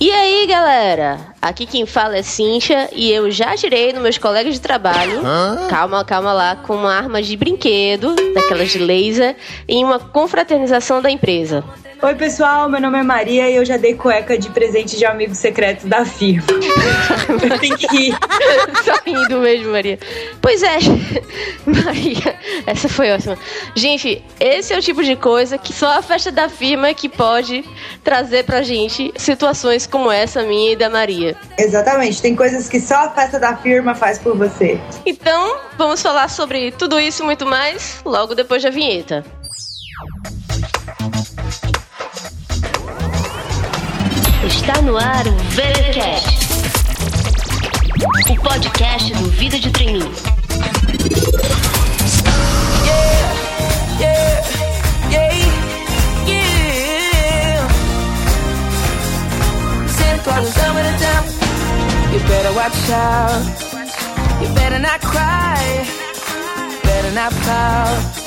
E 0.00 0.10
aí, 0.10 0.46
galera? 0.46 1.18
Aqui 1.40 1.66
quem 1.66 1.86
fala 1.86 2.16
é 2.16 2.22
Cincha 2.22 2.88
e 2.92 3.10
eu 3.10 3.30
já 3.30 3.52
atirei 3.52 3.92
nos 3.92 4.02
meus 4.02 4.18
colegas 4.18 4.54
de 4.54 4.60
trabalho. 4.60 5.24
Hã? 5.24 5.66
Calma, 5.68 6.04
calma 6.04 6.32
lá, 6.32 6.56
com 6.56 6.74
uma 6.74 6.94
arma 6.94 7.22
de 7.22 7.36
brinquedo, 7.36 8.14
daquelas 8.34 8.70
de 8.70 8.78
laser, 8.78 9.36
em 9.68 9.84
uma 9.84 9.98
confraternização 9.98 11.02
da 11.02 11.10
empresa. 11.10 11.64
Oi, 12.04 12.14
pessoal, 12.16 12.68
meu 12.68 12.82
nome 12.82 12.98
é 12.98 13.02
Maria 13.02 13.48
e 13.48 13.56
eu 13.56 13.64
já 13.64 13.78
dei 13.78 13.94
cueca 13.94 14.36
de 14.36 14.50
presente 14.50 14.94
de 14.98 15.06
amigo 15.06 15.34
secreto 15.34 15.86
da 15.86 16.04
firma. 16.04 16.44
Tem 17.58 17.74
que 17.74 17.86
rir. 17.86 18.14
Só 18.84 18.92
rindo 19.06 19.38
mesmo, 19.38 19.72
Maria. 19.72 19.98
Pois 20.38 20.62
é, 20.62 20.76
Maria, 21.64 22.38
essa 22.66 22.90
foi 22.90 23.10
ótima. 23.10 23.38
Gente, 23.74 24.22
esse 24.38 24.74
é 24.74 24.78
o 24.78 24.82
tipo 24.82 25.02
de 25.02 25.16
coisa 25.16 25.56
que 25.56 25.72
só 25.72 25.96
a 25.96 26.02
festa 26.02 26.30
da 26.30 26.46
firma 26.46 26.92
que 26.92 27.08
pode 27.08 27.64
trazer 28.04 28.44
pra 28.44 28.60
gente 28.60 29.10
situações 29.16 29.86
como 29.86 30.12
essa 30.12 30.42
minha 30.42 30.72
e 30.72 30.76
da 30.76 30.90
Maria. 30.90 31.34
Exatamente, 31.56 32.20
tem 32.20 32.36
coisas 32.36 32.68
que 32.68 32.80
só 32.80 32.96
a 32.96 33.10
festa 33.12 33.40
da 33.40 33.56
firma 33.56 33.94
faz 33.94 34.18
por 34.18 34.36
você. 34.36 34.78
Então, 35.06 35.56
vamos 35.78 36.02
falar 36.02 36.28
sobre 36.28 36.70
tudo 36.72 37.00
isso 37.00 37.22
e 37.22 37.24
muito 37.24 37.46
mais 37.46 38.02
logo 38.04 38.34
depois 38.34 38.62
da 38.62 38.68
vinheta. 38.68 39.24
Está 44.66 44.80
no 44.80 44.96
ar 44.96 45.28
o 45.28 45.36
VeraCast, 45.50 46.26
o 48.30 48.34
podcast 48.36 49.12
do 49.12 49.30
Vida 49.32 49.58
de 49.58 49.70
Treininho. 49.70 50.10
Yeah, 52.86 53.34
yeah, 54.00 54.42
yeah, 55.10 55.34
yeah. 56.26 57.68
Sento 59.86 60.30
on 60.30 60.46
some 60.46 60.78
of 60.78 60.84
the. 60.86 60.94
You 62.14 62.20
better 62.26 62.52
watch 62.54 62.90
out. 62.90 63.44
You 64.40 64.48
better 64.54 64.78
not 64.78 65.00
cry. 65.02 65.84
Better 66.82 67.10
not 67.10 67.34
pout. 67.44 68.23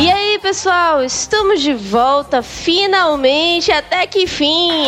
E 0.00 0.10
aí, 0.10 0.38
pessoal, 0.38 1.04
estamos 1.04 1.60
de 1.60 1.74
volta 1.74 2.42
finalmente, 2.42 3.70
até 3.70 4.06
que 4.06 4.26
fim! 4.26 4.86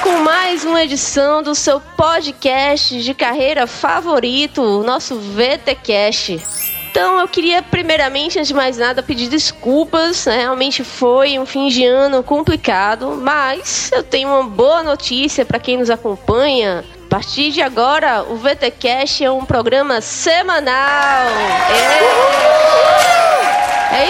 Com 0.00 0.20
mais 0.20 0.64
uma 0.64 0.84
edição 0.84 1.42
do 1.42 1.56
seu 1.56 1.80
podcast 1.80 3.02
de 3.02 3.12
carreira 3.12 3.66
favorito, 3.66 4.62
o 4.62 4.84
nosso 4.84 5.18
VTcast. 5.18 6.40
Então 6.90 7.18
eu 7.18 7.26
queria 7.26 7.60
primeiramente, 7.60 8.38
antes 8.38 8.48
de 8.48 8.54
mais 8.54 8.78
nada, 8.78 9.02
pedir 9.02 9.28
desculpas. 9.28 10.26
Né? 10.26 10.42
Realmente 10.42 10.84
foi 10.84 11.40
um 11.40 11.46
fim 11.46 11.66
de 11.66 11.84
ano 11.84 12.22
complicado, 12.22 13.18
mas 13.20 13.90
eu 13.92 14.04
tenho 14.04 14.28
uma 14.28 14.44
boa 14.44 14.84
notícia 14.84 15.44
para 15.44 15.58
quem 15.58 15.76
nos 15.76 15.90
acompanha 15.90 16.84
a 17.08 17.16
partir 17.18 17.52
de 17.52 17.62
agora, 17.62 18.22
o 18.22 18.36
VTCast 18.36 19.24
é 19.24 19.30
um 19.30 19.42
programa 19.42 19.98
semanal. 20.02 21.26
É 21.70 23.17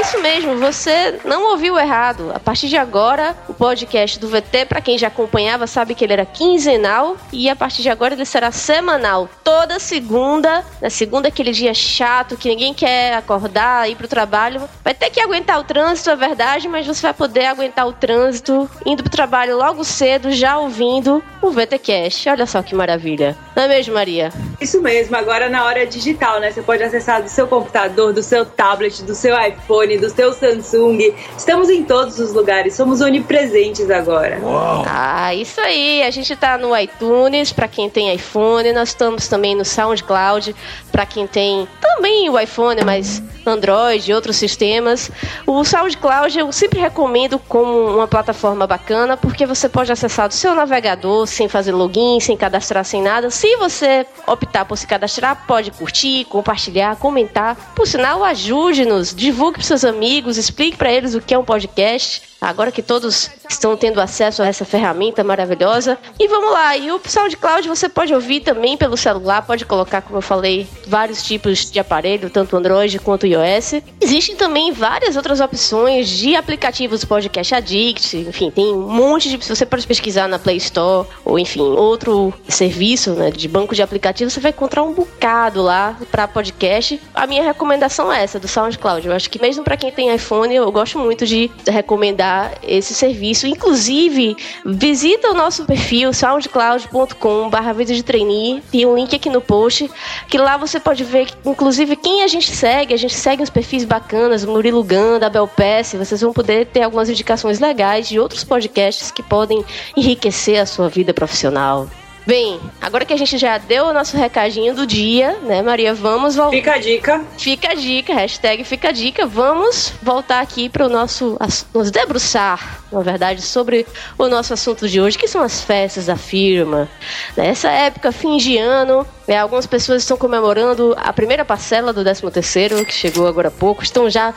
isso 0.01 0.21
mesmo, 0.21 0.57
você 0.57 1.19
não 1.25 1.51
ouviu 1.51 1.79
errado. 1.79 2.33
A 2.35 2.41
partir 2.41 2.69
de 2.69 2.77
agora, 2.77 3.37
o 3.49 3.55
podcast 3.55 4.19
do 4.19 4.29
VT, 4.29 4.67
para 4.67 4.81
quem 4.81 4.99
já 4.99 5.09
acompanhava, 5.09 5.67
sabe 5.67 5.95
que 5.95 6.05
ele 6.05 6.13
era 6.15 6.27
quinzenal 6.27 7.17
e 7.33 7.49
a 7.49 7.55
partir 7.55 7.83
de 7.83 7.89
agora 7.89 8.15
ele 8.15 8.25
será 8.25 8.51
semanal. 8.51 9.29
Toda 9.45 9.79
segunda, 9.79 10.65
na 10.81 10.91
segunda 10.91 11.29
aquele 11.29 11.53
dia 11.53 11.75
chato 11.75 12.37
que 12.37 12.49
ninguém 12.49 12.75
quer 12.75 13.15
acordar, 13.15 13.89
ir 13.89 13.95
pro 13.95 14.09
trabalho, 14.09 14.69
vai 14.83 14.95
ter 14.95 15.11
que 15.11 15.21
aguentar 15.21 15.61
o 15.61 15.65
trânsito, 15.65 16.11
é 16.11 16.17
verdade, 16.17 16.69
mas 16.69 16.87
você 16.87 17.03
vai 17.03 17.15
poder 17.15 17.47
aguentar 17.47 17.87
o 17.87 17.93
trânsito 17.93 18.69
indo 18.85 19.03
pro 19.03 19.13
trabalho 19.13 19.57
logo 19.57 19.85
cedo, 19.85 20.33
já 20.33 20.59
ouvindo 20.59 21.23
o 21.41 21.51
VTcast. 21.51 22.29
Olha 22.29 22.47
só 22.47 22.63
que 22.63 22.75
maravilha. 22.75 23.37
Não 23.55 23.65
é 23.65 23.69
mesmo, 23.69 23.95
Maria? 23.95 24.33
Isso 24.61 24.81
mesmo, 24.81 25.17
agora 25.17 25.49
na 25.49 25.65
hora 25.65 25.87
digital, 25.87 26.41
né? 26.41 26.51
Você 26.51 26.63
pode 26.63 26.83
acessar 26.83 27.23
do 27.23 27.29
seu 27.29 27.47
computador, 27.47 28.13
do 28.13 28.23
seu 28.23 28.45
tablet, 28.45 29.03
do 29.03 29.15
seu 29.15 29.39
iPhone 29.39 29.68
iPhone, 29.69 29.99
do 29.99 30.09
seu 30.09 30.33
Samsung. 30.33 31.15
Estamos 31.37 31.69
em 31.69 31.85
todos 31.85 32.19
os 32.19 32.33
lugares, 32.33 32.75
somos 32.75 33.03
onipresentes 33.03 33.91
agora. 33.91 34.41
Uau. 34.43 34.85
Ah, 34.89 35.35
isso 35.35 35.61
aí. 35.61 36.03
A 36.03 36.11
gente 36.11 36.35
tá 36.35 36.57
no 36.57 36.75
iTunes 36.77 37.53
para 37.53 37.69
quem 37.69 37.91
tem 37.91 38.15
iPhone, 38.15 38.73
nós 38.73 38.89
estamos 38.89 39.29
também 39.29 39.55
no 39.55 39.65
SoundCloud 39.65 40.57
para 40.91 41.05
quem 41.05 41.27
tem 41.27 41.69
também 41.81 42.31
o 42.31 42.39
iPhone, 42.39 42.83
mas 42.85 43.23
Android 43.45 44.11
e 44.11 44.15
outros 44.15 44.37
sistemas. 44.37 45.11
O 45.47 45.65
SoundCloud 45.65 46.39
eu 46.39 46.51
sempre 46.53 46.81
recomendo 46.81 47.39
como 47.39 47.91
uma 47.91 48.07
plataforma 48.07 48.67
bacana, 48.67 49.17
porque 49.17 49.47
você 49.47 49.69
pode 49.69 49.93
acessar 49.93 50.29
do 50.29 50.35
seu 50.35 50.55
navegador 50.55 51.27
sem 51.27 51.49
fazer 51.49 51.73
login, 51.73 52.21
sem 52.21 52.37
cadastrar, 52.37 52.85
sem 52.85 53.03
nada. 53.03 53.31
Se 53.31 53.57
você 53.57 54.07
optar 54.27 54.65
por 54.65 54.77
se 54.77 54.87
cadastrar, 54.87 55.45
pode 55.47 55.71
curtir, 55.73 56.25
compartilhar, 56.25 56.97
comentar. 56.97 57.57
Por 57.75 57.87
sinal, 57.87 58.25
ajude-nos, 58.25 59.15
divulgue 59.15 59.58
para 59.59 59.67
seus 59.67 59.85
amigos, 59.85 60.39
explique 60.39 60.77
para 60.77 60.93
eles 60.93 61.15
o 61.15 61.21
que 61.21 61.35
é 61.35 61.39
um 61.39 61.45
podcast. 61.45 62.23
Agora 62.41 62.71
que 62.71 62.83
todos 62.83 63.31
estão 63.49 63.77
tendo 63.77 64.01
acesso 64.01 64.43
a 64.43 64.47
essa 64.47 64.65
ferramenta 64.65 65.25
maravilhosa. 65.25 65.99
E 66.21 66.29
vamos 66.29 66.53
lá, 66.53 66.77
e 66.77 66.91
o 66.93 67.01
SoundCloud 67.05 67.69
você 67.69 67.89
pode 67.89 68.15
ouvir 68.15 68.41
também 68.41 68.77
pelo 68.77 68.97
celular, 68.97 69.43
pode 69.43 69.65
colocar, 69.65 70.03
como 70.03 70.19
eu 70.19 70.23
falei, 70.23 70.67
vários 70.87 71.23
tipos 71.23 71.71
de 71.71 71.81
aparelho, 71.81 72.31
tanto 72.31 72.57
Android 72.57 72.99
quanto 73.01 73.27
iOS. 73.27 73.83
Existem 74.01 74.37
também 74.37 74.71
várias 74.71 75.17
outras 75.17 75.41
opções 75.41 76.09
de 76.09 76.37
aplicativos 76.37 77.05
Podcast 77.05 77.55
Addict, 77.55 78.17
enfim, 78.17 78.51
tem 78.51 78.73
um 78.73 78.89
monte 78.89 79.29
de. 79.29 79.37
Você 79.37 79.67
pode 79.67 79.87
pesquisar 79.87 80.29
na 80.29 80.39
Play 80.39 80.59
Store, 80.59 81.09
ou 81.25 81.39
enfim, 81.39 81.61
outro 81.61 82.33
serviço 82.49 83.15
né, 83.15 83.31
de 83.31 83.49
banco 83.49 83.75
de 83.75 83.83
aplicativos, 83.83 84.33
você 84.33 84.41
vai 84.41 84.51
encontrar 84.51 84.83
um 84.83 84.93
bocado 84.93 85.63
lá 85.63 85.97
para 86.11 86.29
podcast. 86.29 87.01
A 87.15 87.27
minha 87.27 87.43
recomendação 87.43 88.13
é 88.13 88.23
essa, 88.23 88.39
do 88.39 88.47
SoundCloud. 88.47 89.07
Eu 89.07 89.15
acho 89.15 89.29
que 89.29 89.41
mesmo 89.41 89.65
para 89.65 89.77
quem 89.77 89.91
tem 89.91 90.15
iPhone, 90.15 90.55
eu 90.55 90.71
gosto 90.71 90.99
muito 90.99 91.27
de 91.27 91.51
recomendar 91.67 92.28
esse 92.63 92.95
serviço. 92.95 93.47
Inclusive, 93.47 94.37
visita 94.65 95.31
o 95.31 95.35
nosso 95.35 95.65
perfil 95.65 96.13
soundcloud.com/barra 96.13 97.73
de 97.85 98.03
trainee. 98.03 98.63
Tem 98.71 98.87
um 98.87 98.97
link 98.97 99.15
aqui 99.15 99.31
no 99.31 99.41
post 99.41 99.91
que 100.29 100.39
lá 100.39 100.57
você 100.57 100.81
pode 100.81 101.05
ver, 101.05 101.29
inclusive, 101.45 101.97
quem 101.97 102.23
a 102.23 102.29
gente 102.29 102.55
segue. 102.55 102.95
A 102.95 102.97
gente 102.99 103.15
segue 103.15 103.43
uns 103.43 103.51
perfis 103.51 103.85
bacanas, 103.85 104.45
Murilo 104.45 104.83
Ganda, 104.83 105.27
a 105.27 105.31
Bel 105.31 105.49
Pesce. 105.49 105.97
Vocês 105.97 106.21
vão 106.21 106.33
poder 106.33 106.67
ter 106.67 106.83
algumas 106.83 107.09
indicações 107.09 107.61
legais 107.61 108.09
de 108.09 108.19
outros 108.19 108.45
podcasts 108.45 109.11
que 109.11 109.23
podem 109.23 109.65
enriquecer 109.97 110.61
a 110.61 110.67
sua 110.67 110.89
vida 110.89 111.15
profissional. 111.15 111.89
Bem, 112.29 112.61
agora 112.79 113.07
que 113.07 113.15
a 113.15 113.17
gente 113.17 113.39
já 113.39 113.57
deu 113.57 113.87
o 113.87 113.93
nosso 113.95 114.15
recadinho 114.15 114.75
do 114.75 114.87
dia, 114.87 115.39
né, 115.45 115.63
Maria? 115.63 115.95
Vamos 115.95 116.37
voltar. 116.37 116.55
Fica 116.55 116.75
a 116.75 116.79
dica. 116.79 117.25
Fica 117.39 117.71
a 117.71 117.75
dica, 117.75 118.13
hashtag 118.13 118.65
fica 118.65 118.91
a 118.91 118.93
dica. 118.93 119.27
Vamos 119.27 119.95
voltar 120.03 120.41
aqui 120.41 120.69
para 120.69 120.85
o 120.85 120.91
nosso. 120.91 121.39
nos 121.73 121.91
debruçar, 121.91 122.83
na 122.93 123.01
verdade, 123.01 123.41
sobre 123.41 123.87
o 124.19 124.29
nosso 124.29 124.53
assunto 124.53 124.87
de 124.87 125.01
hoje, 125.01 125.17
que 125.17 125.27
são 125.27 125.41
as 125.43 125.63
festas 125.63 126.05
da 126.05 126.17
firma. 126.17 126.87
Nessa 127.35 127.71
época, 127.71 128.13
fim 128.13 128.37
de 128.37 128.59
ano, 128.59 129.07
né, 129.27 129.39
algumas 129.39 129.65
pessoas 129.65 130.03
estão 130.03 130.19
comemorando 130.19 130.95
a 130.99 131.11
primeira 131.15 131.47
parcela 131.47 131.95
do 131.95 132.03
13 132.03 132.31
terceiro, 132.31 132.85
que 132.85 132.93
chegou 132.93 133.27
agora 133.27 133.49
há 133.49 133.51
pouco, 133.51 133.83
estão 133.83 134.11
já 134.11 134.35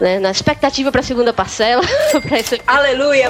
né, 0.00 0.18
na 0.18 0.30
expectativa 0.30 0.90
para 0.90 1.02
a 1.02 1.04
segunda 1.04 1.30
parcela. 1.30 1.82
esse... 2.40 2.58
Aleluia! 2.66 3.28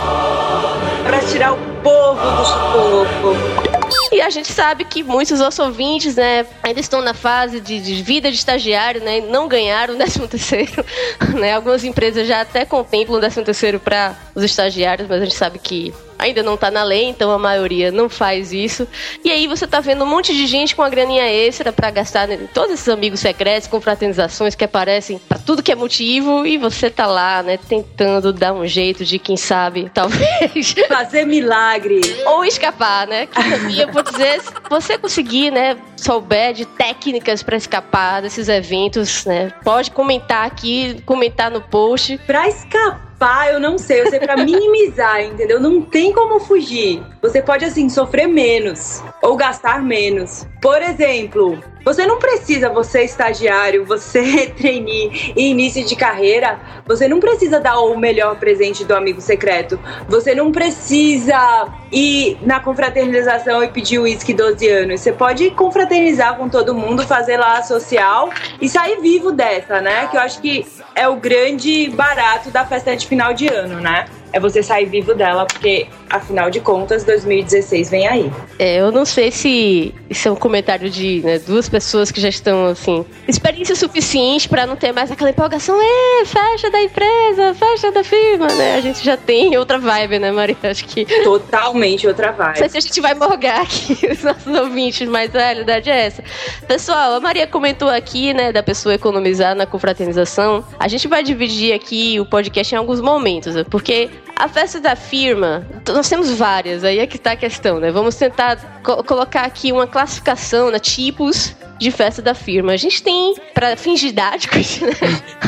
Para 1.05 1.19
tirar 1.19 1.53
o 1.53 1.59
povo 1.83 2.21
do 2.21 2.45
sufoco. 2.45 3.74
E 4.15 4.21
a 4.21 4.31
gente 4.31 4.53
sabe 4.53 4.85
que 4.85 5.03
muitos 5.03 5.41
nossos 5.41 5.59
ouvintes, 5.59 6.15
né, 6.15 6.47
ainda 6.63 6.79
estão 6.79 7.03
na 7.03 7.13
fase 7.13 7.59
de, 7.59 7.81
de 7.81 8.01
vida 8.01 8.31
de 8.31 8.37
estagiário, 8.37 9.03
né, 9.03 9.21
não 9.23 9.49
ganharam 9.49 9.95
o 9.95 9.97
13 9.97 10.29
terceiro, 10.29 10.85
né? 11.35 11.53
Algumas 11.53 11.83
empresas 11.83 12.29
já 12.29 12.41
até 12.43 12.65
contemplam 12.65 13.17
o 13.17 13.21
13 13.21 13.43
terceiro 13.43 13.81
para 13.81 14.17
os 14.33 14.45
estagiários, 14.45 15.09
mas 15.09 15.21
a 15.21 15.25
gente 15.25 15.35
sabe 15.35 15.59
que 15.59 15.93
ainda 16.25 16.43
não 16.43 16.57
tá 16.57 16.71
na 16.71 16.83
lei, 16.83 17.05
então 17.05 17.31
a 17.31 17.39
maioria 17.39 17.91
não 17.93 18.09
faz 18.09 18.53
isso. 18.53 18.89
E 19.25 19.31
aí 19.31 19.47
você 19.47 19.67
tá 19.67 19.81
vendo 19.81 20.05
um 20.05 20.07
monte 20.07 20.33
de 20.35 20.47
gente 20.47 20.75
com 20.75 20.83
a 20.83 20.89
graninha 20.89 21.31
extra 21.31 21.73
para 21.73 21.91
gastar 21.91 22.27
né, 22.27 22.49
todos 22.53 22.73
esses 22.73 22.89
amigos 22.89 23.21
secretos, 23.21 23.69
com 23.69 23.81
fraternizações 23.81 24.55
que 24.55 24.65
aparecem 24.65 25.19
para 25.29 25.39
tudo 25.39 25.63
que 25.63 25.71
é 25.71 25.75
motivo 25.75 26.47
e 26.47 26.57
você 26.57 26.91
tá 26.91 27.07
lá, 27.07 27.43
né, 27.43 27.59
tentando 27.59 28.33
dar 28.33 28.53
um 28.53 28.67
jeito 28.67 29.05
de 29.05 29.19
quem 29.19 29.37
sabe, 29.37 29.91
talvez 29.95 30.75
fazer 30.89 31.25
milagre 31.27 32.01
ou 32.27 32.45
escapar, 32.45 33.07
né? 33.07 33.27
Que 33.27 33.81
eu 33.81 33.93
vou 33.93 34.03
dizer, 34.03 34.41
se 34.41 34.53
você 34.69 34.99
conseguir, 34.99 35.51
né, 35.51 35.77
souber 35.97 36.53
de 36.55 36.65
técnicas 36.65 37.43
para 37.43 37.57
escapar 37.57 38.23
desses 38.23 38.49
eventos, 38.49 39.25
né, 39.25 39.53
pode 39.63 39.91
comentar 39.91 40.47
aqui, 40.47 41.03
comentar 41.05 41.51
no 41.51 41.61
post. 41.61 42.19
Para 42.27 42.49
escapar 42.49 43.14
Pá, 43.19 43.49
eu 43.51 43.61
não 43.61 43.79
sei. 43.79 44.03
Eu 44.03 44.11
sei 44.11 44.19
pra 44.19 44.37
minimizar, 44.45 45.23
entendeu? 45.23 45.61
Não 45.61 45.81
tem 45.81 46.13
como 46.13 46.41
fugir. 46.41 47.03
Você 47.23 47.41
pode, 47.41 47.65
assim, 47.65 47.89
sofrer 47.89 48.27
menos 48.27 49.03
ou 49.23 49.37
gastar 49.37 49.83
menos. 49.83 50.47
Por 50.61 50.81
exemplo, 50.81 51.59
você 51.85 52.07
não 52.07 52.19
precisa, 52.19 52.71
você 52.71 53.01
é 53.01 53.05
estagiário, 53.05 53.85
você 53.85 54.47
trainee 54.57 55.33
e 55.37 55.51
início 55.51 55.85
de 55.85 55.95
carreira, 55.95 56.59
você 56.87 57.07
não 57.07 57.21
precisa 57.21 57.61
dar 57.61 57.79
o 57.81 57.97
melhor 57.97 58.37
presente 58.37 58.85
do 58.85 58.95
amigo 58.95 59.21
secreto. 59.21 59.79
Você 60.09 60.35
não 60.35 60.51
precisa 60.51 61.69
ir 61.93 62.39
na 62.41 62.61
confraternização 62.61 63.63
e 63.63 63.69
pedir 63.69 63.99
uísque 63.99 64.33
12 64.33 64.67
anos. 64.69 65.01
Você 65.03 65.13
pode 65.13 65.51
confraternizar 65.51 66.37
com 66.37 66.49
todo 66.49 66.75
mundo, 66.75 67.07
fazer 67.07 67.37
lá 67.37 67.59
a 67.59 67.63
social 67.63 68.31
e 68.61 68.69
sair 68.69 68.99
vivo 69.01 69.31
dessa, 69.31 69.83
né? 69.83 70.07
Que 70.09 70.17
eu 70.17 70.21
acho 70.21 70.41
que 70.41 70.67
é 70.95 71.09
o 71.09 71.17
grande 71.17 71.89
barato 71.91 72.51
da 72.51 72.65
festa 72.65 72.97
de 72.97 73.07
final 73.07 73.35
de 73.35 73.49
ano, 73.49 73.81
né? 73.81 74.07
É 74.35 74.41
você 74.41 74.65
sair 74.65 74.87
vivo 74.87 75.15
dela, 75.15 75.47
porque 75.47 75.87
afinal 76.11 76.51
de 76.51 76.59
contas 76.59 77.05
2016 77.05 77.89
vem 77.89 78.07
aí. 78.09 78.33
É, 78.59 78.81
eu 78.81 78.91
não 78.91 79.05
sei 79.05 79.31
se 79.31 79.95
isso 80.11 80.27
é 80.27 80.33
um 80.33 80.37
comentário 80.37 80.91
de 80.91 81.21
né, 81.25 81.39
duas 81.39 81.69
pessoas 81.69 82.11
que 82.11 82.21
já 82.21 82.29
estão 82.29 82.67
assim, 82.67 83.05
experiência 83.29 83.77
suficiente 83.77 84.49
para 84.49 84.67
não 84.67 84.75
ter 84.75 84.93
mais 84.93 85.11
aquela 85.11 85.31
empolgação, 85.31 85.79
é, 85.81 86.25
festa 86.25 86.69
da 86.69 86.83
empresa, 86.83 87.55
festa 87.55 87.93
da 87.93 88.03
firma, 88.03 88.49
né? 88.49 88.75
A 88.75 88.81
gente 88.81 89.05
já 89.05 89.17
tem 89.17 89.57
outra 89.57 89.79
vibe, 89.79 90.19
né, 90.19 90.33
Maria? 90.33 90.57
Acho 90.65 90.85
que 90.85 91.05
totalmente 91.23 92.07
outra 92.09 92.33
vibe. 92.33 92.61
Não 92.61 92.69
sei 92.69 92.69
se 92.69 92.79
a 92.79 92.81
gente 92.81 93.01
vai 93.01 93.15
morgar 93.15 93.61
aqui 93.63 93.99
os 94.11 94.23
nossos 94.25 94.53
ouvintes, 94.53 95.09
mas 95.09 95.35
a 95.35 95.39
realidade 95.39 95.89
é 95.89 96.07
essa. 96.07 96.25
Pessoal, 96.67 97.15
a 97.15 97.21
Maria 97.21 97.47
comentou 97.47 97.89
aqui, 97.89 98.35
né, 98.35 98.51
da 98.51 98.65
pessoa 98.65 98.97
economizar 98.97 99.55
na 99.55 99.65
confraternização. 99.65 100.65
A 100.77 100.89
gente 100.89 101.07
vai 101.07 101.23
dividir 101.23 101.73
aqui 101.73 102.19
o 102.19 102.27
podcast 102.27 102.75
em 102.75 102.79
alguns 102.79 103.01
momentos, 103.01 103.55
né? 103.55 103.65
porque 103.71 104.11
a 104.37 104.49
festa 104.49 104.81
da 104.81 104.97
firma, 104.97 105.67
nós 105.89 106.09
temos 106.09 106.31
várias, 106.31 106.85
aí 106.85 106.99
é 106.99 107.07
que 107.07 107.17
está 107.17 107.33
a 107.33 107.37
questão, 107.37 107.79
né? 107.79 107.91
Vamos 107.91 108.17
tentar 108.17 108.81
co 108.83 109.03
colocar 109.05 109.43
aqui 109.43 109.73
uma 109.73 109.87
classificação, 109.87 110.71
né? 110.71 110.79
Tipos 110.79 111.55
de 111.79 111.91
festa 111.91 112.23
da 112.23 112.35
firma. 112.35 112.73
A 112.73 112.77
gente 112.77 113.03
tem, 113.03 113.35
para 113.53 113.77
fins 113.77 114.01
didáticos, 114.01 114.81
né, 114.83 114.93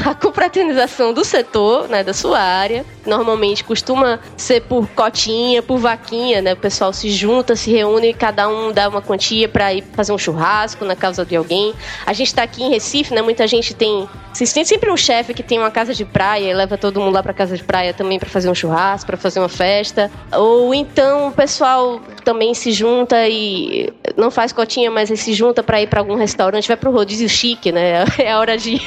a 0.04 0.14
confraternização 0.14 1.12
do 1.12 1.24
setor, 1.24 1.88
né, 1.88 2.02
da 2.02 2.12
sua 2.12 2.40
área. 2.40 2.84
Normalmente 3.04 3.62
costuma 3.62 4.18
ser 4.36 4.62
por 4.62 4.88
cotinha, 4.88 5.62
por 5.62 5.78
vaquinha, 5.78 6.42
né? 6.42 6.54
O 6.54 6.56
pessoal 6.56 6.92
se 6.92 7.08
junta, 7.10 7.54
se 7.54 7.70
reúne 7.70 8.12
cada 8.12 8.48
um 8.48 8.72
dá 8.72 8.88
uma 8.88 9.00
quantia 9.00 9.48
para 9.48 9.72
ir 9.72 9.84
fazer 9.92 10.12
um 10.12 10.18
churrasco 10.18 10.84
na 10.84 10.96
casa 10.96 11.24
de 11.24 11.36
alguém. 11.36 11.72
A 12.04 12.12
gente 12.12 12.28
está 12.28 12.42
aqui 12.42 12.62
em 12.62 12.70
Recife, 12.70 13.14
né? 13.14 13.22
Muita 13.22 13.46
gente 13.46 13.74
tem. 13.74 14.08
Têm 14.36 14.64
sempre 14.64 14.90
um 14.90 14.96
chefe 14.98 15.32
que 15.32 15.42
tem 15.42 15.58
uma 15.58 15.70
casa 15.70 15.94
de 15.94 16.04
praia 16.04 16.50
e 16.50 16.54
leva 16.54 16.76
todo 16.76 17.00
mundo 17.00 17.14
lá 17.14 17.22
para 17.22 17.32
casa 17.32 17.56
de 17.56 17.64
praia 17.64 17.94
também 17.94 18.18
para 18.18 18.28
fazer 18.28 18.50
um 18.50 18.54
churrasco, 18.54 19.06
para 19.06 19.16
fazer 19.16 19.38
uma 19.38 19.48
festa. 19.48 20.10
Ou 20.30 20.74
então 20.74 21.28
o 21.28 21.32
pessoal 21.32 22.00
também 22.22 22.52
se 22.52 22.70
junta 22.70 23.26
e 23.28 23.90
não 24.14 24.30
faz 24.30 24.52
cotinha, 24.52 24.90
mas 24.90 25.08
se 25.08 25.32
junta 25.32 25.62
para 25.62 25.80
ir 25.80 25.86
para 25.86 26.00
algum 26.00 26.15
restaurante, 26.16 26.68
vai 26.68 26.76
para 26.76 26.90
um 26.90 26.92
rodízio 26.92 27.28
chique, 27.28 27.72
né? 27.72 28.04
É 28.18 28.34
hora 28.36 28.56
de, 28.56 28.80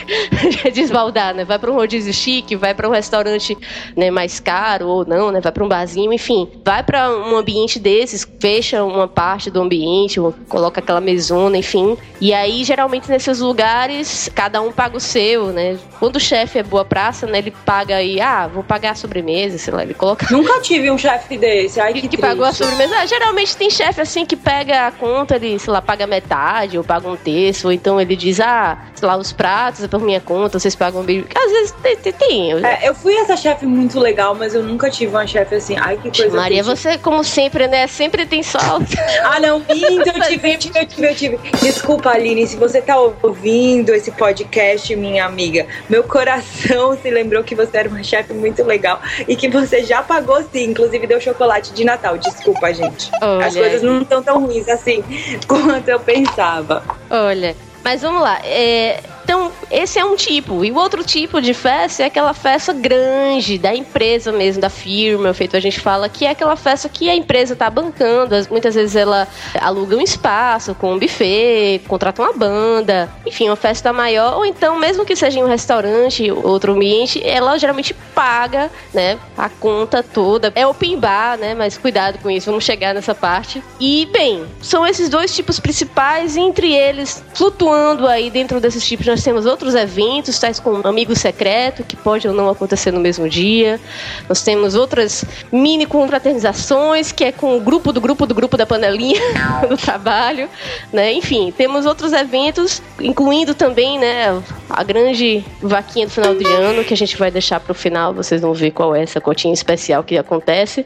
de 0.73 0.81
esbaldar, 0.81 1.33
né? 1.33 1.45
Vai 1.45 1.57
para 1.57 1.71
um 1.71 1.75
rodízio 1.75 2.13
chique, 2.13 2.55
vai 2.55 2.73
para 2.73 2.87
um 2.89 2.91
restaurante 2.91 3.57
né, 3.95 4.11
mais 4.11 4.39
caro 4.39 4.87
ou 4.87 5.05
não, 5.05 5.31
né? 5.31 5.39
Vai 5.39 5.51
para 5.51 5.63
um 5.63 5.67
barzinho, 5.67 6.11
enfim, 6.11 6.47
vai 6.65 6.83
para 6.83 7.09
um 7.09 7.35
ambiente 7.37 7.79
desses, 7.79 8.27
fecha 8.39 8.83
uma 8.83 9.07
parte 9.07 9.49
do 9.49 9.61
ambiente, 9.61 10.19
coloca 10.47 10.79
aquela 10.79 10.99
mesona, 10.99 11.57
enfim. 11.57 11.97
E 12.19 12.33
aí, 12.33 12.63
geralmente 12.63 13.09
nesses 13.09 13.39
lugares, 13.39 14.29
cada 14.33 14.61
um 14.61 14.71
paga 14.71 14.97
o 14.97 14.99
seu, 14.99 15.47
né? 15.47 15.77
Quando 15.99 16.17
o 16.17 16.19
chefe 16.19 16.59
é 16.59 16.63
boa 16.63 16.83
praça, 16.83 17.25
né? 17.25 17.37
Ele 17.37 17.51
paga 17.65 17.95
aí, 17.95 18.19
ah, 18.19 18.47
vou 18.47 18.63
pagar 18.63 18.91
a 18.91 18.95
sobremesa, 18.95 19.57
sei 19.57 19.73
lá, 19.73 19.83
ele 19.83 19.93
coloca. 19.93 20.27
Nunca 20.31 20.59
tive 20.61 20.91
um 20.91 20.97
chefe 20.97 21.37
desse, 21.37 21.79
ai 21.79 21.93
que, 21.93 22.07
que 22.07 22.17
pagou 22.17 22.45
a 22.45 22.51
sobremesa. 22.51 22.95
Ah, 22.95 23.05
geralmente 23.05 23.55
tem 23.55 23.69
chefe 23.69 24.01
assim 24.01 24.25
que 24.25 24.35
pega 24.35 24.87
a 24.87 24.91
conta, 24.91 25.35
ele, 25.35 25.57
sei 25.59 25.71
lá, 25.71 25.81
paga 25.81 26.05
metade 26.07 26.77
ou 26.77 26.83
paga 26.83 27.07
um 27.07 27.15
terço, 27.24 27.68
ou 27.68 27.74
então 27.74 28.00
ele 28.00 28.16
diz, 28.16 28.39
ah, 28.39 28.77
sei 28.95 29.07
lá, 29.07 29.18
os 29.18 29.31
pratos 29.31 29.83
é 29.83 29.88
por 29.88 30.01
minha 30.01 30.19
conta, 30.19 30.60
vocês 30.60 30.75
pagam 30.75 31.04
bem. 31.04 31.25
Às 31.36 31.51
vezes 31.51 31.71
tem. 31.81 31.98
tem, 31.98 32.13
tem. 32.13 32.66
É, 32.66 32.88
eu 32.88 32.95
fui 32.95 33.16
essa 33.16 33.36
chefe 33.36 33.66
muito 33.66 34.00
legal, 34.00 34.36
mas 34.36 34.54
eu 34.54 34.63
nunca 34.63 34.89
tive 34.89 35.12
uma 35.12 35.25
chefe 35.25 35.56
assim. 35.56 35.75
Ai, 35.77 35.98
que 35.98 36.12
coisa 36.12 36.36
Maria, 36.36 36.63
você, 36.63 36.98
como 36.98 37.24
sempre, 37.24 37.68
né? 37.68 37.88
Sempre 37.88 38.25
tem 38.25 38.44
sol. 38.44 38.62
ah, 39.24 39.39
não, 39.39 39.60
minto, 39.60 40.07
eu 40.07 40.21
tive, 40.27 40.54
eu 40.54 40.57
tive, 40.57 40.80
eu 40.80 40.86
tive, 40.88 41.07
eu 41.07 41.16
tive. 41.16 41.39
Desculpa, 41.62 42.10
Aline, 42.10 42.48
se 42.48 42.56
você 42.56 42.81
tá 42.81 42.98
ouvindo 42.98 43.94
esse 43.94 44.12
podcast, 44.12 44.95
minha 44.95 45.25
amiga, 45.25 45.65
meu 45.89 46.04
coração 46.04 46.98
se 47.01 47.10
lembrou 47.10 47.44
que 47.44 47.56
você 47.56 47.77
era 47.77 47.89
uma 47.89 48.04
chefe 48.04 48.33
muito 48.33 48.63
legal 48.63 49.00
e 49.27 49.36
que 49.36 49.50
você 49.50 49.83
já 49.83 50.01
pagou 50.01 50.42
sim, 50.51 50.72
inclusive 50.72 51.07
deu 51.07 51.19
chocolate 51.19 51.74
de 51.74 51.83
Natal. 51.83 52.18
Desculpa, 52.18 52.74
gente. 52.74 53.12
Olha 53.22 53.45
As 53.45 53.56
coisas 53.56 53.81
não 53.81 54.01
estão 54.01 54.22
tão 54.22 54.45
ruins 54.45 54.68
assim 54.68 55.04
quanto 55.48 55.88
eu 55.88 56.00
pensava. 56.00 56.83
Olha, 57.09 57.56
mas 57.83 58.01
vamos 58.01 58.21
lá. 58.21 58.39
É, 58.44 59.01
então, 59.29 59.51
esse 59.69 59.99
é 59.99 60.03
um 60.03 60.15
tipo. 60.15 60.65
E 60.65 60.71
o 60.71 60.75
outro 60.75 61.03
tipo 61.03 61.39
de 61.39 61.53
festa 61.53 62.01
é 62.01 62.07
aquela 62.07 62.33
festa 62.33 62.73
grande, 62.73 63.59
da 63.59 63.75
empresa 63.75 64.31
mesmo, 64.31 64.59
da 64.59 64.71
firma, 64.71 65.35
feito 65.35 65.55
a 65.55 65.59
gente 65.59 65.79
fala, 65.79 66.09
que 66.09 66.25
é 66.25 66.31
aquela 66.31 66.55
festa 66.55 66.89
que 66.89 67.07
a 67.07 67.15
empresa 67.15 67.53
está 67.53 67.69
bancando. 67.69 68.33
Muitas 68.49 68.73
vezes 68.73 68.95
ela 68.95 69.27
aluga 69.61 69.95
um 69.95 70.01
espaço 70.01 70.73
com 70.73 70.93
um 70.93 70.97
buffet, 70.97 71.79
contrata 71.87 72.23
uma 72.23 72.33
banda, 72.33 73.07
enfim, 73.23 73.49
uma 73.49 73.55
festa 73.55 73.93
maior. 73.93 74.35
Ou 74.35 74.45
então, 74.47 74.79
mesmo 74.79 75.05
que 75.05 75.15
seja 75.15 75.37
em 75.37 75.43
um 75.43 75.47
restaurante, 75.47 76.31
outro 76.31 76.73
ambiente, 76.73 77.21
ela 77.23 77.55
geralmente 77.59 77.93
paga, 78.15 78.71
né, 78.91 79.19
a 79.37 79.47
conta 79.47 80.01
toda. 80.01 80.51
É 80.55 80.65
open 80.65 80.99
bar, 80.99 81.37
né, 81.37 81.53
mas 81.53 81.77
cuidado 81.77 82.17
com 82.17 82.31
isso, 82.31 82.47
vamos 82.47 82.63
chegar 82.63 82.95
nessa 82.95 83.13
parte. 83.13 83.63
E, 83.79 84.07
bem, 84.11 84.47
são 84.59 84.87
esses 84.87 85.07
dois 85.07 85.35
tipos 85.35 85.59
principais, 85.59 86.35
entre 86.35 86.73
eles, 86.73 87.23
flutuando 87.35 88.07
aí 88.07 88.31
dentro 88.31 88.59
desses 88.59 88.83
tipos, 88.83 89.05
nós 89.05 89.19
temos 89.24 89.45
outros 89.45 89.75
eventos, 89.75 90.39
tais 90.39 90.60
como 90.60 90.88
Amigo 90.88 91.16
Secreto, 91.16 91.83
que 91.83 91.95
pode 91.95 92.27
ou 92.27 92.33
não 92.33 92.50
acontecer 92.50 92.92
no 92.92 93.00
mesmo 93.00 93.30
dia. 93.30 93.80
Nós 94.27 94.42
temos 94.42 94.75
outras 94.75 95.25
mini 95.51 95.86
confraternizações, 95.86 97.12
que 97.12 97.24
é 97.24 97.31
com 97.31 97.57
o 97.57 97.62
grupo 97.62 97.92
do 97.92 98.01
grupo 98.01 98.25
do 98.25 98.33
grupo 98.33 98.57
da 98.57 98.66
panelinha 98.66 99.19
do 99.68 99.77
trabalho, 99.77 100.50
né? 100.92 101.12
Enfim, 101.13 101.54
temos 101.56 101.86
outros 101.86 102.13
eventos, 102.13 102.81
incluindo 103.00 103.54
também, 103.54 104.00
né, 104.00 104.42
a 104.69 104.83
grande 104.83 105.44
vaquinha 105.62 106.06
do 106.06 106.12
final 106.12 106.36
de 106.36 106.45
ano, 106.45 106.83
que 106.83 106.94
a 106.94 106.98
gente 106.98 107.18
vai 107.18 107.31
deixar 107.31 107.60
para 107.60 107.72
o 107.72 107.75
final, 107.75 108.13
vocês 108.13 108.42
vão 108.42 108.54
ver 108.54 108.72
qual 108.72 108.95
é 108.95 109.04
essa 109.04 109.19
cotinha 109.19 109.54
especial 109.54 110.04
que 110.04 110.18
acontece. 110.18 110.86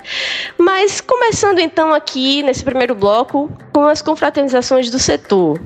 Mas 0.58 1.02
começando 1.02 1.60
então 1.60 1.94
aqui 1.94 2.44
nesse 2.44 2.64
primeiro 2.64 2.96
bloco 2.96 3.52
com 3.72 3.86
as 3.86 4.02
confraternizações 4.02 4.90
do 4.90 5.00
setor. 5.00 5.60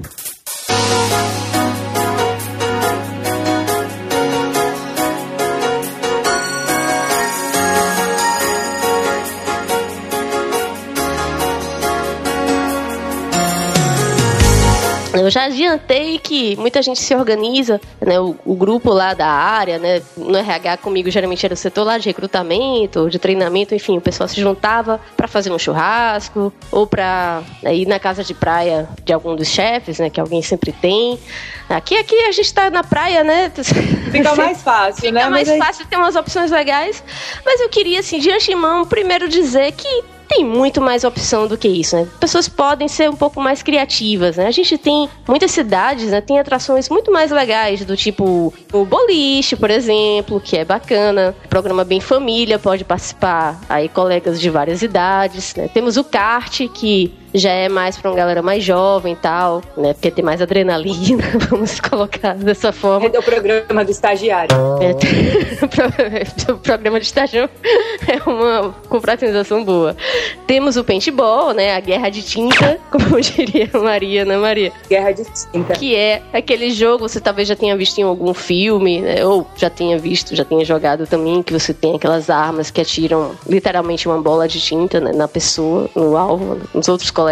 Eu 15.28 15.32
já 15.32 15.44
adiantei 15.44 16.18
que 16.20 16.56
muita 16.56 16.82
gente 16.82 17.02
se 17.02 17.14
organiza, 17.14 17.82
né? 18.00 18.18
O, 18.18 18.34
o, 18.46 18.56
grupo 18.56 18.94
lá 18.94 19.14
da 19.14 19.28
área, 19.28 19.78
né? 19.78 20.02
No 20.16 20.38
RH 20.38 20.78
comigo 20.78 21.12
geralmente 21.12 21.46
era 21.46 21.54
o 21.54 21.58
setor 21.58 21.84
lá 21.84 21.98
de 21.98 22.08
recrutamento, 22.08 23.10
de 23.10 23.20
treinamento, 23.20 23.76
enfim, 23.76 23.98
o 23.98 24.02
pessoal 24.02 24.30
se 24.30 24.40
juntava 24.40 25.02
para 25.18 25.28
fazer 25.28 25.52
um 25.52 25.60
churrasco 25.60 26.54
ou 26.72 26.88
para 26.88 27.44
né, 27.62 27.76
ir 27.76 27.86
na 27.86 28.00
casa 28.00 28.24
de 28.24 28.34
praia 28.34 28.88
de 29.04 29.12
algum 29.12 29.36
dos 29.36 29.50
chefes, 29.50 30.00
né? 30.00 30.10
Que 30.10 30.22
alguém 30.22 30.42
sempre 30.42 30.72
tem. 30.72 31.20
Aqui, 31.68 31.98
aqui 31.98 32.16
a 32.16 32.32
gente 32.32 32.54
tá 32.54 32.70
na 32.70 32.86
praia, 32.86 33.22
né? 33.22 33.52
Fica 34.10 34.34
mais 34.34 34.64
fácil, 34.64 35.02
Fica 35.02 35.12
né? 35.12 35.20
Fica 35.20 35.30
mais 35.30 35.58
fácil, 35.58 35.86
tem 35.88 36.00
umas 36.00 36.16
opções 36.16 36.52
legais. 36.52 37.04
Mas 37.46 37.60
eu 37.60 37.68
queria, 37.68 38.00
assim, 38.00 38.18
de 38.18 38.32
antemão, 38.32 38.86
primeiro 38.86 39.28
dizer 39.28 39.74
que 39.74 40.06
tem 40.28 40.46
muito 40.46 40.82
mais 40.82 41.04
opção 41.04 41.48
do 41.48 41.58
que 41.58 41.68
isso, 41.68 41.96
né? 41.96 42.08
Pessoas 42.20 42.48
podem 42.48 42.88
ser 42.88 43.10
um 43.10 43.16
pouco 43.16 43.42
mais 43.42 43.64
criativas, 43.64 44.38
né? 44.38 44.48
A 44.48 44.52
gente 44.52 44.78
tem 44.78 45.10
muitas 45.28 45.52
cidades, 45.52 46.12
né? 46.12 46.22
Tem 46.22 46.40
atrações 46.40 46.90
muito 46.90 47.12
mais 47.12 47.32
legais, 47.32 47.86
do 47.86 47.96
tipo 47.96 48.54
o 48.74 48.86
boliche, 48.86 49.56
por 49.56 49.70
exemplo, 49.70 50.40
que 50.40 50.58
é 50.58 50.66
bacana. 50.66 51.36
Programa 51.50 51.84
bem 51.84 52.00
família, 52.00 52.60
pode 52.60 52.84
participar 52.84 53.60
aí 53.70 53.90
colegas 53.90 54.40
de 54.40 54.50
várias 54.50 54.82
idades, 54.82 55.56
né? 55.56 55.70
Temos 55.74 55.98
o 55.98 56.04
kart, 56.04 56.68
que 56.74 57.14
já 57.38 57.52
é 57.52 57.70
mais 57.70 57.98
pra 57.98 58.10
uma 58.10 58.18
galera 58.18 58.42
mais 58.42 58.64
jovem 58.64 59.14
e 59.14 59.16
tal, 59.16 59.62
né? 59.76 59.94
Porque 59.94 60.12
tem 60.12 60.24
mais 60.24 60.42
adrenalina, 60.42 61.24
vamos 61.50 61.80
colocar 61.80 62.36
dessa 62.36 62.72
forma. 62.72 63.10
É 63.14 63.20
o 63.20 63.24
programa 63.24 63.86
do 63.86 63.92
estagiário. 63.92 64.56
É, 64.82 64.92
o 66.52 66.58
programa 66.58 67.00
de 67.00 67.06
estágio 67.06 67.50
é 68.08 68.30
uma 68.30 68.74
confraternização 68.90 69.64
boa. 69.64 69.96
Temos 70.46 70.78
o 70.78 70.84
paintball, 70.84 71.54
né? 71.54 71.76
A 71.76 71.80
guerra 71.80 72.10
de 72.10 72.22
tinta, 72.24 72.80
como 72.92 73.20
diria 73.22 73.70
Maria, 73.74 74.26
né, 74.26 74.38
Maria? 74.38 74.72
Guerra 74.90 75.12
de 75.12 75.24
tinta. 75.24 75.74
Que 75.74 75.96
é 75.96 76.22
aquele 76.34 76.72
jogo, 76.72 77.08
você 77.08 77.20
talvez 77.20 77.48
já 77.48 77.56
tenha 77.56 77.76
visto 77.76 78.00
em 78.00 78.04
algum 78.04 78.34
filme, 78.34 79.02
né? 79.02 79.26
Ou 79.26 79.48
já 79.56 79.70
tenha 79.70 79.98
visto, 79.98 80.36
já 80.36 80.44
tenha 80.44 80.64
jogado 80.66 81.06
também, 81.06 81.44
que 81.44 81.54
você 81.54 81.74
tem 81.74 81.96
aquelas 81.96 82.30
armas 82.30 82.72
que 82.72 82.82
atiram 82.82 83.32
literalmente 83.48 84.08
uma 84.08 84.22
bola 84.22 84.48
de 84.48 84.60
tinta 84.60 85.00
né, 85.00 85.12
na 85.14 85.28
pessoa, 85.28 85.90
no 85.96 86.18
alvo, 86.18 86.60
nos 86.74 86.88
outros 86.88 87.12
colegas. 87.12 87.27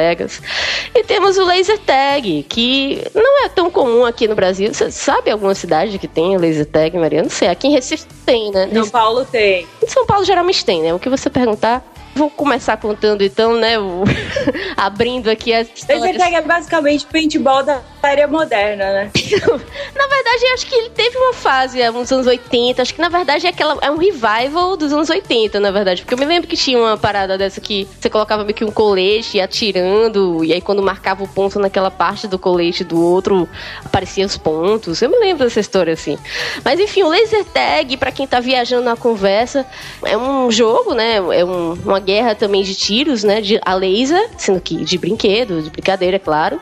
E 0.94 1.04
temos 1.04 1.38
o 1.38 1.46
laser 1.46 1.80
tag, 1.80 2.44
que 2.48 3.04
não 3.14 3.46
é 3.46 3.50
tão 3.50 3.70
comum 3.70 4.06
aqui 4.06 4.28
no 4.28 4.36
Brasil. 4.36 4.74
Você 4.74 4.92
sabe 4.92 5.32
alguma 5.32 5.56
cidade 5.56 5.98
que 5.98 6.08
tem 6.08 6.38
laser 6.38 6.66
tag, 6.66 6.98
Maria? 6.98 7.24
Não 7.24 7.30
sei. 7.30 7.48
Aqui 7.48 7.68
em 7.68 7.72
Recife 7.72 8.06
tem, 8.26 8.52
né? 8.52 8.70
São 8.74 8.90
Paulo 8.90 9.26
tem. 9.26 9.68
Em 9.84 9.88
São 9.88 10.06
Paulo 10.06 10.26
geralmente 10.26 10.66
tem, 10.66 10.82
né? 10.82 10.94
O 10.94 11.00
que 11.00 11.10
você 11.10 11.30
perguntar, 11.30 11.84
Vou 12.16 12.30
começar 12.30 12.78
contando 12.78 13.24
então, 13.24 13.58
né? 13.58 13.78
O... 13.78 14.06
Abrindo 14.78 15.30
aqui 15.30 15.54
as 15.54 15.68
histórias. 15.76 16.02
Laser 16.02 16.22
tag 16.22 16.36
é 16.36 16.42
basicamente 16.42 17.06
paintball 17.06 17.62
da 17.62 17.82
era 18.04 18.28
moderna, 18.28 18.86
né? 18.86 19.12
na 19.96 20.08
verdade, 20.08 20.46
acho 20.54 20.66
que 20.68 20.76
ele 20.76 20.90
teve 20.92 21.18
uma 21.18 21.34
fase 21.34 21.82
é, 21.82 21.92
uns 21.92 22.12
anos 22.12 22.28
80. 22.28 22.82
Acho 22.82 22.94
que 22.94 23.02
na 23.02 23.10
verdade 23.10 23.46
é, 23.48 23.50
aquela, 23.50 23.78
é 23.82 23.92
um 23.92 23.98
revival 23.98 24.78
dos 24.78 24.94
anos 24.94 25.10
80, 25.10 25.60
na 25.60 25.72
verdade. 25.72 26.04
Porque 26.04 26.14
eu 26.14 26.18
me 26.18 26.26
lembro 26.26 26.48
que 26.48 26.56
tinha 26.56 26.78
uma 26.78 26.98
parada 26.98 27.38
dessa 27.38 27.60
que 27.60 27.88
você 28.00 28.10
colocava 28.10 28.44
meio 28.44 28.54
que 28.54 28.64
um 28.64 28.72
colete 28.72 29.40
atirando, 29.40 30.44
e 30.44 30.54
aí 30.54 30.62
quando 30.62 30.82
marcava 30.82 31.24
o 31.24 31.28
ponto 31.28 31.60
naquela 31.60 31.92
parte 31.92 32.28
do 32.28 32.38
colete 32.38 32.84
do 32.84 33.02
outro, 33.02 33.50
apareciam 33.84 34.26
os 34.26 34.38
pontos. 34.38 35.02
Eu 35.02 35.10
me 35.10 35.18
lembro 35.18 35.44
dessa 35.44 35.60
história 35.60 35.94
assim. 35.94 36.18
Mas 36.64 36.80
enfim, 36.80 37.04
o 37.04 37.10
laser 37.10 37.44
tag, 37.46 37.98
para 37.98 38.12
quem 38.12 38.28
tá 38.28 38.40
viajando 38.40 38.86
na 38.86 38.96
conversa, 38.96 39.66
é 40.06 40.18
um 40.18 40.52
jogo, 40.52 40.94
né? 40.94 41.16
É 41.16 41.44
um, 41.44 41.74
uma 41.74 42.00
guerra 42.06 42.36
também 42.36 42.64
de 42.64 42.76
tiros, 42.76 43.24
né? 43.24 43.42
De, 43.42 43.60
a 43.66 43.74
laser, 43.74 44.30
sendo 44.38 44.62
que 44.62 44.84
de 44.84 44.98
brinquedo, 44.98 45.62
de 45.62 45.70
brincadeira, 45.70 46.16
é 46.16 46.20
claro. 46.20 46.62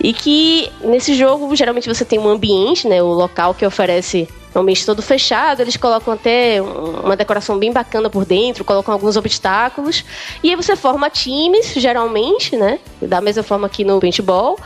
E 0.00 0.12
que 0.12 0.70
nesse 0.82 1.14
jogo, 1.14 1.54
geralmente 1.54 1.88
você 1.88 2.04
tem 2.04 2.18
um 2.18 2.28
ambiente, 2.28 2.88
né? 2.88 3.02
O 3.02 3.12
local 3.12 3.52
que 3.54 3.66
oferece 3.66 4.28
ambiente 4.60 4.86
todo 4.86 5.02
fechado, 5.02 5.60
eles 5.60 5.76
colocam 5.76 6.14
até 6.14 6.60
uma 6.62 7.16
decoração 7.16 7.58
bem 7.58 7.72
bacana 7.72 8.08
por 8.08 8.24
dentro, 8.24 8.64
colocam 8.64 8.92
alguns 8.92 9.16
obstáculos, 9.16 10.04
e 10.42 10.50
aí 10.50 10.56
você 10.56 10.76
forma 10.76 11.10
times, 11.10 11.72
geralmente, 11.74 12.56
né? 12.56 12.78
Da 13.00 13.20
mesma 13.20 13.42
forma 13.42 13.68
que 13.68 13.84
no 13.84 14.00
paintball. 14.00 14.58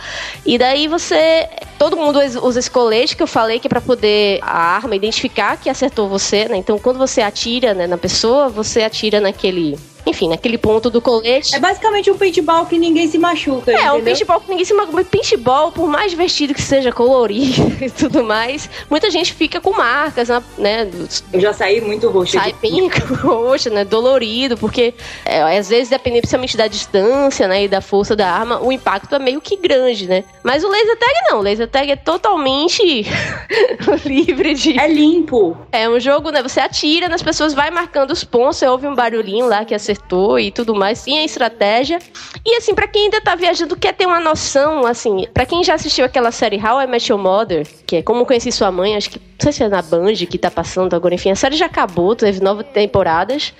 E 0.44 0.58
daí 0.58 0.88
você. 0.88 1.48
Todo 1.78 1.96
mundo 1.96 2.18
usa 2.42 2.58
esse 2.58 2.70
colete 2.70 3.16
que 3.16 3.22
eu 3.22 3.26
falei 3.26 3.60
que 3.60 3.68
é 3.68 3.70
pra 3.70 3.80
poder 3.80 4.40
a 4.42 4.58
arma 4.58 4.96
identificar 4.96 5.56
que 5.56 5.70
acertou 5.70 6.08
você, 6.08 6.48
né? 6.48 6.56
Então 6.56 6.78
quando 6.78 6.98
você 6.98 7.20
atira 7.20 7.72
né, 7.72 7.86
na 7.86 7.96
pessoa, 7.96 8.48
você 8.48 8.82
atira 8.82 9.20
naquele 9.20 9.78
enfim, 10.06 10.28
naquele 10.28 10.58
ponto 10.58 10.90
do 10.90 11.00
colete. 11.00 11.54
É 11.54 11.60
basicamente 11.60 12.10
um 12.10 12.16
paintball 12.16 12.66
que 12.66 12.78
ninguém 12.78 13.08
se 13.08 13.18
machuca. 13.18 13.70
É, 13.70 13.74
entendeu? 13.74 13.94
um 13.96 14.04
paintball 14.04 14.40
que 14.40 14.48
ninguém 14.50 14.64
se 14.64 14.74
machuca. 14.74 15.04
Paintball, 15.04 15.72
por 15.72 15.88
mais 15.88 16.10
divertido 16.10 16.54
que 16.54 16.62
seja, 16.62 16.90
colorido 16.92 17.76
e 17.84 17.90
tudo 17.90 18.24
mais, 18.24 18.68
muita 18.88 19.10
gente 19.10 19.32
fica 19.32 19.60
com 19.60 19.72
marcas, 19.72 20.28
né? 20.56 20.88
Eu 21.32 21.40
já 21.40 21.52
saí 21.52 21.80
muito 21.80 22.08
roxo. 22.08 22.32
Sai 22.32 22.54
bem 22.60 22.88
roxo, 23.20 23.70
né? 23.70 23.84
Dolorido, 23.84 24.56
porque 24.56 24.94
é, 25.24 25.42
às 25.58 25.68
vezes, 25.68 25.88
dependendo 25.88 26.22
principalmente 26.22 26.56
da 26.56 26.66
distância, 26.66 27.46
né? 27.46 27.64
E 27.64 27.68
da 27.68 27.80
força 27.80 28.16
da 28.16 28.30
arma, 28.30 28.60
o 28.62 28.72
impacto 28.72 29.14
é 29.14 29.18
meio 29.18 29.40
que 29.40 29.56
grande, 29.56 30.06
né? 30.06 30.24
Mas 30.42 30.64
o 30.64 30.68
laser 30.68 30.98
tag 30.98 31.12
não. 31.30 31.38
O 31.38 31.42
laser 31.42 31.68
tag 31.68 31.90
é 31.90 31.96
totalmente 31.96 33.06
livre 34.04 34.54
de. 34.54 34.78
É 34.78 34.88
limpo. 34.88 35.56
É 35.70 35.88
um 35.88 36.00
jogo, 36.00 36.30
né? 36.30 36.42
Você 36.42 36.60
atira 36.60 37.08
nas 37.08 37.22
pessoas, 37.22 37.52
vai 37.52 37.70
marcando 37.70 38.10
os 38.10 38.24
pontos, 38.24 38.56
você 38.56 38.66
ouve 38.66 38.86
um 38.86 38.94
barulhinho 38.94 39.46
lá 39.46 39.64
que 39.64 39.74
acertou 39.74 39.97
acertou 39.98 40.38
e 40.38 40.50
tudo 40.50 40.74
mais, 40.74 40.98
sim, 40.98 41.18
a 41.18 41.24
estratégia. 41.24 41.98
E 42.44 42.56
assim, 42.56 42.74
para 42.74 42.86
quem 42.86 43.04
ainda 43.04 43.20
tá 43.20 43.34
viajando, 43.34 43.76
quer 43.76 43.92
ter 43.92 44.06
uma 44.06 44.20
noção, 44.20 44.86
assim, 44.86 45.26
para 45.34 45.44
quem 45.44 45.62
já 45.62 45.74
assistiu 45.74 46.04
aquela 46.04 46.30
série 46.30 46.56
How 46.56 46.82
I 46.82 46.86
Met 46.86 47.10
Your 47.10 47.20
Mother, 47.20 47.66
que 47.86 47.96
é 47.96 48.02
Como 48.02 48.24
Conheci 48.24 48.52
Sua 48.52 48.70
Mãe, 48.70 48.96
acho 48.96 49.10
que, 49.10 49.18
não 49.18 49.24
sei 49.40 49.52
se 49.52 49.62
é 49.64 49.68
na 49.68 49.82
Band 49.82 50.14
que 50.14 50.38
tá 50.38 50.50
passando 50.50 50.94
agora, 50.94 51.14
enfim, 51.14 51.30
a 51.30 51.36
série 51.36 51.56
já 51.56 51.66
acabou, 51.66 52.14
teve 52.14 52.40
nove 52.40 52.64
temporadas, 52.64 53.52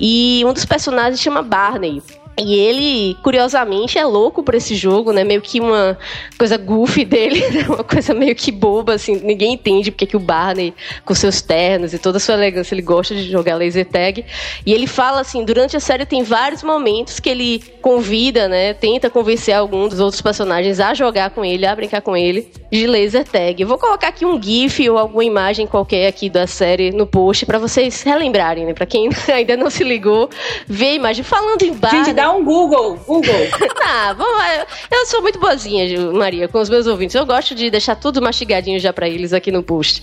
e 0.00 0.42
um 0.44 0.52
dos 0.52 0.64
personagens 0.64 1.20
chama 1.20 1.42
Barney. 1.42 2.02
E 2.36 2.54
ele, 2.54 3.16
curiosamente, 3.22 3.96
é 3.96 4.04
louco 4.04 4.42
por 4.42 4.54
esse 4.54 4.74
jogo, 4.74 5.12
né? 5.12 5.22
Meio 5.22 5.40
que 5.40 5.60
uma 5.60 5.96
coisa 6.36 6.56
goofy 6.56 7.04
dele, 7.04 7.40
né? 7.50 7.64
uma 7.68 7.84
coisa 7.84 8.12
meio 8.12 8.34
que 8.34 8.50
boba, 8.50 8.94
assim. 8.94 9.20
Ninguém 9.22 9.52
entende 9.52 9.90
porque 9.90 10.06
que 10.06 10.16
o 10.16 10.20
Barney, 10.20 10.74
com 11.04 11.14
seus 11.14 11.40
ternos 11.40 11.94
e 11.94 11.98
toda 11.98 12.16
a 12.16 12.20
sua 12.20 12.34
elegância, 12.34 12.74
ele 12.74 12.82
gosta 12.82 13.14
de 13.14 13.30
jogar 13.30 13.54
laser 13.54 13.86
tag. 13.86 14.24
E 14.66 14.72
ele 14.72 14.86
fala, 14.86 15.20
assim, 15.20 15.44
durante 15.44 15.76
a 15.76 15.80
série 15.80 16.04
tem 16.04 16.24
vários 16.24 16.62
momentos 16.64 17.20
que 17.20 17.28
ele 17.28 17.62
convida, 17.80 18.48
né? 18.48 18.74
Tenta 18.74 19.08
convencer 19.08 19.54
algum 19.54 19.86
dos 19.88 20.00
outros 20.00 20.20
personagens 20.20 20.80
a 20.80 20.92
jogar 20.92 21.30
com 21.30 21.44
ele, 21.44 21.64
a 21.64 21.76
brincar 21.76 22.00
com 22.00 22.16
ele 22.16 22.50
de 22.70 22.86
laser 22.86 23.24
tag. 23.24 23.62
Eu 23.62 23.68
vou 23.68 23.78
colocar 23.78 24.08
aqui 24.08 24.26
um 24.26 24.42
GIF 24.42 24.88
ou 24.90 24.98
alguma 24.98 25.24
imagem 25.24 25.66
qualquer 25.66 26.08
aqui 26.08 26.28
da 26.28 26.46
série 26.48 26.90
no 26.90 27.06
post 27.06 27.46
para 27.46 27.58
vocês 27.58 28.02
relembrarem, 28.02 28.66
né? 28.66 28.74
Pra 28.74 28.86
quem 28.86 29.08
ainda 29.32 29.56
não 29.56 29.70
se 29.70 29.84
ligou, 29.84 30.28
ver 30.66 30.86
a 30.86 30.94
imagem. 30.94 31.22
Falando 31.22 31.62
em 31.62 31.72
Barney... 31.72 32.00
Dá 32.24 32.32
um 32.32 32.42
Google, 32.42 32.96
Google. 33.06 33.34
ah, 33.84 34.14
vamos. 34.16 34.66
Eu 34.90 35.04
sou 35.04 35.20
muito 35.20 35.38
boazinha, 35.38 36.10
Maria, 36.10 36.48
com 36.48 36.58
os 36.58 36.70
meus 36.70 36.86
ouvintes. 36.86 37.14
Eu 37.14 37.26
gosto 37.26 37.54
de 37.54 37.68
deixar 37.70 37.96
tudo 37.96 38.22
mastigadinho 38.22 38.80
já 38.80 38.94
para 38.94 39.06
eles 39.06 39.34
aqui 39.34 39.52
no 39.52 39.62
post. 39.62 40.02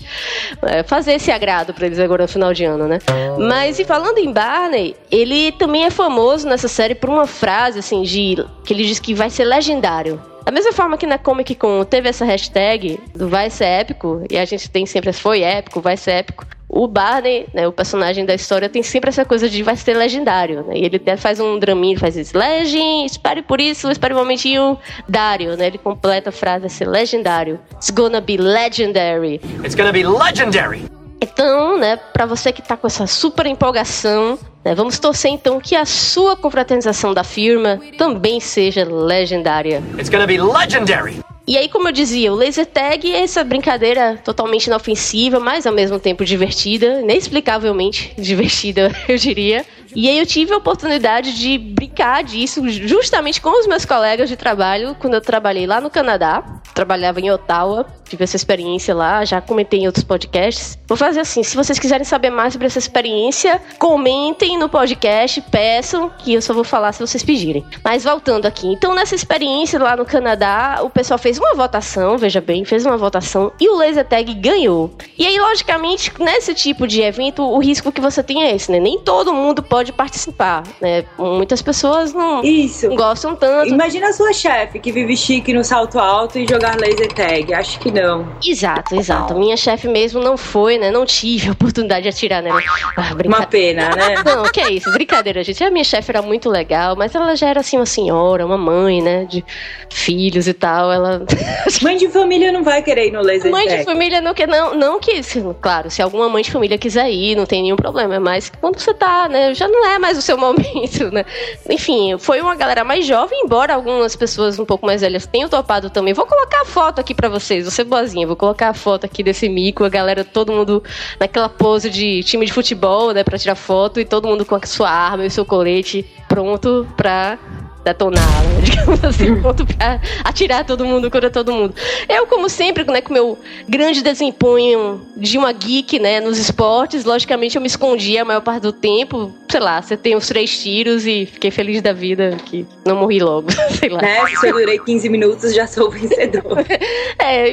É, 0.62 0.84
fazer 0.84 1.14
esse 1.14 1.32
agrado 1.32 1.74
para 1.74 1.86
eles 1.86 1.98
agora 1.98 2.22
no 2.22 2.28
final 2.28 2.54
de 2.54 2.64
ano, 2.64 2.86
né? 2.86 3.00
Mas 3.40 3.80
e 3.80 3.84
falando 3.84 4.18
em 4.18 4.32
Barney, 4.32 4.94
ele 5.10 5.50
também 5.50 5.84
é 5.84 5.90
famoso 5.90 6.46
nessa 6.46 6.68
série 6.68 6.94
por 6.94 7.10
uma 7.10 7.26
frase 7.26 7.80
assim 7.80 8.02
de 8.02 8.36
que 8.64 8.72
ele 8.72 8.84
diz 8.84 9.00
que 9.00 9.14
vai 9.14 9.28
ser 9.28 9.42
legendário. 9.42 10.22
Da 10.44 10.52
mesma 10.52 10.72
forma 10.72 10.96
que 10.96 11.08
na 11.08 11.18
Comic 11.18 11.56
Con 11.56 11.82
teve 11.82 12.08
essa 12.08 12.24
hashtag 12.24 13.00
do 13.16 13.28
vai 13.28 13.50
ser 13.50 13.64
épico, 13.64 14.24
e 14.30 14.38
a 14.38 14.44
gente 14.44 14.70
tem 14.70 14.86
sempre 14.86 15.12
foi 15.12 15.42
épico, 15.42 15.80
vai 15.80 15.96
ser 15.96 16.12
épico 16.12 16.46
o 16.72 16.88
Barney, 16.88 17.46
né, 17.52 17.68
o 17.68 17.72
personagem 17.72 18.24
da 18.24 18.34
história, 18.34 18.66
tem 18.66 18.82
sempre 18.82 19.10
essa 19.10 19.26
coisa 19.26 19.46
de 19.46 19.62
vai 19.62 19.76
ser 19.76 19.94
legendário, 19.94 20.64
né? 20.64 20.78
E 20.78 20.84
ele 20.86 20.96
até 20.96 21.18
faz 21.18 21.38
um 21.38 21.58
draminho, 21.58 21.98
faz 21.98 22.16
isso, 22.16 22.36
legend, 22.36 23.04
espere 23.04 23.42
por 23.42 23.60
isso, 23.60 23.90
espere 23.90 24.14
um 24.14 24.16
momentinho, 24.16 24.78
Dario, 25.06 25.54
né? 25.54 25.66
Ele 25.66 25.76
completa 25.76 26.30
a 26.30 26.32
frase, 26.32 26.60
vai 26.60 26.70
ser 26.70 26.88
legendário. 26.88 27.60
It's 27.74 27.90
gonna 27.90 28.22
be 28.22 28.38
legendary. 28.38 29.38
It's 29.62 29.74
gonna 29.74 29.92
be 29.92 30.02
legendary. 30.02 30.84
Então, 31.20 31.78
né, 31.78 31.96
para 31.96 32.24
você 32.24 32.50
que 32.50 32.62
tá 32.62 32.76
com 32.76 32.86
essa 32.86 33.06
super 33.06 33.46
empolgação, 33.46 34.38
né, 34.64 34.74
vamos 34.74 34.98
torcer 34.98 35.30
então 35.30 35.60
que 35.60 35.76
a 35.76 35.84
sua 35.84 36.34
confraternização 36.36 37.12
da 37.12 37.22
firma 37.22 37.78
também 37.98 38.40
seja 38.40 38.84
legendária. 38.84 39.82
It's 39.98 40.08
gonna 40.08 40.26
be 40.26 40.38
legendary. 40.40 41.20
E 41.44 41.58
aí, 41.58 41.68
como 41.68 41.88
eu 41.88 41.92
dizia, 41.92 42.32
o 42.32 42.36
laser 42.36 42.64
tag 42.64 43.10
é 43.10 43.20
essa 43.22 43.42
brincadeira 43.42 44.16
totalmente 44.24 44.66
inofensiva, 44.66 45.40
mas 45.40 45.66
ao 45.66 45.74
mesmo 45.74 45.98
tempo 45.98 46.24
divertida, 46.24 47.00
inexplicavelmente 47.00 48.14
divertida, 48.20 48.92
eu 49.08 49.16
diria. 49.16 49.66
E 49.94 50.08
aí 50.08 50.18
eu 50.18 50.26
tive 50.26 50.52
a 50.52 50.56
oportunidade 50.56 51.38
de 51.38 51.58
brincar 51.58 52.22
disso 52.24 52.66
justamente 52.68 53.40
com 53.40 53.58
os 53.58 53.66
meus 53.66 53.84
colegas 53.84 54.28
de 54.28 54.36
trabalho 54.36 54.96
quando 54.98 55.14
eu 55.14 55.20
trabalhei 55.20 55.66
lá 55.66 55.80
no 55.80 55.90
Canadá. 55.90 56.42
Trabalhava 56.74 57.20
em 57.20 57.30
Ottawa, 57.30 57.86
tive 58.08 58.24
essa 58.24 58.36
experiência 58.36 58.94
lá, 58.94 59.24
já 59.24 59.40
comentei 59.40 59.80
em 59.80 59.86
outros 59.86 60.04
podcasts. 60.04 60.78
Vou 60.86 60.96
fazer 60.96 61.20
assim, 61.20 61.42
se 61.42 61.56
vocês 61.56 61.78
quiserem 61.78 62.04
saber 62.04 62.30
mais 62.30 62.54
sobre 62.54 62.66
essa 62.66 62.78
experiência, 62.78 63.60
comentem 63.78 64.58
no 64.58 64.68
podcast, 64.68 65.40
peçam, 65.50 66.10
que 66.18 66.32
eu 66.32 66.40
só 66.40 66.54
vou 66.54 66.64
falar 66.64 66.92
se 66.92 67.00
vocês 67.00 67.22
pedirem. 67.22 67.64
Mas 67.84 68.04
voltando 68.04 68.46
aqui, 68.46 68.68
então 68.68 68.94
nessa 68.94 69.14
experiência 69.14 69.78
lá 69.78 69.96
no 69.96 70.04
Canadá, 70.06 70.80
o 70.82 70.88
pessoal 70.88 71.18
fez 71.18 71.38
uma 71.38 71.54
votação, 71.54 72.16
veja 72.16 72.40
bem, 72.40 72.64
fez 72.64 72.86
uma 72.86 72.96
votação 72.96 73.52
e 73.60 73.68
o 73.68 73.76
laser 73.76 74.06
tag 74.06 74.32
ganhou. 74.34 74.94
E 75.18 75.26
aí, 75.26 75.38
logicamente, 75.38 76.12
nesse 76.18 76.54
tipo 76.54 76.86
de 76.86 77.00
evento, 77.02 77.42
o 77.42 77.58
risco 77.58 77.92
que 77.92 78.00
você 78.00 78.22
tem 78.22 78.44
é 78.44 78.54
esse, 78.54 78.70
né? 78.70 78.78
Nem 78.78 78.98
todo 78.98 79.32
mundo 79.32 79.62
pode 79.62 79.81
pode 79.82 79.92
participar, 79.92 80.62
né? 80.80 81.04
Muitas 81.18 81.60
pessoas 81.60 82.12
não, 82.12 82.42
Isso. 82.44 82.88
gostam 82.94 83.34
tanto. 83.34 83.68
Imagina 83.68 84.08
a 84.08 84.12
sua 84.12 84.32
chefe 84.32 84.78
que 84.78 84.92
vive 84.92 85.16
chique 85.16 85.52
no 85.52 85.64
salto 85.64 85.98
alto 85.98 86.38
e 86.38 86.46
jogar 86.46 86.76
laser 86.78 87.12
tag. 87.12 87.52
Acho 87.52 87.78
que 87.80 87.90
não. 87.90 88.32
Exato, 88.44 88.94
exato. 88.94 89.34
Minha 89.34 89.56
chefe 89.56 89.88
mesmo 89.88 90.20
não 90.20 90.36
foi, 90.36 90.78
né? 90.78 90.90
Não 90.90 91.04
tive 91.04 91.48
a 91.50 91.52
oportunidade 91.52 92.02
de 92.04 92.08
atirar 92.08 92.42
nela. 92.42 92.60
Ah, 92.96 93.10
Uma 93.24 93.46
pena, 93.46 93.90
né? 93.90 94.14
Não, 94.24 94.44
que 94.44 94.60
é 94.60 94.70
isso. 94.70 94.90
Brincadeira, 94.92 95.42
gente. 95.42 95.62
A 95.64 95.70
minha 95.70 95.84
chefe 95.84 96.10
era 96.10 96.22
muito 96.22 96.48
legal, 96.48 96.94
mas 96.94 97.14
ela 97.14 97.34
já 97.34 97.48
era 97.48 97.60
assim 97.60 97.76
uma 97.76 97.86
senhora, 97.86 98.46
uma 98.46 98.58
mãe, 98.58 99.02
né? 99.02 99.24
De 99.24 99.44
filhos 99.90 100.46
e 100.46 100.52
tal. 100.52 100.92
Ela. 100.92 101.22
Mãe 101.82 101.96
de 101.96 102.08
família 102.08 102.52
não 102.52 102.62
vai 102.62 102.82
querer 102.82 103.08
ir 103.08 103.12
no 103.12 103.22
laser 103.22 103.50
mãe 103.50 103.66
tag. 103.66 103.78
de 103.80 103.84
família 103.84 104.20
não 104.20 104.34
quer, 104.34 104.46
não, 104.46 104.74
não 104.74 105.00
que, 105.00 105.20
claro, 105.60 105.90
se 105.90 106.00
alguma 106.02 106.28
mãe 106.28 106.42
de 106.42 106.50
família 106.50 106.78
quiser 106.78 107.10
ir, 107.10 107.36
não 107.36 107.46
tem 107.46 107.62
nenhum 107.62 107.76
problema. 107.76 108.20
Mas 108.20 108.50
quando 108.60 108.78
você 108.78 108.92
tá, 108.94 109.28
né? 109.28 109.50
Eu 109.50 109.54
já 109.54 109.68
não 109.72 109.86
é 109.86 109.98
mais 109.98 110.16
o 110.18 110.22
seu 110.22 110.36
momento, 110.38 111.10
né? 111.10 111.24
Enfim, 111.68 112.16
foi 112.18 112.40
uma 112.40 112.54
galera 112.54 112.84
mais 112.84 113.06
jovem, 113.06 113.42
embora 113.44 113.74
algumas 113.74 114.14
pessoas 114.14 114.58
um 114.58 114.64
pouco 114.64 114.86
mais 114.86 115.00
velhas 115.00 115.26
tenham 115.26 115.48
topado 115.48 115.90
também. 115.90 116.14
Vou 116.14 116.26
colocar 116.26 116.62
a 116.62 116.64
foto 116.64 117.00
aqui 117.00 117.14
para 117.14 117.28
vocês, 117.28 117.72
ser 117.72 117.84
boazinha, 117.84 118.26
vou 118.26 118.36
colocar 118.36 118.68
a 118.68 118.74
foto 118.74 119.04
aqui 119.04 119.22
desse 119.22 119.48
mico, 119.48 119.84
a 119.84 119.88
galera, 119.88 120.24
todo 120.24 120.52
mundo 120.52 120.82
naquela 121.18 121.48
pose 121.48 121.90
de 121.90 122.22
time 122.22 122.46
de 122.46 122.52
futebol, 122.52 123.12
né, 123.12 123.24
pra 123.24 123.38
tirar 123.38 123.54
foto, 123.54 123.98
e 123.98 124.04
todo 124.04 124.28
mundo 124.28 124.44
com 124.44 124.54
a 124.54 124.66
sua 124.66 124.90
arma 124.90 125.24
e 125.24 125.26
o 125.26 125.30
seu 125.30 125.44
colete 125.44 126.04
pronto 126.28 126.86
pra 126.96 127.38
detonar, 127.84 128.42
né? 128.44 128.60
digamos 128.62 129.04
assim, 129.04 129.40
ponto 129.40 129.66
pra 129.66 130.00
atirar 130.24 130.64
todo 130.64 130.84
mundo, 130.84 131.10
cura 131.10 131.30
todo 131.30 131.52
mundo. 131.52 131.74
Eu, 132.08 132.26
como 132.26 132.48
sempre, 132.48 132.84
né, 132.84 133.00
com 133.00 133.12
meu 133.12 133.38
grande 133.68 134.02
desempenho 134.02 135.00
de 135.16 135.36
uma 135.38 135.52
geek, 135.52 135.98
né, 135.98 136.20
nos 136.20 136.38
esportes, 136.38 137.04
logicamente 137.04 137.56
eu 137.56 137.62
me 137.62 137.66
escondia 137.66 138.22
a 138.22 138.24
maior 138.24 138.40
parte 138.40 138.62
do 138.62 138.72
tempo, 138.72 139.32
sei 139.50 139.60
lá, 139.60 139.82
você 139.82 139.96
tem 139.96 140.16
uns 140.16 140.28
três 140.28 140.58
tiros 140.58 141.06
e 141.06 141.26
fiquei 141.26 141.50
feliz 141.50 141.82
da 141.82 141.92
vida 141.92 142.36
que 142.46 142.66
não 142.84 142.96
morri 142.96 143.20
logo, 143.20 143.48
sei 143.78 143.88
lá. 143.88 144.00
Né, 144.00 144.26
se 144.28 144.48
eu 144.48 144.52
durei 144.52 144.78
15 144.78 145.08
minutos, 145.08 145.54
já 145.54 145.66
sou 145.66 145.88
o 145.88 145.90
vencedor. 145.90 146.64
é, 147.18 147.50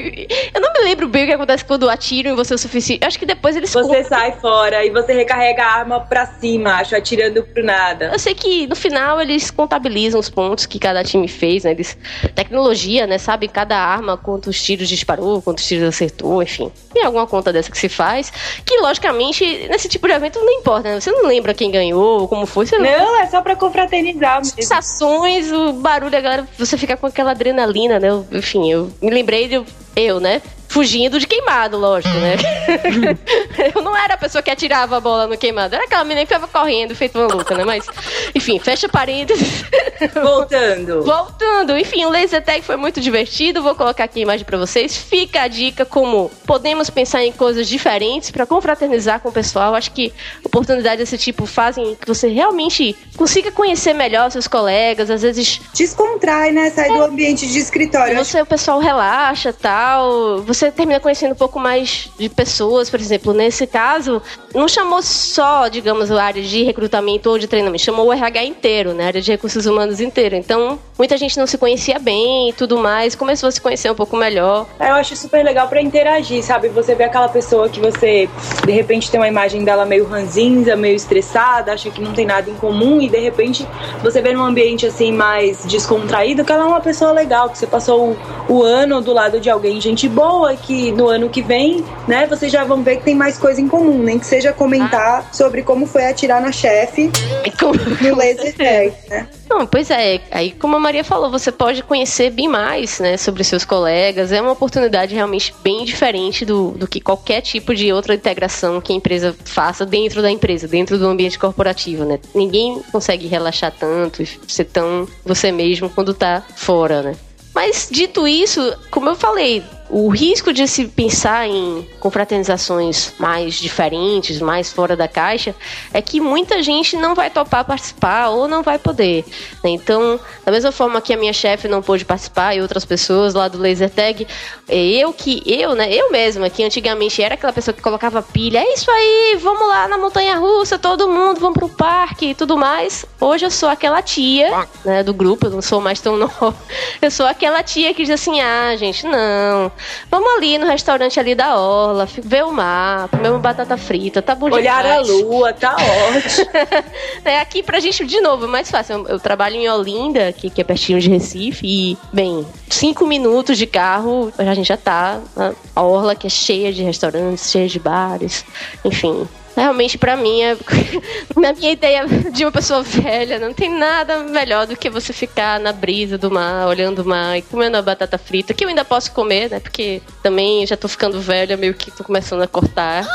eu 0.54 0.62
não 0.62 0.72
me 0.74 0.80
lembro 0.84 1.08
bem 1.08 1.24
o 1.24 1.28
que 1.28 1.34
acontece 1.34 1.66
quando 1.66 1.90
atiram 1.90 2.32
em 2.32 2.36
você 2.36 2.54
o 2.54 2.58
suficiente. 2.58 3.06
Acho 3.06 3.18
que 3.20 3.26
depois 3.26 3.56
eles... 3.56 3.72
Você 3.74 4.04
sai 4.04 4.34
fora 4.34 4.86
e 4.86 4.90
você 4.90 5.14
recarrega 5.14 5.64
a 5.64 5.80
arma 5.80 6.00
pra 6.02 6.26
cima, 6.26 6.76
acho, 6.76 6.96
atirando 6.96 7.44
pro 7.44 7.64
nada. 7.64 8.12
Eu 8.14 8.20
sei 8.20 8.34
que 8.34 8.68
no 8.68 8.76
final 8.76 9.20
eles 9.22 9.52
contabilizam 9.52 10.19
os 10.20 10.30
pontos 10.30 10.66
que 10.66 10.78
cada 10.78 11.04
time 11.04 11.28
fez, 11.28 11.64
né? 11.64 11.72
Eles, 11.72 11.98
tecnologia, 12.36 13.08
né? 13.08 13.18
Sabe 13.18 13.48
cada 13.48 13.78
arma, 13.78 14.18
quantos 14.18 14.62
tiros 14.62 14.88
disparou, 14.88 15.42
quantos 15.42 15.66
tiros 15.66 15.88
acertou, 15.88 16.42
enfim. 16.44 16.72
Tem 16.94 17.04
alguma 17.04 17.26
conta 17.26 17.52
dessa 17.52 17.72
que 17.72 17.78
se 17.78 17.90
faz. 17.90 18.32
Que, 18.66 18.78
logicamente, 18.80 19.68
nesse 19.70 19.88
tipo 19.88 20.08
de 20.08 20.14
evento 20.14 20.40
não 20.40 20.52
importa, 20.54 20.90
né? 20.90 21.00
Você 21.00 21.12
não 21.12 21.26
lembra 21.26 21.54
quem 21.54 21.72
ganhou, 21.72 22.28
como 22.28 22.46
foi. 22.46 22.66
Você 22.66 22.78
não, 22.78 22.86
não 22.86 23.22
é 23.22 23.28
só 23.28 23.42
pra 23.42 23.56
confraternizar. 23.56 24.44
Sensações, 24.44 25.52
o 25.52 25.74
barulho, 25.74 26.18
a 26.18 26.22
galera, 26.22 26.48
você 26.58 26.78
fica 26.78 26.98
com 26.98 27.08
aquela 27.08 27.32
adrenalina, 27.32 28.00
né? 28.00 28.10
Enfim, 28.32 28.72
eu 28.72 28.92
me 29.02 29.10
lembrei 29.10 29.48
de 29.48 29.64
eu, 29.96 30.20
né? 30.20 30.42
fugindo 30.70 31.20
de 31.20 31.26
queimado, 31.26 31.78
lógico, 31.78 32.14
né? 32.16 32.36
eu 33.76 33.82
não 33.82 33.96
era 33.96 34.14
a 34.14 34.18
pessoa 34.18 34.42
que 34.42 34.50
atirava 34.50 34.98
a 34.98 35.00
bola 35.00 35.28
no 35.28 35.38
queimado, 35.38 35.76
era 35.76 35.84
aquela 35.84 36.04
menina 36.04 36.22
que 36.22 36.34
ficava 36.34 36.48
correndo, 36.48 36.96
feito 36.96 37.20
uma 37.20 37.34
louca, 37.34 37.56
né? 37.56 37.64
Mas, 37.64 37.86
enfim, 38.34 38.60
fecha 38.60 38.88
parênteses. 38.88 39.66
Voltando. 40.14 41.04
Voltando. 41.04 41.78
Enfim, 41.78 42.06
o 42.06 42.10
laser 42.10 42.44
tag 42.44 42.62
foi 42.62 42.78
muito 42.78 43.02
divertido, 43.02 43.62
vou 43.62 43.76
colocar 43.76 44.06
aqui 44.06 44.20
a 44.20 44.24
imagem 44.24 44.46
para 44.46 44.58
vocês. 44.58 44.96
Fica 44.96 45.42
a 45.42 45.48
dica 45.48 45.86
como 45.86 46.32
podemos 46.46 46.90
pensar 46.90 47.24
em 47.24 47.32
coisas 47.32 47.68
diferentes 47.68 48.32
para 48.32 48.46
confraternizar 48.46 49.20
com 49.20 49.30
o 49.30 49.32
pessoal. 49.32 49.76
Acho 49.76 49.92
que 49.92 50.14
oportunidades 50.44 51.00
desse 51.00 51.18
tipo 51.18 51.46
fazem 51.46 51.96
que 51.96 52.08
você 52.08 52.28
realmente 52.28 52.96
consiga 53.18 53.52
conhecer 53.52 53.94
melhor 53.94 54.32
seus 54.32 54.48
colegas, 54.48 55.10
às 55.10 55.22
vezes... 55.22 55.60
Descontrai, 55.74 56.52
né? 56.52 56.70
Sai 56.70 56.90
é. 56.90 56.94
do 56.94 57.04
ambiente 57.04 57.48
de 57.48 57.60
escritório. 57.60 58.16
Você, 58.16 58.42
o 58.42 58.46
pessoal 58.46 58.80
relaxa, 58.80 59.52
tal... 59.52 60.42
Você 60.44 60.72
termina 60.72 61.00
conhecendo 61.00 61.34
um 61.34 61.38
pouco 61.38 61.60
mais 61.60 62.10
de 62.18 62.30
pessoas, 62.30 62.90
por 62.90 63.00
exemplo, 63.00 63.34
nesse 63.50 63.66
caso, 63.66 64.22
não 64.54 64.68
chamou 64.68 65.02
só, 65.02 65.68
digamos, 65.68 66.12
a 66.12 66.24
área 66.24 66.42
de 66.42 66.64
recrutamento 66.64 67.32
ou 67.32 67.40
de 67.40 67.48
treinamento, 67.48 67.84
chamou 67.84 68.06
o 68.06 68.14
RH 68.14 68.44
inteiro, 68.44 68.94
né, 68.94 69.06
a 69.06 69.08
área 69.08 69.22
de 69.22 69.32
recursos 69.32 69.66
humanos 69.66 70.00
inteiro. 70.00 70.36
Então, 70.36 70.78
muita 70.98 71.18
gente 71.18 71.36
não 71.36 71.48
se 71.48 71.58
conhecia 71.58 71.98
bem 71.98 72.50
e 72.50 72.54
tudo 72.54 72.78
mais, 72.78 73.16
começou 73.16 73.50
a 73.50 73.52
se 73.52 73.60
conhecer 73.60 73.92
um 73.92 73.96
pouco 73.96 74.16
melhor. 74.16 74.68
Eu 74.80 74.94
acho 74.94 75.16
super 75.16 75.44
legal 75.44 75.68
para 75.68 75.82
interagir, 75.82 76.44
sabe? 76.44 76.70
Você 76.70 76.94
vê 76.94 77.06
aquela 77.06 77.28
pessoa 77.28 77.68
que 77.68 77.80
você, 77.80 78.30
de 78.64 78.72
repente, 78.72 79.10
tem 79.10 79.20
uma 79.20 79.28
imagem 79.28 79.64
dela 79.64 79.84
meio 79.84 80.06
ranzinza, 80.06 80.76
meio 80.76 80.96
estressada, 80.96 81.74
acha 81.74 81.90
que 81.90 82.00
não 82.00 82.14
tem 82.14 82.28
nada 82.28 82.52
em 82.52 82.56
comum 82.56 83.02
e, 83.02 83.10
de 83.10 83.18
repente, 83.18 83.68
você 84.04 84.22
vê 84.22 84.32
num 84.32 84.44
ambiente, 84.44 84.86
assim, 84.86 85.12
mais 85.12 85.66
descontraído 85.66 86.46
que 86.46 86.52
ela 86.52 86.66
é 86.66 86.68
uma 86.68 86.82
pessoa 86.82 87.12
legal, 87.12 87.50
que 87.50 87.58
você 87.58 87.66
passou 87.66 88.12
o, 88.48 88.54
o 88.54 88.64
ano 88.64 89.02
do 89.02 89.12
lado 89.12 89.40
de 89.40 89.50
alguém, 89.50 89.82
gente 89.82 90.08
boa, 90.08 90.56
que 90.56 90.92
no 90.92 91.08
ano 91.08 91.30
que 91.30 91.42
vem, 91.42 91.84
né, 92.08 92.28
vocês 92.28 92.52
já 92.52 92.64
vão 92.64 92.84
ver 92.84 92.98
que 92.98 93.04
tem 93.06 93.16
mais 93.16 93.39
coisa 93.40 93.62
em 93.62 93.68
comum, 93.68 94.04
nem 94.04 94.20
que 94.20 94.26
seja 94.26 94.54
comentar 94.54 95.26
ah. 95.28 95.34
sobre 95.34 95.64
como 95.64 95.86
foi 95.86 96.06
atirar 96.06 96.42
na 96.42 96.52
chefe 96.52 97.10
no 98.02 98.16
laser 98.16 98.54
tag, 98.56 98.94
né? 99.10 99.28
Não, 99.50 99.66
pois 99.66 99.90
é. 99.90 100.22
Aí, 100.30 100.52
como 100.52 100.76
a 100.76 100.80
Maria 100.80 101.04
falou, 101.04 101.32
você 101.32 101.52
pode 101.52 101.82
conhecer 101.82 102.30
bem 102.30 102.48
mais, 102.48 103.00
né, 103.00 103.18
sobre 103.18 103.44
seus 103.44 103.66
colegas. 103.66 104.32
É 104.32 104.40
uma 104.40 104.52
oportunidade 104.52 105.16
realmente 105.16 105.54
bem 105.64 105.84
diferente 105.84 106.46
do, 106.46 106.72
do 106.72 106.88
que 106.88 107.02
qualquer 107.02 107.42
tipo 107.42 107.74
de 107.74 107.92
outra 107.92 108.14
integração 108.14 108.80
que 108.80 108.94
a 108.94 108.96
empresa 108.96 109.36
faça 109.44 109.86
dentro 109.86 110.22
da 110.22 110.30
empresa, 110.30 110.68
dentro 110.68 111.00
do 111.00 111.08
ambiente 111.08 111.40
corporativo, 111.40 112.06
né? 112.06 112.20
Ninguém 112.36 112.80
consegue 112.92 113.28
relaxar 113.28 113.74
tanto 113.78 114.22
e 114.22 114.28
ser 114.48 114.66
tão 114.66 115.08
você 115.26 115.52
mesmo 115.52 115.90
quando 115.90 116.14
tá 116.14 116.44
fora, 116.56 117.02
né? 117.02 117.16
Mas 117.54 117.88
dito 117.90 118.28
isso, 118.28 118.62
como 118.92 119.10
eu 119.10 119.16
falei, 119.16 119.64
o 119.90 120.08
risco 120.10 120.54
de 120.54 120.68
se 120.68 120.88
pensar 120.88 121.48
em 121.48 121.88
confraternizações 122.00 123.14
mais 123.18 123.56
diferentes, 123.56 124.40
mais 124.40 124.72
fora 124.72 124.96
da 124.96 125.08
caixa, 125.08 125.56
é 125.92 126.02
que 126.02 126.22
muita 126.22 126.62
gente 126.62 126.96
não 126.96 127.16
vai 127.16 127.30
topar 127.30 127.66
participar 127.66 128.30
ou 128.30 128.48
não 128.48 128.62
vai 128.62 128.78
poder. 128.78 129.26
Né? 129.64 129.72
Então, 129.72 130.20
da 130.46 130.52
mesma 130.52 130.72
forma 130.72 131.02
que 131.02 131.12
a 131.12 131.18
minha 131.18 131.34
chefe 131.34 131.68
não 131.68 131.82
pôde 131.82 132.06
participar 132.06 132.56
e 132.56 132.62
outras 132.62 132.86
pessoas 132.86 133.34
lá 133.34 133.48
do 133.48 133.58
Laser 133.58 133.90
Tag, 133.90 134.28
é 134.68 134.78
eu 134.78 135.12
que, 135.12 135.42
eu, 135.46 135.74
né, 135.74 135.92
eu 135.92 136.12
mesma, 136.12 136.50
que 136.50 136.64
antigamente 136.64 137.22
era 137.22 137.34
aquela 137.34 137.52
pessoa 137.52 137.74
que 137.74 137.82
colocava 137.82 138.22
pilha, 138.22 138.60
é 138.60 138.74
isso 138.74 138.92
aí, 138.92 139.40
vamos 139.42 139.68
lá 139.68 139.88
na 139.88 139.98
montanha 139.98 140.38
russa, 140.38 140.78
todo 140.78 141.10
mundo, 141.10 141.40
vamos 141.40 141.58
pro 141.58 141.68
parque 141.68 142.28
e 142.28 142.36
tudo 142.36 142.56
mais. 142.56 143.06
Hoje 143.20 143.46
eu 143.46 143.52
sou 143.52 143.68
aquela 143.68 144.02
tia, 144.04 144.68
né, 144.86 145.02
do 145.02 145.14
grupo, 145.14 145.48
eu 145.48 145.52
não 145.52 145.62
sou 145.62 145.82
mais 145.82 146.00
tão 146.00 146.16
nova. 146.18 146.56
Eu 147.02 147.10
sou 147.10 147.26
aquela 147.26 147.64
tia 147.64 147.94
que 147.94 148.04
diz 148.04 148.12
assim: 148.12 148.40
ah, 148.40 148.76
gente, 148.78 149.06
não 149.08 149.72
Vamos 150.10 150.30
ali 150.38 150.58
no 150.58 150.66
restaurante 150.66 151.20
ali 151.20 151.36
da 151.36 151.58
Orla, 151.58 152.08
ver 152.24 152.44
o 152.44 152.52
mar, 152.52 153.08
comer 153.10 153.30
uma 153.30 153.40
batata 153.40 153.78
frita, 153.78 154.22
tá 154.22 154.36
bom 154.36 154.50
Olhar 154.50 154.84
demais. 154.84 155.10
a 155.10 155.12
lua, 155.12 155.54
tá 155.54 155.76
ótimo. 155.76 156.50
é, 157.26 157.40
aqui 157.40 157.64
pra 157.64 157.80
gente, 157.80 158.06
de 158.06 158.20
novo, 158.22 158.46
é 158.46 158.48
mais 158.48 158.70
fácil. 158.70 158.98
Eu, 158.98 159.08
eu 159.08 159.20
trabalho 159.20 159.56
em 159.56 159.70
Olinda, 159.70 160.32
que, 160.32 160.50
que 160.50 160.62
é 160.62 160.64
pertinho 160.64 161.00
de 161.00 161.10
Recife, 161.10 161.66
e, 161.66 161.98
bem, 162.12 162.46
cinco 162.70 163.06
minutos 163.06 163.58
de 163.58 163.66
carro, 163.66 164.32
a 164.38 164.54
gente 164.54 164.68
já 164.68 164.78
tá 164.78 165.20
na 165.36 165.54
Orla, 165.76 166.16
que 166.16 166.28
é 166.28 166.30
cheia 166.30 166.72
de 166.74 166.84
restaurantes, 166.84 167.50
cheia 167.50 167.68
de 167.68 167.80
bares, 167.80 168.46
enfim 168.84 169.28
realmente 169.56 169.98
para 169.98 170.16
mim, 170.16 170.42
é, 170.42 170.58
na 171.36 171.54
minha 171.54 171.72
ideia 171.72 172.06
de 172.32 172.44
uma 172.44 172.52
pessoa 172.52 172.82
velha, 172.82 173.40
não 173.40 173.54
tem 173.54 173.70
nada 173.70 174.20
melhor 174.20 174.68
do 174.68 174.76
que 174.76 174.90
você 174.90 175.14
ficar 175.14 175.60
na 175.60 175.72
brisa 175.72 176.18
do 176.18 176.32
mar, 176.32 176.68
olhando 176.68 177.00
o 177.00 177.06
mar 177.06 177.38
e 177.38 177.42
comendo 177.42 177.78
a 177.78 177.82
batata 177.82 178.18
frita, 178.18 178.54
que 178.54 178.64
eu 178.64 178.70
ainda 178.70 178.86
posso 178.86 179.12
comer, 179.12 179.50
né? 179.50 179.60
Porque 179.60 180.02
também 180.22 180.66
já 180.66 180.78
tô 180.78 180.88
ficando 180.88 181.20
velha, 181.20 181.58
meio 181.58 181.74
que 181.74 181.92
tô 181.92 182.04
começando 182.04 182.42
a 182.42 182.48
cortar. 182.48 183.06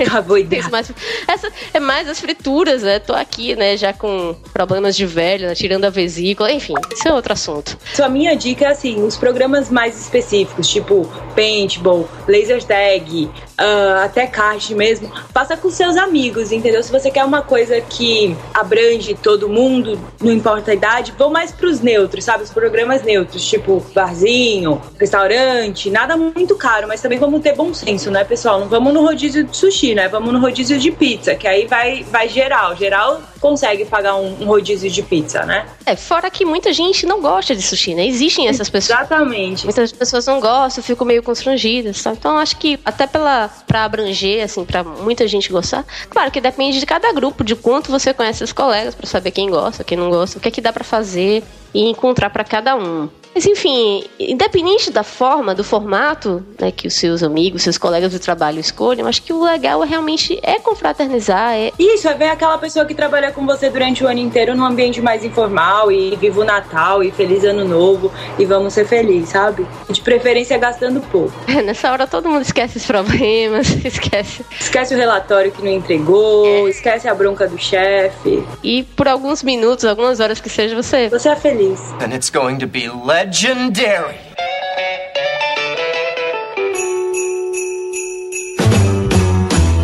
Acabou 0.00 0.36
mais, 0.70 0.92
essa 1.26 1.50
é 1.72 1.80
mais 1.80 2.08
as 2.08 2.20
frituras, 2.20 2.82
né? 2.82 2.98
Tô 2.98 3.12
aqui, 3.12 3.54
né, 3.54 3.76
já 3.76 3.92
com 3.92 4.34
problemas 4.52 4.96
de 4.96 5.06
velho, 5.06 5.48
né, 5.48 5.54
tirando 5.54 5.84
a 5.84 5.90
vesícula, 5.90 6.50
enfim, 6.50 6.74
isso 6.92 7.08
é 7.08 7.12
outro 7.12 7.32
assunto. 7.32 7.78
Sua 7.94 8.08
minha 8.08 8.34
dica 8.34 8.66
é 8.66 8.68
assim, 8.68 9.02
os 9.02 9.16
programas 9.16 9.70
mais 9.70 10.00
específicos, 10.00 10.68
tipo 10.68 11.10
paintball, 11.34 12.08
laser 12.26 12.62
tag, 12.62 13.30
uh, 13.60 14.04
até 14.04 14.26
kart 14.26 14.70
mesmo, 14.70 15.12
faça 15.32 15.56
com 15.56 15.70
seus 15.70 15.96
amigos, 15.96 16.50
entendeu? 16.50 16.82
Se 16.82 16.90
você 16.90 17.10
quer 17.10 17.24
uma 17.24 17.42
coisa 17.42 17.80
que 17.80 18.36
abrange 18.54 19.14
todo 19.14 19.48
mundo, 19.48 19.98
não 20.20 20.32
importa 20.32 20.70
a 20.70 20.74
idade, 20.74 21.14
vão 21.16 21.30
mais 21.30 21.52
pros 21.52 21.80
neutros, 21.80 22.24
sabe? 22.24 22.44
Os 22.44 22.50
programas 22.50 23.02
neutros, 23.02 23.44
tipo 23.46 23.84
barzinho, 23.94 24.80
restaurante, 24.98 25.90
nada 25.90 26.16
muito 26.16 26.56
caro, 26.56 26.88
mas 26.88 27.00
também 27.00 27.18
vamos 27.18 27.42
ter 27.42 27.54
bom 27.54 27.72
senso, 27.74 28.10
né, 28.10 28.24
pessoal? 28.24 28.60
Não 28.60 28.68
vamos 28.68 28.94
no 28.94 29.02
rodízio 29.02 29.44
de 29.44 29.56
sushi, 29.56 29.94
né? 29.94 30.08
Vamos 30.08 30.32
no 30.32 30.40
rodízio 30.40 30.78
de 30.78 30.90
pizza, 30.90 31.34
que 31.34 31.46
aí 31.46 31.66
vai, 31.66 32.04
vai 32.04 32.28
geral. 32.28 32.74
Geral 32.76 33.20
consegue 33.40 33.84
pagar 33.84 34.16
um, 34.16 34.42
um 34.42 34.46
rodízio 34.46 34.90
de 34.90 35.02
pizza, 35.02 35.44
né? 35.44 35.66
É, 35.86 35.96
fora 35.96 36.30
que 36.30 36.44
muita 36.44 36.72
gente 36.72 37.06
não 37.06 37.20
gosta 37.20 37.56
de 37.56 37.62
sushi, 37.62 37.94
né? 37.94 38.06
Existem 38.06 38.48
essas 38.48 38.68
pessoas. 38.68 38.98
Exatamente. 38.98 39.64
Muitas 39.64 39.92
pessoas 39.92 40.26
não 40.26 40.40
gostam, 40.40 40.84
ficam 40.84 41.06
meio 41.06 41.22
constrangidas, 41.22 41.98
sabe? 41.98 42.18
Então 42.18 42.36
acho 42.36 42.56
que 42.56 42.78
até 42.84 43.06
pela 43.06 43.48
para 43.66 43.84
abranger, 43.84 44.44
assim, 44.44 44.64
para 44.64 44.84
muita 44.84 45.26
gente 45.26 45.50
gostar, 45.50 45.84
claro 46.08 46.30
que 46.30 46.40
depende 46.40 46.78
de 46.78 46.86
cada 46.86 47.12
grupo, 47.12 47.42
de 47.42 47.56
quanto 47.56 47.90
você 47.90 48.12
conhece 48.12 48.44
os 48.44 48.52
colegas, 48.52 48.94
para 48.94 49.06
saber 49.06 49.30
quem 49.30 49.48
gosta, 49.48 49.82
quem 49.84 49.96
não 49.96 50.10
gosta, 50.10 50.38
o 50.38 50.40
que 50.40 50.48
é 50.48 50.50
que 50.50 50.60
dá 50.60 50.72
para 50.72 50.84
fazer 50.84 51.42
e 51.74 51.88
encontrar 51.88 52.30
para 52.30 52.44
cada 52.44 52.76
um. 52.76 53.08
Mas 53.34 53.46
enfim, 53.46 54.04
independente 54.18 54.90
da 54.90 55.02
forma, 55.02 55.54
do 55.54 55.62
formato 55.62 56.44
né, 56.58 56.70
que 56.70 56.88
os 56.88 56.94
seus 56.94 57.22
amigos, 57.22 57.62
seus 57.62 57.78
colegas 57.78 58.10
de 58.10 58.18
trabalho 58.18 58.58
escolhem, 58.58 59.06
acho 59.06 59.22
que 59.22 59.32
o 59.32 59.42
legal 59.42 59.82
é 59.84 59.86
realmente 59.86 60.38
é 60.42 60.58
confraternizar. 60.58 61.52
É... 61.52 61.72
Isso, 61.78 62.08
é 62.08 62.14
ver 62.14 62.28
aquela 62.28 62.58
pessoa 62.58 62.84
que 62.84 62.94
trabalha 62.94 63.30
com 63.30 63.46
você 63.46 63.70
durante 63.70 64.02
o 64.02 64.08
ano 64.08 64.18
inteiro 64.18 64.56
num 64.56 64.64
ambiente 64.64 65.00
mais 65.00 65.24
informal 65.24 65.92
e 65.92 66.16
viva 66.16 66.40
o 66.40 66.44
Natal 66.44 67.02
e 67.02 67.10
feliz 67.12 67.44
ano 67.44 67.64
novo 67.64 68.12
e 68.38 68.44
vamos 68.44 68.74
ser 68.74 68.86
felizes, 68.86 69.30
sabe? 69.30 69.66
De 69.88 70.00
preferência 70.00 70.58
gastando 70.58 71.00
pouco. 71.00 71.32
É, 71.46 71.62
nessa 71.62 71.90
hora 71.92 72.06
todo 72.06 72.28
mundo 72.28 72.42
esquece 72.42 72.78
os 72.78 72.86
problemas, 72.86 73.68
esquece. 73.84 74.44
Esquece 74.58 74.94
o 74.94 74.98
relatório 74.98 75.52
que 75.52 75.62
não 75.62 75.70
entregou, 75.70 76.66
é. 76.66 76.70
esquece 76.70 77.06
a 77.08 77.14
bronca 77.14 77.46
do 77.46 77.58
chefe. 77.58 78.42
E 78.62 78.82
por 78.82 79.06
alguns 79.06 79.42
minutos, 79.42 79.84
algumas 79.84 80.18
horas 80.18 80.40
que 80.40 80.48
seja, 80.48 80.74
você. 80.74 81.08
Você 81.08 81.28
é 81.28 81.36
feliz. 81.36 81.59
And 81.60 82.14
it's 82.14 82.30
going 82.30 82.58
to 82.60 82.66
be 82.66 82.88
legendary. 82.88 84.16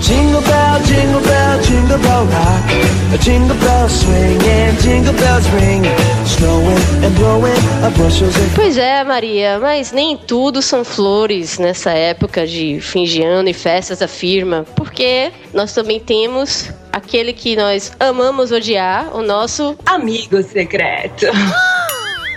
Jingle 0.00 0.40
bell, 0.40 0.82
jingle 0.84 1.20
bell, 1.20 1.62
jingle 1.62 1.98
bell 1.98 2.24
rock. 2.24 3.12
A 3.12 3.18
jingle 3.18 3.56
bell 3.58 3.88
swing 3.90 4.40
and 4.42 4.80
jingle 4.80 5.12
bells 5.12 5.46
ring. 5.50 5.84
Snowing 6.24 7.04
and 7.04 7.14
blowing 7.14 7.52
a 7.84 7.90
bushels 7.90 8.34
of... 8.34 8.54
Pois 8.54 8.78
é, 8.78 9.04
Maria, 9.04 9.58
mas 9.60 9.92
nem 9.92 10.16
tudo 10.16 10.62
são 10.62 10.82
flores 10.82 11.58
nessa 11.58 11.90
época 11.90 12.46
de 12.46 12.80
fim 12.80 13.04
de 13.04 13.22
ano 13.22 13.50
e 13.50 13.52
festas 13.52 13.98
da 13.98 14.08
firma, 14.08 14.64
porque 14.74 15.30
nós 15.52 15.74
também 15.74 16.00
temos 16.00 16.70
aquele 16.96 17.34
que 17.34 17.54
nós 17.54 17.92
amamos 18.00 18.50
odiar, 18.50 19.14
o 19.14 19.22
nosso 19.22 19.76
amigo 19.84 20.42
secreto. 20.42 21.26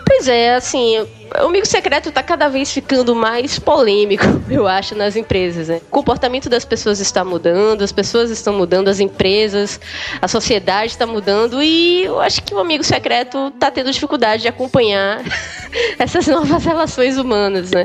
Pois 0.05 0.27
é, 0.27 0.55
assim, 0.55 1.07
o 1.41 1.47
amigo 1.47 1.65
secreto 1.65 2.09
está 2.09 2.23
cada 2.23 2.47
vez 2.47 2.71
ficando 2.71 3.15
mais 3.15 3.59
polêmico, 3.59 4.23
eu 4.49 4.67
acho, 4.67 4.95
nas 4.95 5.15
empresas. 5.15 5.67
Né? 5.67 5.81
O 5.87 5.91
comportamento 5.91 6.49
das 6.49 6.65
pessoas 6.65 6.99
está 6.99 7.23
mudando, 7.23 7.83
as 7.83 7.91
pessoas 7.91 8.31
estão 8.31 8.53
mudando, 8.53 8.87
as 8.87 8.99
empresas, 8.99 9.79
a 10.21 10.27
sociedade 10.27 10.93
está 10.93 11.05
mudando 11.05 11.61
e 11.61 12.03
eu 12.03 12.19
acho 12.19 12.41
que 12.43 12.53
o 12.53 12.59
amigo 12.59 12.83
secreto 12.83 13.51
está 13.53 13.69
tendo 13.69 13.91
dificuldade 13.91 14.43
de 14.43 14.47
acompanhar 14.47 15.21
essas 15.99 16.27
novas 16.27 16.63
relações 16.63 17.17
humanas, 17.17 17.71
né? 17.71 17.83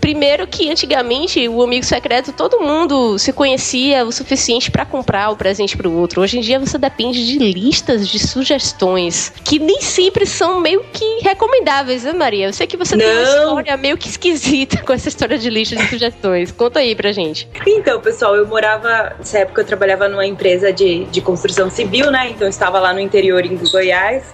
Primeiro 0.00 0.46
que 0.46 0.70
antigamente 0.70 1.48
o 1.48 1.62
amigo 1.62 1.84
secreto 1.84 2.32
todo 2.32 2.60
mundo 2.60 3.18
se 3.18 3.32
conhecia 3.32 4.04
o 4.04 4.10
suficiente 4.10 4.70
para 4.70 4.84
comprar 4.84 5.30
o 5.30 5.36
presente 5.36 5.76
para 5.76 5.88
o 5.88 5.96
outro. 5.96 6.20
Hoje 6.20 6.38
em 6.38 6.40
dia 6.40 6.58
você 6.58 6.76
depende 6.76 7.24
de 7.24 7.38
listas 7.38 8.08
de 8.08 8.18
sugestões 8.18 9.32
que 9.44 9.58
nem 9.58 9.80
sempre 9.80 10.26
são 10.26 10.60
meio 10.60 10.82
que 10.92 11.20
recomendáveis, 11.22 12.02
né, 12.02 12.12
Maria? 12.12 12.52
Sei 12.52 12.66
que 12.72 12.76
você 12.78 12.96
Não. 12.96 13.04
tem 13.04 13.14
uma 13.14 13.22
história 13.22 13.76
meio 13.76 13.98
que 13.98 14.08
esquisita 14.08 14.82
com 14.82 14.94
essa 14.94 15.08
história 15.08 15.36
de 15.36 15.50
lista 15.50 15.76
de 15.76 15.86
sugestões. 15.88 16.50
Conta 16.50 16.80
aí 16.80 16.96
pra 16.96 17.12
gente. 17.12 17.46
Então, 17.66 18.00
pessoal, 18.00 18.34
eu 18.34 18.46
morava, 18.46 19.14
nessa 19.18 19.40
época 19.40 19.60
eu 19.60 19.66
trabalhava 19.66 20.08
numa 20.08 20.26
empresa 20.26 20.72
de, 20.72 21.04
de 21.04 21.20
construção 21.20 21.68
civil, 21.68 22.10
né? 22.10 22.30
Então 22.30 22.46
eu 22.46 22.50
estava 22.50 22.80
lá 22.80 22.94
no 22.94 23.00
interior 23.00 23.44
em 23.44 23.56
Goiás 23.70 24.24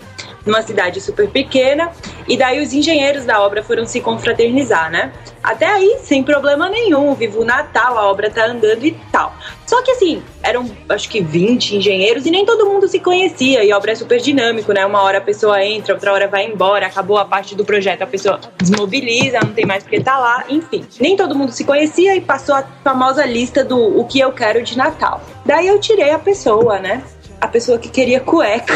numa 0.49 0.63
cidade 0.63 1.01
super 1.01 1.29
pequena, 1.29 1.91
e 2.27 2.37
daí 2.37 2.61
os 2.61 2.73
engenheiros 2.73 3.25
da 3.25 3.41
obra 3.41 3.63
foram 3.63 3.87
se 3.87 4.01
confraternizar, 4.01 4.91
né? 4.91 5.13
Até 5.43 5.67
aí, 5.67 5.99
sem 6.03 6.23
problema 6.23 6.69
nenhum, 6.69 7.15
vivo 7.15 7.43
o 7.43 7.45
Natal, 7.45 7.97
a 7.97 8.11
obra 8.11 8.31
tá 8.31 8.47
andando 8.47 8.85
e 8.85 8.93
tal. 9.13 9.35
Só 9.67 9.83
que 9.83 9.91
assim, 9.91 10.23
eram 10.43 10.69
acho 10.89 11.09
que 11.09 11.21
20 11.21 11.77
engenheiros 11.77 12.25
e 12.25 12.31
nem 12.31 12.45
todo 12.45 12.67
mundo 12.67 12.89
se 12.89 12.99
conhecia, 12.99 13.63
e 13.63 13.71
a 13.71 13.77
obra 13.77 13.93
é 13.93 13.95
super 13.95 14.19
dinâmico, 14.19 14.73
né? 14.73 14.85
Uma 14.85 15.03
hora 15.03 15.19
a 15.19 15.21
pessoa 15.21 15.63
entra, 15.63 15.95
outra 15.95 16.13
hora 16.13 16.27
vai 16.27 16.47
embora, 16.47 16.87
acabou 16.87 17.19
a 17.19 17.25
parte 17.25 17.55
do 17.55 17.65
projeto, 17.65 18.03
a 18.03 18.07
pessoa 18.07 18.41
desmobiliza, 18.57 19.39
não 19.45 19.53
tem 19.53 19.67
mais 19.67 19.83
porque 19.83 20.01
tá 20.01 20.19
lá, 20.19 20.45
enfim. 20.49 20.85
Nem 20.99 21.17
todo 21.17 21.35
mundo 21.35 21.53
se 21.53 21.65
conhecia 21.65 22.17
e 22.17 22.21
passou 22.21 22.55
a 22.55 22.65
famosa 22.83 23.25
lista 23.27 23.63
do 23.63 23.79
o 23.79 24.05
que 24.07 24.19
eu 24.19 24.33
quero 24.33 24.63
de 24.63 24.77
Natal. 24.77 25.21
Daí 25.45 25.67
eu 25.67 25.79
tirei 25.79 26.11
a 26.11 26.19
pessoa, 26.19 26.79
né? 26.79 27.03
A 27.41 27.47
pessoa 27.47 27.79
que 27.79 27.89
queria 27.89 28.21
cueca. 28.21 28.75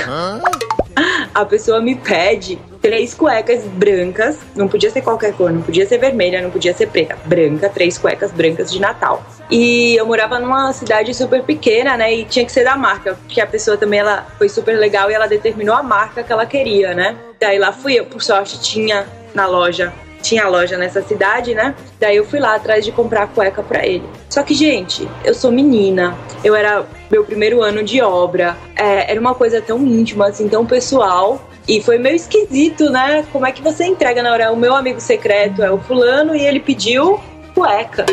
a 1.35 1.45
pessoa 1.45 1.81
me 1.81 1.95
pede 1.95 2.59
três 2.81 3.15
cuecas 3.15 3.65
brancas, 3.65 4.37
não 4.57 4.67
podia 4.67 4.91
ser 4.91 5.03
qualquer 5.03 5.33
cor, 5.35 5.53
não 5.53 5.63
podia 5.63 5.87
ser 5.87 5.99
vermelha, 5.99 6.43
não 6.43 6.51
podia 6.51 6.75
ser 6.75 6.89
preta, 6.89 7.17
branca, 7.25 7.69
três 7.69 7.97
cuecas 7.97 8.33
brancas 8.33 8.73
de 8.73 8.81
Natal. 8.81 9.25
E 9.51 9.95
eu 9.95 10.05
morava 10.05 10.41
numa 10.41 10.73
cidade 10.73 11.15
super 11.15 11.43
pequena, 11.43 11.97
né? 11.97 12.13
E 12.13 12.25
tinha 12.25 12.45
que 12.45 12.51
ser 12.51 12.65
da 12.65 12.77
marca, 12.77 13.15
porque 13.15 13.41
a 13.41 13.47
pessoa 13.47 13.77
também 13.77 14.01
ela 14.01 14.27
foi 14.37 14.49
super 14.49 14.77
legal 14.77 15.11
e 15.11 15.15
ela 15.15 15.27
determinou 15.29 15.75
a 15.75 15.83
marca 15.83 16.23
que 16.23 16.33
ela 16.33 16.45
queria, 16.45 16.93
né? 16.95 17.17
Daí 17.41 17.59
lá 17.59 17.73
fui 17.73 17.95
eu, 17.95 18.07
por 18.07 18.23
sorte, 18.23 18.61
tinha 18.61 19.07
na 19.35 19.47
loja 19.47 19.93
tinha 20.23 20.49
loja 20.49 20.79
nessa 20.79 21.03
cidade, 21.03 21.55
né? 21.55 21.75
Daí 22.01 22.17
eu 22.17 22.25
fui 22.25 22.39
lá 22.39 22.55
atrás 22.55 22.85
de 22.85 22.93
comprar 22.93 23.27
cueca 23.27 23.63
para 23.63 23.87
ele. 23.87 24.05
Só 24.31 24.43
que, 24.43 24.55
gente, 24.55 25.07
eu 25.25 25.35
sou 25.35 25.53
menina, 25.53 26.17
eu 26.43 26.55
era 26.55 26.87
meu 27.11 27.25
primeiro 27.25 27.61
ano 27.61 27.83
de 27.83 28.01
obra, 28.01 28.57
é, 28.75 29.11
era 29.11 29.21
uma 29.21 29.35
coisa 29.35 29.61
tão 29.61 29.85
íntima, 29.87 30.29
assim, 30.29 30.49
tão 30.49 30.65
pessoal. 30.65 31.49
E 31.69 31.81
foi 31.81 31.99
meio 31.99 32.17
esquisito, 32.17 32.91
né? 32.91 33.25
Como 33.33 33.47
é 33.47 33.53
que 33.53 33.63
você 33.63 33.85
entrega 33.85 34.23
na 34.23 34.33
hora? 34.33 34.51
O 34.51 34.57
meu 34.57 34.75
amigo 34.75 35.01
secreto 35.01 35.63
é 35.63 35.71
o 35.71 35.79
fulano 35.79 36.35
e 36.35 36.45
ele 36.45 36.59
pediu 36.59 37.21
cueca. 37.55 38.05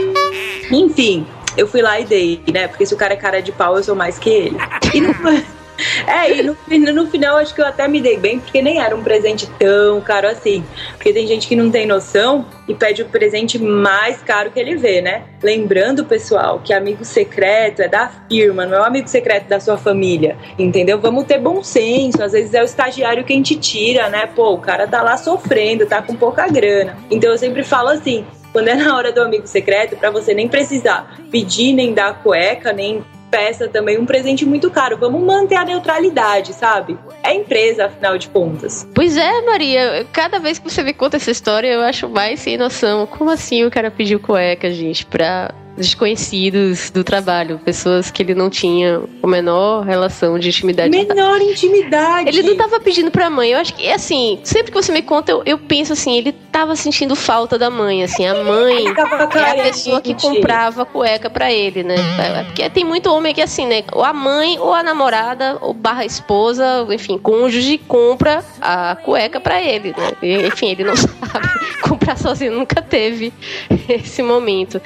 Enfim, 0.71 1.25
eu 1.57 1.67
fui 1.67 1.81
lá 1.81 1.99
e 1.99 2.05
dei, 2.05 2.41
né? 2.51 2.67
Porque 2.67 2.85
se 2.85 2.93
o 2.93 2.97
cara 2.97 3.13
é 3.13 3.17
cara 3.17 3.41
de 3.41 3.51
pau, 3.51 3.75
eu 3.75 3.83
sou 3.83 3.95
mais 3.95 4.19
que 4.19 4.29
ele. 4.29 4.57
E 4.93 5.01
não 5.01 5.13
foi. 5.13 5.43
É, 6.07 6.31
e 6.31 6.43
no, 6.43 6.55
no 6.93 7.07
final 7.07 7.37
acho 7.37 7.53
que 7.53 7.61
eu 7.61 7.65
até 7.65 7.87
me 7.87 8.01
dei 8.01 8.17
bem, 8.17 8.39
porque 8.39 8.61
nem 8.61 8.79
era 8.79 8.95
um 8.95 9.03
presente 9.03 9.47
tão 9.59 10.01
caro 10.01 10.27
assim. 10.27 10.63
Porque 10.95 11.13
tem 11.13 11.27
gente 11.27 11.47
que 11.47 11.55
não 11.55 11.69
tem 11.69 11.85
noção 11.85 12.45
e 12.67 12.73
pede 12.73 13.01
o 13.01 13.05
presente 13.05 13.59
mais 13.59 14.21
caro 14.21 14.51
que 14.51 14.59
ele 14.59 14.75
vê, 14.75 15.01
né? 15.01 15.23
Lembrando, 15.41 16.05
pessoal, 16.05 16.59
que 16.63 16.73
amigo 16.73 17.05
secreto 17.05 17.81
é 17.81 17.87
da 17.87 18.09
firma, 18.27 18.65
não 18.65 18.77
é 18.77 18.81
o 18.81 18.83
amigo 18.83 19.07
secreto 19.07 19.47
da 19.47 19.59
sua 19.59 19.77
família, 19.77 20.37
entendeu? 20.57 20.99
Vamos 20.99 21.25
ter 21.25 21.37
bom 21.37 21.63
senso, 21.63 22.23
às 22.23 22.31
vezes 22.31 22.53
é 22.53 22.61
o 22.61 22.65
estagiário 22.65 23.23
quem 23.23 23.41
te 23.41 23.55
tira, 23.55 24.09
né? 24.09 24.27
Pô, 24.27 24.53
o 24.53 24.59
cara 24.59 24.87
tá 24.87 25.01
lá 25.01 25.15
sofrendo, 25.17 25.85
tá 25.85 26.01
com 26.01 26.15
pouca 26.15 26.47
grana. 26.47 26.97
Então 27.09 27.31
eu 27.31 27.37
sempre 27.37 27.63
falo 27.63 27.89
assim, 27.89 28.25
quando 28.51 28.67
é 28.67 28.75
na 28.75 28.95
hora 28.95 29.11
do 29.11 29.21
amigo 29.21 29.47
secreto, 29.47 29.95
para 29.95 30.09
você 30.09 30.33
nem 30.33 30.47
precisar 30.47 31.19
pedir, 31.31 31.73
nem 31.73 31.93
dar 31.93 32.21
cueca, 32.21 32.73
nem 32.73 33.03
peça 33.29 33.67
também 33.67 33.97
um 33.97 34.05
presente 34.05 34.45
muito 34.45 34.69
caro. 34.69 34.97
Vamos 34.97 35.21
manter 35.23 35.55
a 35.55 35.65
neutralidade, 35.65 36.53
sabe? 36.53 36.97
É 37.23 37.33
empresa, 37.33 37.85
afinal 37.85 38.17
de 38.17 38.29
contas. 38.29 38.87
Pois 38.93 39.17
é, 39.17 39.41
Maria. 39.41 40.05
Cada 40.11 40.39
vez 40.39 40.59
que 40.59 40.69
você 40.69 40.83
me 40.83 40.93
conta 40.93 41.17
essa 41.17 41.31
história, 41.31 41.67
eu 41.67 41.81
acho 41.81 42.09
mais 42.09 42.39
sem 42.39 42.57
noção. 42.57 43.05
Como 43.05 43.29
assim 43.29 43.63
o 43.63 43.71
cara 43.71 43.91
pediu 43.91 44.19
cueca, 44.19 44.71
gente, 44.71 45.05
pra 45.05 45.53
desconhecidos 45.79 46.89
do 46.89 47.03
trabalho, 47.03 47.59
pessoas 47.63 48.11
que 48.11 48.21
ele 48.21 48.35
não 48.35 48.49
tinha 48.49 49.01
a 49.21 49.27
menor 49.27 49.83
relação 49.83 50.37
de 50.37 50.49
intimidade. 50.49 50.89
Menor 50.89 51.41
intimidade. 51.41 52.29
Ele 52.29 52.43
não 52.43 52.55
tava 52.55 52.79
pedindo 52.79 53.11
pra 53.11 53.29
mãe. 53.29 53.51
Eu 53.51 53.59
acho 53.59 53.73
que, 53.73 53.89
assim, 53.89 54.39
sempre 54.43 54.71
que 54.71 54.81
você 54.81 54.91
me 54.91 55.01
conta, 55.01 55.31
eu, 55.31 55.41
eu 55.45 55.57
penso 55.57 55.93
assim, 55.93 56.17
ele 56.17 56.31
tava 56.31 56.75
sentindo 56.75 57.15
falta 57.15 57.57
da 57.57 57.69
mãe, 57.69 58.03
assim. 58.03 58.27
A 58.27 58.43
mãe 58.43 58.85
é 58.87 59.61
a 59.61 59.63
pessoa 59.63 60.01
que 60.01 60.13
comprava 60.13 60.85
cueca 60.85 61.29
pra 61.29 61.51
ele, 61.51 61.83
né? 61.83 61.95
É, 61.95 62.43
porque 62.43 62.69
tem 62.69 62.83
muito 62.83 63.11
homem 63.11 63.33
que, 63.33 63.41
assim, 63.41 63.65
né? 63.65 63.83
Ou 63.91 64.03
a 64.03 64.13
mãe, 64.13 64.59
ou 64.59 64.73
a 64.73 64.83
namorada, 64.83 65.57
ou 65.61 65.73
barra 65.73 66.05
esposa, 66.05 66.85
enfim, 66.89 67.17
cônjuge, 67.17 67.77
compra 67.77 68.43
a 68.61 68.95
cueca 68.95 69.39
pra 69.39 69.61
ele, 69.61 69.93
né? 69.97 70.11
E, 70.21 70.47
enfim, 70.47 70.69
ele 70.69 70.83
não 70.83 70.95
sabe 70.97 71.49
comprar 71.81 72.17
sozinho, 72.17 72.53
nunca 72.53 72.81
teve 72.81 73.33
esse 73.89 74.21
momento. 74.21 74.81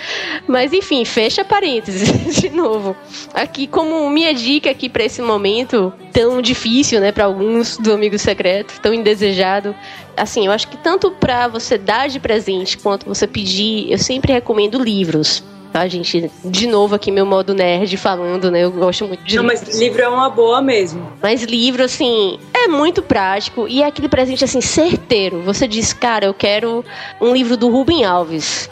Mas, 0.48 0.74
enfim, 0.74 0.83
enfim, 0.84 1.06
fecha 1.06 1.46
parênteses 1.46 2.36
de 2.42 2.50
novo. 2.50 2.96
Aqui, 3.34 3.66
como 3.66 4.10
minha 4.10 4.34
dica 4.34 4.70
aqui 4.70 4.90
para 4.90 5.06
esse 5.06 5.22
momento 5.22 5.94
tão 6.12 6.42
difícil, 6.42 7.00
né, 7.00 7.12
para 7.12 7.24
alguns 7.24 7.78
do 7.78 7.94
amigo 7.94 8.20
secreto, 8.20 8.80
tão 8.82 8.94
indesejado, 8.94 9.74
assim, 10.16 10.46
eu 10.46 10.52
acho 10.52 10.68
que 10.68 10.78
tanto 10.78 11.10
para 11.12 11.48
você 11.48 11.78
dar 11.78 12.10
de 12.10 12.20
presente 12.20 12.78
quanto 12.78 13.06
você 13.06 13.26
pedir, 13.26 13.90
eu 13.90 13.98
sempre 13.98 14.34
recomendo 14.34 14.78
livros 14.78 15.42
tá, 15.74 15.88
gente? 15.88 16.30
De 16.46 16.68
novo 16.68 16.94
aqui 16.94 17.12
meu 17.12 17.26
modo 17.26 17.52
nerd 17.56 17.98
falando, 17.98 18.52
né? 18.52 18.64
Eu 18.64 18.72
gosto 18.72 19.08
muito 19.08 19.24
de 19.24 19.36
Não, 19.36 19.44
livros. 19.44 19.62
mas 19.68 19.80
livro 19.80 20.02
é 20.04 20.08
uma 20.08 20.30
boa 20.30 20.62
mesmo. 20.62 21.12
Mas 21.20 21.42
livro, 21.42 21.84
assim, 21.84 22.38
é 22.54 22.68
muito 22.68 23.02
prático 23.02 23.68
e 23.68 23.82
é 23.82 23.88
aquele 23.88 24.08
presente, 24.08 24.44
assim, 24.44 24.62
certeiro. 24.62 25.42
Você 25.42 25.68
diz, 25.68 25.92
cara, 25.92 26.26
eu 26.28 26.34
quero 26.34 26.86
um 27.20 27.34
livro 27.34 27.58
do 27.58 27.70
Rubem 27.70 28.06
Alves 28.06 28.70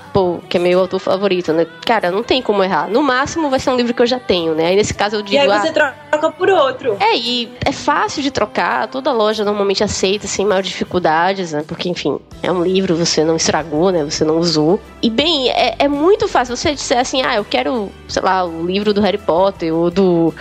que 0.50 0.58
é 0.58 0.60
meu 0.60 0.80
autor 0.80 1.00
favorito, 1.00 1.54
né? 1.54 1.66
Cara, 1.86 2.12
não 2.12 2.24
tem 2.24 2.42
como 2.42 2.64
errar. 2.64 2.90
No 2.90 3.02
máximo 3.02 3.50
vai 3.50 3.60
ser 3.60 3.70
um 3.70 3.76
livro 3.76 3.94
que 3.94 4.02
eu 4.02 4.08
já 4.08 4.20
tenho, 4.20 4.54
né? 4.54 4.68
Aí 4.68 4.76
nesse 4.76 4.94
caso 4.94 5.18
eu 5.18 5.22
digo. 5.22 5.36
E 5.36 5.40
aí 5.40 5.48
você 5.48 5.70
ah, 5.70 6.02
troca 6.12 6.32
por 6.32 6.50
outro. 6.50 6.98
É, 7.00 7.16
e 7.18 7.52
é 7.66 7.72
fácil 7.72 8.22
de 8.22 8.32
trocar, 8.32 8.88
toda 8.88 9.12
loja 9.12 9.46
normalmente 9.46 9.84
aceita 9.84 10.28
sem 10.28 10.46
maior 10.46 10.62
dificuldades, 10.62 11.54
né? 11.54 11.64
Porque, 11.68 11.90
enfim, 11.90 12.20
é 12.44 12.52
um 12.52 12.64
livro, 12.64 12.96
você 12.96 13.24
não 13.24 13.36
estragou, 13.36 13.92
né? 13.92 14.04
Você 14.04 14.24
não 14.24 14.38
usou. 14.38 14.80
E 15.02 15.10
bem, 15.10 15.50
é, 15.50 15.76
é 15.80 15.88
muito 15.88 16.28
fácil 16.28 16.56
você 16.56 16.74
disser 16.74 17.00
assim, 17.00 17.22
ah, 17.22 17.36
eu 17.36 17.46
quero, 17.46 17.92
sei 18.08 18.22
lá, 18.22 18.46
o 18.46 18.66
livro 18.66 18.94
do 18.94 19.02
Harry 19.02 19.18
Potter 19.18 19.74
ou 19.74 19.90
do 19.90 20.34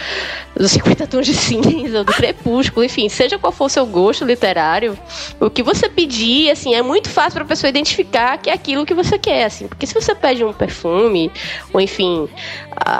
dos 0.54 0.72
50 0.72 1.06
tons 1.06 1.26
de 1.26 1.34
cinza, 1.34 2.04
do 2.04 2.12
crepúsculo, 2.12 2.84
enfim, 2.84 3.08
seja 3.08 3.38
qual 3.38 3.52
for 3.52 3.66
o 3.66 3.68
seu 3.68 3.86
gosto 3.86 4.24
literário, 4.24 4.98
o 5.38 5.48
que 5.48 5.62
você 5.62 5.88
pedir, 5.88 6.50
assim, 6.50 6.74
é 6.74 6.82
muito 6.82 7.08
fácil 7.08 7.34
para 7.34 7.44
a 7.44 7.46
pessoa 7.46 7.68
identificar 7.68 8.36
que 8.38 8.50
é 8.50 8.52
aquilo 8.52 8.84
que 8.84 8.92
você 8.92 9.18
quer, 9.18 9.44
assim, 9.44 9.59
porque 9.68 9.86
se 9.86 9.94
você 9.94 10.14
pede 10.14 10.44
um 10.44 10.52
perfume, 10.52 11.30
ou 11.72 11.80
enfim, 11.80 12.28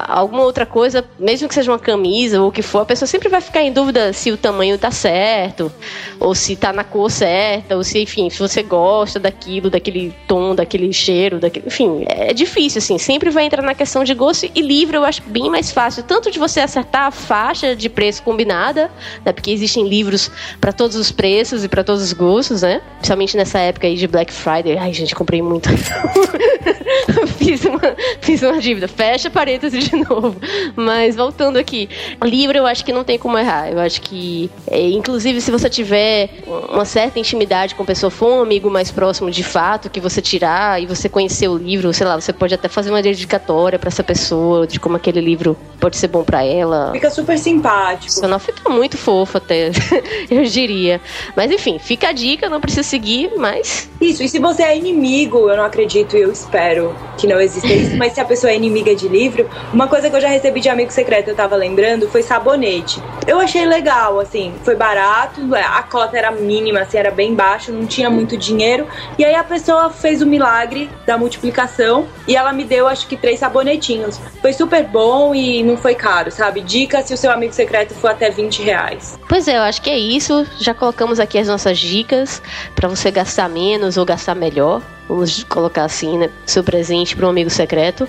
alguma 0.09 0.43
outra 0.43 0.67
coisa, 0.67 1.05
mesmo 1.19 1.49
que 1.49 1.55
seja 1.55 1.71
uma 1.71 1.79
camisa 1.79 2.41
ou 2.41 2.49
o 2.49 2.53
que 2.53 2.63
for, 2.63 2.81
a 2.81 2.85
pessoa 2.85 3.07
sempre 3.07 3.29
vai 3.29 3.41
ficar 3.41 3.63
em 3.63 3.73
dúvida 3.73 4.13
se 4.13 4.31
o 4.31 4.37
tamanho 4.37 4.79
tá 4.79 4.91
certo, 4.91 5.73
ou 6.19 6.35
se 6.35 6.57
tá 6.57 6.73
na 6.73 6.85
cor 6.85 7.11
certa, 7.11 7.77
ou 7.77 7.85
se, 7.85 8.01
enfim, 8.01 8.29
se 8.31 8.39
você 8.39 8.63
gosta 8.63 9.19
daquilo, 9.19 9.71
daquele 9.71 10.15
tom, 10.27 10.55
daquele 10.55 10.93
cheiro, 10.93 11.39
daquele, 11.39 11.67
enfim, 11.67 12.05
é 12.07 12.33
difícil, 12.33 12.79
assim, 12.79 12.99
sempre 12.99 13.31
vai 13.31 13.45
entrar 13.45 13.63
na 13.63 13.75
questão 13.75 14.05
de 14.05 14.15
gosto 14.15 14.51
e 14.55 14.61
livro 14.61 14.97
eu 14.97 15.05
acho 15.05 15.23
bem 15.23 15.51
mais 15.51 15.71
fácil, 15.71 16.03
tanto 16.03 16.31
de 16.31 16.39
você 16.39 16.61
acertar 16.61 17.07
a 17.07 17.11
faixa 17.11 17.75
de 17.75 17.89
preço 17.89 18.23
combinada, 18.23 18.91
né, 19.25 19.33
porque 19.33 19.51
existem 19.51 19.87
livros 19.87 20.31
para 20.61 20.73
todos 20.73 20.97
os 20.97 21.11
preços 21.11 21.65
e 21.65 21.69
para 21.69 21.85
todos 21.85 22.03
os 22.03 22.13
gostos, 22.13 22.63
né, 22.63 22.81
principalmente 22.97 23.37
nessa 23.37 23.59
época 23.59 23.87
aí 23.87 23.97
de 23.97 24.07
Black 24.07 24.33
Friday, 24.33 24.77
ai 24.79 24.93
gente, 24.93 25.15
comprei 25.15 25.43
muito, 25.43 25.69
fiz, 27.39 27.65
uma, 27.65 27.81
fiz 28.21 28.43
uma 28.43 28.59
dívida, 28.59 28.89
fecha 28.89 29.31
parede 29.31 29.51
parêntese 29.51 29.79
de 29.79 29.97
novo. 29.97 30.37
Mas 30.77 31.17
voltando 31.17 31.59
aqui, 31.59 31.89
livro 32.23 32.57
eu 32.57 32.67
acho 32.67 32.85
que 32.85 32.93
não 32.93 33.05
tem 33.05 33.19
como 33.19 33.37
errar. 33.39 33.71
Eu 33.71 33.81
acho 33.81 34.01
que, 34.01 34.51
é, 34.67 34.81
inclusive, 34.91 35.41
se 35.41 35.51
você 35.51 35.69
tiver 35.69 36.31
uma 36.69 36.85
certa 36.85 37.19
intimidade 37.19 37.75
com 37.75 37.83
a 37.83 37.87
pessoa, 37.87 38.11
for 38.11 38.39
um 38.39 38.43
amigo 38.43 38.71
mais 38.71 38.91
próximo 38.91 39.31
de 39.31 39.43
fato, 39.43 39.91
que 39.91 40.01
você 40.01 40.23
tirar 40.23 40.81
e 40.81 40.87
você 40.87 41.09
conhecer 41.09 41.49
o 41.49 41.57
livro, 41.57 41.93
sei 41.93 42.07
lá, 42.07 42.19
você 42.19 42.33
pode 42.33 42.55
até 42.55 42.69
fazer 42.69 42.91
uma 42.91 43.03
dedicatória 43.03 43.79
para 43.79 43.89
essa 43.89 44.05
pessoa, 44.05 44.67
de 44.67 44.79
como 44.79 44.97
aquele 44.97 45.21
livro 45.21 45.57
pode 45.79 45.97
ser 45.97 46.09
bom 46.09 46.23
para 46.23 46.45
ela. 46.45 46.93
Fica 46.93 47.11
super 47.11 47.39
simpático. 47.39 48.07
Isso 48.07 48.27
não 48.29 48.39
fica 48.39 48.69
muito 48.69 48.97
fofo 48.97 49.39
até, 49.39 49.71
eu 50.31 50.45
diria. 50.45 51.01
Mas 51.35 51.51
enfim, 51.51 51.79
fica 51.79 52.09
a 52.09 52.13
dica, 52.13 52.49
não 52.49 52.61
precisa 52.61 52.83
seguir, 52.83 53.33
mas. 53.37 53.89
Isso, 54.01 54.23
e 54.23 54.29
se 54.29 54.39
você 54.39 54.63
é 54.63 54.77
inimigo, 54.77 55.51
eu 55.51 55.57
não 55.57 55.65
acredito 55.65 56.17
eu 56.17 56.33
espero 56.41 56.95
que 57.17 57.27
não 57.27 57.41
exista 57.41 57.69
isso, 57.69 57.97
mas 57.97 58.13
se 58.13 58.21
a 58.21 58.25
pessoa 58.25 58.51
é 58.51 58.57
inimiga 58.57 58.95
de 58.95 59.09
livro, 59.09 59.49
uma 59.73 59.87
coisa 59.87 60.09
que 60.09 60.17
eu 60.17 60.21
já 60.21 60.29
recebi 60.29 60.61
de 60.61 60.69
amigo 60.69 60.91
secreto, 60.91 61.29
eu 61.29 61.35
tava 61.35 61.55
lembrando, 61.55 62.09
foi 62.09 62.23
sabonete. 62.23 63.03
Eu 63.27 63.39
achei 63.39 63.67
legal, 63.67 64.19
assim, 64.19 64.55
foi 64.65 64.75
barato, 64.75 65.55
é, 65.55 65.63
a 65.63 65.83
cota 65.83 66.17
era 66.17 66.31
mínima, 66.31 66.81
assim, 66.81 66.97
era 66.97 67.11
bem 67.11 67.35
baixa, 67.35 67.71
não 67.71 67.87
tinha 67.87 68.09
muito 68.09 68.37
dinheiro. 68.37 68.87
E 69.19 69.25
aí 69.25 69.35
a 69.35 69.45
pessoa 69.45 69.91
fez 69.91 70.23
o 70.23 70.27
milagre 70.27 70.91
da 71.07 71.19
multiplicação 71.19 72.07
e 72.27 72.37
ela 72.37 72.53
me 72.53 72.65
deu, 72.65 72.89
acho 72.89 73.07
que, 73.07 73.17
três 73.17 73.39
sabonetinhos. 73.39 74.19
Foi 74.41 74.53
super 74.53 74.85
bom 74.85 75.35
e 75.35 75.63
não 75.63 75.77
foi 75.77 75.95
caro, 75.95 76.31
sabe? 76.31 76.63
Dica 76.63 77.03
se 77.03 77.13
o 77.13 77.17
seu 77.17 77.31
amigo 77.31 77.53
secreto 77.53 77.95
for 77.95 78.11
até 78.11 78.31
20 78.31 78.63
reais. 78.63 79.19
Pois 79.29 79.47
é, 79.47 79.59
eu 79.59 79.63
acho 79.63 79.83
que 79.83 79.91
é 79.91 79.99
isso. 79.99 80.47
Já 80.59 80.73
colocamos 80.73 81.21
aqui 81.21 81.39
as 81.39 81.47
nossas 81.47 81.79
dicas 81.79 82.43
para 82.75 82.89
você 82.89 83.11
gastar 83.11 83.49
menos 83.49 83.97
ou 83.97 84.05
gastar 84.05 84.35
melhor 84.35 84.81
vamos 85.11 85.45
colocar 85.45 85.85
assim, 85.85 86.19
né, 86.19 86.31
seu 86.47 86.63
presente 86.63 87.17
para 87.17 87.27
um 87.27 87.31
amigo 87.31 87.51
secreto. 87.51 88.09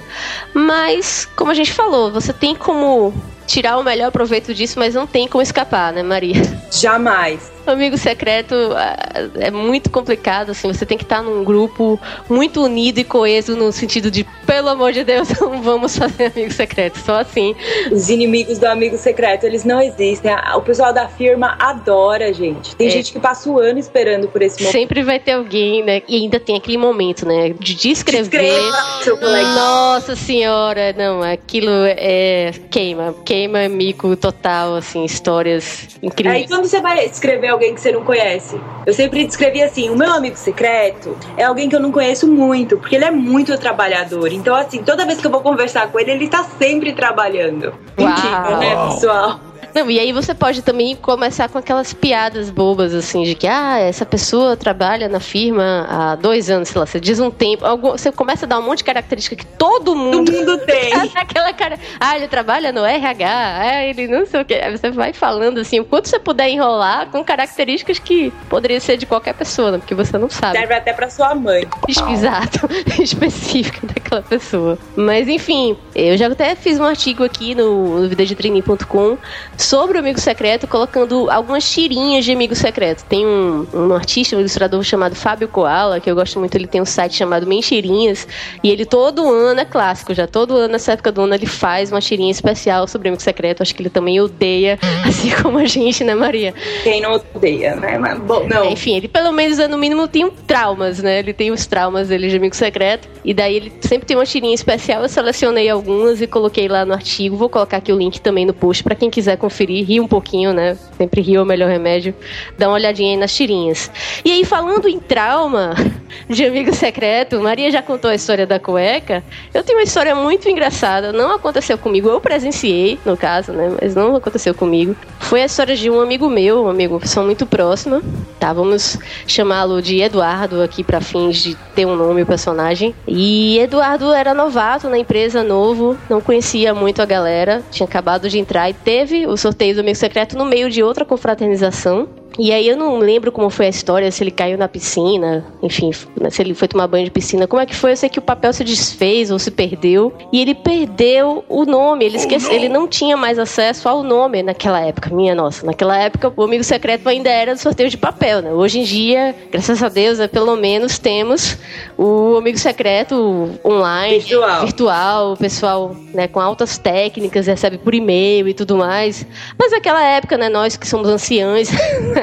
Mas, 0.53 1.27
como 1.35 1.51
a 1.51 1.53
gente 1.53 1.73
falou, 1.73 2.11
você 2.11 2.31
tem 2.31 2.55
como 2.55 3.13
tirar 3.45 3.77
o 3.77 3.83
melhor 3.83 4.11
proveito 4.11 4.53
disso, 4.53 4.79
mas 4.79 4.93
não 4.93 5.05
tem 5.05 5.27
como 5.27 5.41
escapar, 5.41 5.91
né, 5.93 6.03
Maria? 6.03 6.41
Jamais. 6.71 7.51
Amigo 7.65 7.95
secreto 7.97 8.55
é, 8.55 9.47
é 9.47 9.51
muito 9.51 9.91
complicado, 9.91 10.49
assim, 10.49 10.73
você 10.73 10.85
tem 10.85 10.97
que 10.97 11.03
estar 11.03 11.21
num 11.21 11.43
grupo 11.43 11.99
muito 12.27 12.63
unido 12.63 12.97
e 12.99 13.03
coeso 13.03 13.55
no 13.55 13.71
sentido 13.71 14.09
de, 14.09 14.23
pelo 14.47 14.69
amor 14.69 14.91
de 14.91 15.03
Deus, 15.03 15.29
não 15.39 15.61
vamos 15.61 15.95
fazer 15.95 16.31
amigo 16.35 16.51
secreto, 16.51 16.97
só 16.99 17.19
assim. 17.19 17.55
Os 17.91 18.09
inimigos 18.09 18.57
do 18.57 18.65
amigo 18.65 18.97
secreto, 18.97 19.45
eles 19.45 19.63
não 19.63 19.81
existem. 19.81 20.31
O 20.55 20.61
pessoal 20.61 20.91
da 20.91 21.07
firma 21.07 21.55
adora, 21.59 22.33
gente. 22.33 22.75
Tem 22.75 22.87
é. 22.87 22.91
gente 22.91 23.13
que 23.13 23.19
passa 23.19 23.49
o 23.49 23.59
ano 23.59 23.77
esperando 23.77 24.27
por 24.27 24.41
esse 24.41 24.59
momento. 24.59 24.71
Sempre 24.71 25.03
vai 25.03 25.19
ter 25.19 25.33
alguém, 25.33 25.83
né? 25.83 26.01
E 26.07 26.15
ainda 26.15 26.39
tem 26.39 26.57
aquele 26.57 26.77
momento, 26.77 27.27
né? 27.27 27.53
De 27.59 27.75
descrever. 27.75 28.29
Descreva, 28.29 29.03
seu 29.03 29.17
colega. 29.17 29.47
Nossa 29.53 30.15
senhora, 30.15 30.93
não, 30.97 31.21
aquilo 31.21 31.71
é 31.85 32.51
queima, 32.69 33.13
queima 33.23 33.30
mico 33.69 34.15
total, 34.15 34.75
assim, 34.75 35.03
histórias 35.05 35.87
incríveis. 36.01 36.43
Aí 36.43 36.47
quando 36.47 36.65
você 36.65 36.81
vai 36.81 37.05
escrever 37.05 37.47
alguém 37.47 37.73
que 37.73 37.81
você 37.81 37.91
não 37.91 38.03
conhece. 38.03 38.59
Eu 38.85 38.93
sempre 38.93 39.25
descrevi 39.25 39.61
assim: 39.61 39.89
o 39.89 39.95
meu 39.95 40.11
amigo 40.13 40.35
secreto 40.35 41.15
é 41.37 41.43
alguém 41.43 41.69
que 41.69 41.75
eu 41.75 41.79
não 41.79 41.91
conheço 41.91 42.27
muito, 42.27 42.77
porque 42.77 42.95
ele 42.95 43.05
é 43.05 43.11
muito 43.11 43.57
trabalhador. 43.57 44.31
Então, 44.31 44.55
assim, 44.55 44.83
toda 44.83 45.05
vez 45.05 45.19
que 45.19 45.27
eu 45.27 45.31
vou 45.31 45.41
conversar 45.41 45.91
com 45.91 45.99
ele, 45.99 46.11
ele 46.11 46.27
tá 46.27 46.45
sempre 46.57 46.93
trabalhando. 46.93 47.73
Uau. 47.97 48.09
Incrível, 48.09 48.57
né, 48.57 48.75
pessoal? 48.89 49.50
Não, 49.73 49.89
e 49.89 49.99
aí 49.99 50.11
você 50.11 50.33
pode 50.33 50.61
também 50.61 50.95
começar 50.95 51.49
com 51.49 51.57
aquelas 51.57 51.93
piadas 51.93 52.49
bobas, 52.49 52.93
assim, 52.93 53.23
de 53.23 53.35
que, 53.35 53.47
ah, 53.47 53.79
essa 53.79 54.05
pessoa 54.05 54.57
trabalha 54.57 55.07
na 55.07 55.19
firma 55.19 55.85
há 55.89 56.15
dois 56.15 56.49
anos, 56.49 56.69
sei 56.69 56.79
lá, 56.79 56.85
você 56.85 56.99
diz 56.99 57.19
um 57.19 57.31
tempo, 57.31 57.65
algum, 57.65 57.91
você 57.91 58.11
começa 58.11 58.45
a 58.45 58.49
dar 58.49 58.59
um 58.59 58.63
monte 58.63 58.79
de 58.79 58.83
característica 58.83 59.35
que 59.35 59.45
todo 59.45 59.95
mundo, 59.95 60.31
todo 60.31 60.37
mundo 60.37 60.57
tem. 60.65 60.93
aquela 61.15 61.53
cara, 61.53 61.79
ah, 61.99 62.15
ele 62.15 62.27
trabalha 62.27 62.71
no 62.71 62.85
RH, 62.85 63.27
ah, 63.27 63.83
ele 63.83 64.07
não 64.07 64.25
sei 64.25 64.41
o 64.41 64.45
que. 64.45 64.53
Aí 64.53 64.75
você 64.75 64.91
vai 64.91 65.13
falando, 65.13 65.59
assim, 65.59 65.79
o 65.79 65.85
quanto 65.85 66.07
você 66.07 66.19
puder 66.19 66.49
enrolar 66.49 67.07
com 67.07 67.23
características 67.23 67.99
que 67.99 68.31
poderia 68.49 68.79
ser 68.79 68.97
de 68.97 69.05
qualquer 69.05 69.33
pessoa, 69.33 69.71
né? 69.71 69.77
porque 69.77 69.95
você 69.95 70.17
não 70.17 70.29
sabe. 70.29 70.57
Serve 70.57 70.73
até 70.73 70.93
pra 70.93 71.09
sua 71.09 71.33
mãe. 71.33 71.67
Exato, 71.87 72.67
específica 73.01 73.87
daquela 73.87 74.21
pessoa. 74.21 74.77
Mas, 74.95 75.27
enfim, 75.27 75.77
eu 75.95 76.17
já 76.17 76.27
até 76.27 76.55
fiz 76.55 76.79
um 76.79 76.85
artigo 76.85 77.23
aqui 77.23 77.55
no, 77.55 78.01
no 78.01 78.09
videodetreining.com 78.09 79.17
sobre 79.61 79.97
o 79.97 79.99
Amigo 79.99 80.19
Secreto, 80.19 80.67
colocando 80.67 81.29
algumas 81.29 81.69
tirinhas 81.69 82.25
de 82.25 82.31
Amigo 82.31 82.55
Secreto. 82.55 83.05
Tem 83.05 83.25
um, 83.25 83.67
um 83.73 83.93
artista, 83.93 84.35
um 84.35 84.39
ilustrador 84.39 84.83
chamado 84.83 85.15
Fábio 85.15 85.47
Koala, 85.47 85.99
que 85.99 86.09
eu 86.09 86.15
gosto 86.15 86.39
muito, 86.39 86.55
ele 86.55 86.67
tem 86.67 86.81
um 86.81 86.85
site 86.85 87.15
chamado 87.15 87.45
Mentirinhas, 87.45 88.27
e 88.63 88.69
ele 88.69 88.85
todo 88.85 89.29
ano, 89.29 89.59
é 89.59 89.65
clássico 89.65 90.13
já, 90.13 90.27
todo 90.27 90.55
ano, 90.55 90.73
nessa 90.73 90.93
época 90.93 91.11
do 91.11 91.21
ano, 91.21 91.35
ele 91.35 91.45
faz 91.45 91.91
uma 91.91 92.01
tirinha 92.01 92.31
especial 92.31 92.87
sobre 92.87 93.07
o 93.07 93.11
Amigo 93.11 93.21
Secreto. 93.21 93.61
Acho 93.61 93.75
que 93.75 93.81
ele 93.81 93.89
também 93.89 94.19
odeia, 94.19 94.79
assim 95.07 95.29
como 95.41 95.57
a 95.59 95.65
gente, 95.65 96.03
né, 96.03 96.15
Maria? 96.15 96.53
Quem 96.83 96.99
não 96.99 97.13
odeia, 97.13 97.75
né? 97.75 97.97
Mas, 97.97 98.19
bom, 98.19 98.47
não. 98.47 98.65
Enfim, 98.71 98.97
ele 98.97 99.07
pelo 99.07 99.31
menos, 99.31 99.57
no 99.69 99.77
mínimo, 99.77 100.07
tem 100.07 100.29
traumas, 100.47 100.99
né? 100.99 101.19
Ele 101.19 101.33
tem 101.33 101.51
os 101.51 101.65
traumas 101.65 102.07
dele 102.07 102.29
de 102.29 102.35
Amigo 102.35 102.55
Secreto, 102.55 103.07
e 103.23 103.33
daí 103.33 103.55
ele 103.55 103.73
sempre 103.81 104.07
tem 104.07 104.17
uma 104.17 104.25
tirinha 104.25 104.55
especial. 104.55 105.03
Eu 105.03 105.09
selecionei 105.09 105.69
algumas 105.69 106.21
e 106.21 106.27
coloquei 106.27 106.67
lá 106.67 106.83
no 106.83 106.93
artigo. 106.93 107.35
Vou 107.35 107.49
colocar 107.49 107.77
aqui 107.77 107.93
o 107.93 107.97
link 107.97 108.19
também 108.19 108.45
no 108.45 108.53
post 108.53 108.83
para 108.83 108.95
quem 108.95 109.09
quiser 109.09 109.37
conferir 109.37 109.50
conferir, 109.51 109.85
rir 109.85 109.99
um 109.99 110.07
pouquinho, 110.07 110.53
né? 110.53 110.77
Sempre 110.97 111.21
rir 111.21 111.35
é 111.35 111.41
o 111.41 111.45
melhor 111.45 111.69
remédio. 111.69 112.15
Dá 112.57 112.67
uma 112.69 112.75
olhadinha 112.75 113.11
aí 113.11 113.17
nas 113.17 113.35
tirinhas. 113.35 113.91
E 114.23 114.31
aí, 114.31 114.45
falando 114.45 114.87
em 114.87 114.97
trauma 114.97 115.75
de 116.29 116.45
amigo 116.45 116.73
secreto, 116.73 117.39
Maria 117.41 117.69
já 117.69 117.81
contou 117.81 118.09
a 118.09 118.15
história 118.15 118.47
da 118.47 118.59
cueca. 118.59 119.21
Eu 119.53 119.63
tenho 119.63 119.77
uma 119.77 119.83
história 119.83 120.15
muito 120.15 120.47
engraçada. 120.47 121.11
Não 121.11 121.35
aconteceu 121.35 121.77
comigo, 121.77 122.07
eu 122.07 122.21
presenciei, 122.21 122.97
no 123.05 123.17
caso, 123.17 123.51
né? 123.51 123.75
Mas 123.81 123.93
não 123.93 124.15
aconteceu 124.15 124.53
comigo. 124.53 124.95
Foi 125.19 125.41
a 125.41 125.45
história 125.45 125.75
de 125.75 125.89
um 125.89 125.99
amigo 125.99 126.29
meu, 126.29 126.63
um 126.63 126.69
amigo, 126.69 126.99
pessoa 126.99 127.25
muito 127.25 127.45
próxima. 127.45 128.01
Tá, 128.39 128.53
vamos 128.53 128.97
chamá-lo 129.27 129.81
de 129.81 130.01
Eduardo 130.01 130.61
aqui 130.61 130.83
para 130.83 131.01
fins 131.01 131.43
de 131.43 131.55
ter 131.75 131.85
um 131.85 131.95
nome 131.95 132.23
o 132.23 132.25
personagem. 132.25 132.95
E 133.07 133.59
Eduardo 133.59 134.13
era 134.13 134.33
novato 134.33 134.89
na 134.89 134.97
empresa, 134.97 135.43
novo, 135.43 135.97
não 136.09 136.21
conhecia 136.21 136.73
muito 136.73 137.01
a 137.01 137.05
galera, 137.05 137.61
tinha 137.69 137.85
acabado 137.85 138.29
de 138.29 138.39
entrar 138.39 138.69
e 138.69 138.73
teve 138.73 139.25
o 139.27 139.37
sorteio 139.41 139.73
do 139.73 139.81
Amigo 139.81 139.97
Secreto 139.97 140.37
no 140.37 140.45
meio 140.45 140.69
de 140.69 140.83
outra 140.83 141.03
confraternização. 141.03 142.20
E 142.39 142.51
aí 142.51 142.67
eu 142.67 142.77
não 142.77 142.97
lembro 142.97 143.31
como 143.31 143.49
foi 143.49 143.65
a 143.65 143.69
história, 143.69 144.11
se 144.11 144.23
ele 144.23 144.31
caiu 144.31 144.57
na 144.57 144.67
piscina, 144.67 145.45
enfim, 145.61 145.91
se 145.91 146.41
ele 146.41 146.53
foi 146.53 146.67
tomar 146.67 146.87
banho 146.87 147.05
de 147.05 147.11
piscina, 147.11 147.47
como 147.47 147.61
é 147.61 147.65
que 147.65 147.75
foi? 147.75 147.91
Eu 147.91 147.97
sei 147.97 148.09
que 148.09 148.19
o 148.19 148.21
papel 148.21 148.53
se 148.53 148.63
desfez 148.63 149.31
ou 149.31 149.39
se 149.39 149.51
perdeu. 149.51 150.13
E 150.31 150.41
ele 150.41 150.55
perdeu 150.55 151.43
o 151.49 151.65
nome, 151.65 152.05
ele 152.05 152.17
esqueceu, 152.17 152.51
ele 152.51 152.69
não 152.69 152.87
tinha 152.87 153.17
mais 153.17 153.37
acesso 153.37 153.87
ao 153.89 154.03
nome 154.03 154.41
naquela 154.41 154.79
época, 154.79 155.09
minha 155.13 155.35
nossa. 155.35 155.65
Naquela 155.65 155.97
época 155.97 156.31
o 156.35 156.43
amigo 156.43 156.63
secreto 156.63 157.07
ainda 157.07 157.29
era 157.29 157.55
sorteio 157.57 157.89
de 157.89 157.97
papel, 157.97 158.41
né? 158.41 158.51
Hoje 158.51 158.79
em 158.79 158.83
dia, 158.83 159.35
graças 159.51 159.83
a 159.83 159.89
Deus, 159.89 160.19
é, 160.19 160.27
pelo 160.27 160.55
menos 160.55 160.97
temos 160.97 161.57
o 161.97 162.37
amigo 162.37 162.57
secreto 162.57 163.49
online, 163.63 164.19
virtual, 164.19 164.61
virtual 164.61 165.33
o 165.33 165.37
pessoal 165.37 165.95
né, 166.13 166.27
com 166.27 166.39
altas 166.39 166.77
técnicas, 166.77 167.47
recebe 167.47 167.77
por 167.77 167.93
e-mail 167.93 168.47
e 168.47 168.53
tudo 168.53 168.77
mais. 168.77 169.25
Mas 169.57 169.71
naquela 169.71 170.03
época, 170.03 170.37
né, 170.37 170.49
nós 170.49 170.77
que 170.77 170.87
somos 170.87 171.09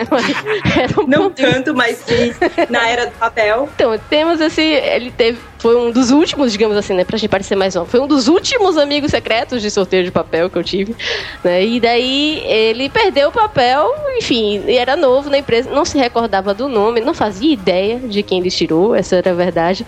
um 0.98 1.06
Não 1.06 1.30
tanto, 1.30 1.74
mas 1.74 1.98
sim, 1.98 2.34
na 2.68 2.88
era 2.88 3.06
do 3.06 3.12
papel. 3.12 3.68
Então, 3.74 3.98
temos 4.10 4.40
esse. 4.40 4.62
Ele 4.62 5.10
teve 5.10 5.38
foi 5.58 5.76
um 5.76 5.90
dos 5.90 6.10
últimos, 6.10 6.52
digamos 6.52 6.76
assim, 6.76 6.94
né? 6.94 7.04
Pra 7.04 7.18
gente 7.18 7.28
parecer 7.28 7.56
mais 7.56 7.74
novo. 7.74 7.90
Foi 7.90 8.00
um 8.00 8.06
dos 8.06 8.28
últimos 8.28 8.76
amigos 8.76 9.10
secretos 9.10 9.60
de 9.60 9.70
sorteio 9.70 10.04
de 10.04 10.10
papel 10.10 10.48
que 10.48 10.56
eu 10.56 10.64
tive. 10.64 10.94
Né? 11.42 11.64
E 11.64 11.80
daí 11.80 12.42
ele 12.44 12.88
perdeu 12.88 13.28
o 13.28 13.32
papel, 13.32 13.92
enfim, 14.16 14.62
era 14.68 14.96
novo 14.96 15.28
na 15.28 15.38
empresa, 15.38 15.70
não 15.70 15.84
se 15.84 15.98
recordava 15.98 16.54
do 16.54 16.68
nome, 16.68 17.00
não 17.00 17.12
fazia 17.12 17.52
ideia 17.52 17.98
de 17.98 18.22
quem 18.22 18.38
ele 18.40 18.50
tirou, 18.50 18.94
essa 18.94 19.16
era 19.16 19.30
a 19.30 19.34
verdade. 19.34 19.84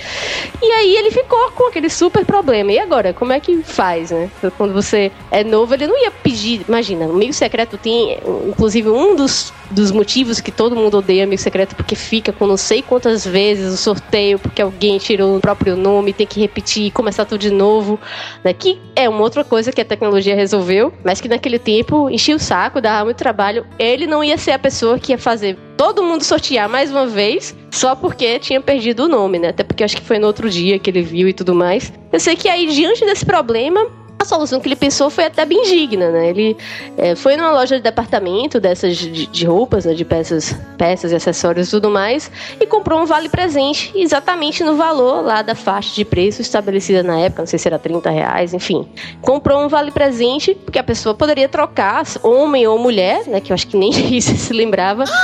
E 0.60 0.72
aí 0.72 0.96
ele 0.96 1.10
ficou 1.10 1.50
com 1.52 1.68
aquele 1.68 1.88
super 1.88 2.24
problema. 2.24 2.72
E 2.72 2.78
agora, 2.78 3.12
como 3.12 3.32
é 3.32 3.40
que 3.40 3.62
faz, 3.62 4.10
né? 4.10 4.30
Quando 4.56 4.72
você 4.72 5.12
é 5.30 5.44
novo, 5.44 5.72
ele 5.74 5.86
não 5.86 6.02
ia 6.02 6.10
pedir. 6.10 6.62
Imagina, 6.68 7.04
amigo 7.04 7.32
secreto 7.32 7.78
tem, 7.78 8.18
inclusive, 8.48 8.88
um 8.88 9.14
dos, 9.14 9.52
dos 9.70 9.92
motivos 9.92 10.40
que 10.40 10.50
todo 10.50 10.74
mundo 10.74 10.98
odeia 10.98 11.24
amigo 11.24 11.40
secreto, 11.40 11.76
porque 11.76 11.94
fica 11.94 12.32
com 12.32 12.46
não 12.46 12.56
sei 12.56 12.82
quantas 12.82 13.24
vezes 13.24 13.72
o 13.72 13.76
sorteio, 13.76 14.38
porque 14.38 14.60
alguém 14.60 14.98
tirou 14.98 15.36
o 15.36 15.40
próprio 15.40 15.59
nome, 15.76 16.12
tem 16.12 16.26
que 16.26 16.40
repetir 16.40 16.86
e 16.86 16.90
começar 16.90 17.24
tudo 17.24 17.40
de 17.40 17.50
novo. 17.50 17.98
Né? 18.42 18.52
Que 18.52 18.80
é 18.96 19.08
uma 19.08 19.20
outra 19.20 19.44
coisa 19.44 19.72
que 19.72 19.80
a 19.80 19.84
tecnologia 19.84 20.34
resolveu, 20.34 20.92
mas 21.04 21.20
que 21.20 21.28
naquele 21.28 21.58
tempo 21.58 22.08
enchia 22.10 22.36
o 22.36 22.38
saco, 22.38 22.80
dava 22.80 23.04
muito 23.04 23.16
trabalho. 23.16 23.66
Ele 23.78 24.06
não 24.06 24.22
ia 24.22 24.38
ser 24.38 24.52
a 24.52 24.58
pessoa 24.58 24.98
que 24.98 25.12
ia 25.12 25.18
fazer 25.18 25.56
todo 25.76 26.02
mundo 26.02 26.22
sortear 26.22 26.68
mais 26.68 26.90
uma 26.90 27.06
vez, 27.06 27.56
só 27.70 27.94
porque 27.94 28.38
tinha 28.38 28.60
perdido 28.60 29.04
o 29.04 29.08
nome, 29.08 29.38
né? 29.38 29.48
Até 29.48 29.64
porque 29.64 29.82
acho 29.82 29.96
que 29.96 30.02
foi 30.02 30.18
no 30.18 30.26
outro 30.26 30.50
dia 30.50 30.78
que 30.78 30.90
ele 30.90 31.02
viu 31.02 31.28
e 31.28 31.32
tudo 31.32 31.54
mais. 31.54 31.92
Eu 32.12 32.20
sei 32.20 32.36
que 32.36 32.48
aí, 32.48 32.66
diante 32.66 33.04
desse 33.04 33.24
problema, 33.24 33.86
a 34.20 34.24
solução 34.24 34.60
que 34.60 34.68
ele 34.68 34.76
pensou 34.76 35.08
foi 35.08 35.24
até 35.24 35.46
bem 35.46 35.62
digna, 35.62 36.10
né? 36.10 36.28
Ele 36.28 36.56
é, 36.98 37.14
foi 37.14 37.36
numa 37.36 37.52
loja 37.52 37.76
de 37.76 37.82
departamento 37.82 38.60
dessas 38.60 38.98
de, 38.98 39.26
de 39.26 39.46
roupas, 39.46 39.86
né? 39.86 39.94
de 39.94 40.04
peças, 40.04 40.54
peças 40.76 41.10
e 41.10 41.14
acessórios 41.14 41.68
e 41.68 41.70
tudo 41.70 41.88
mais, 41.88 42.30
e 42.60 42.66
comprou 42.66 43.00
um 43.00 43.06
vale 43.06 43.30
presente 43.30 43.90
exatamente 43.94 44.62
no 44.62 44.76
valor 44.76 45.24
lá 45.24 45.40
da 45.40 45.54
faixa 45.54 45.94
de 45.94 46.04
preço 46.04 46.42
estabelecida 46.42 47.02
na 47.02 47.18
época, 47.18 47.42
não 47.42 47.46
sei 47.46 47.58
se 47.58 47.66
era 47.66 47.78
30 47.78 48.10
reais, 48.10 48.52
enfim. 48.52 48.86
Comprou 49.22 49.64
um 49.64 49.68
vale 49.68 49.90
presente 49.90 50.54
porque 50.54 50.78
a 50.78 50.84
pessoa 50.84 51.14
poderia 51.14 51.48
trocar, 51.48 52.04
homem 52.22 52.66
ou 52.66 52.78
mulher, 52.78 53.26
né? 53.26 53.40
Que 53.40 53.52
eu 53.52 53.54
acho 53.54 53.66
que 53.66 53.76
nem 53.76 53.90
isso 54.14 54.36
se 54.36 54.52
lembrava. 54.52 55.04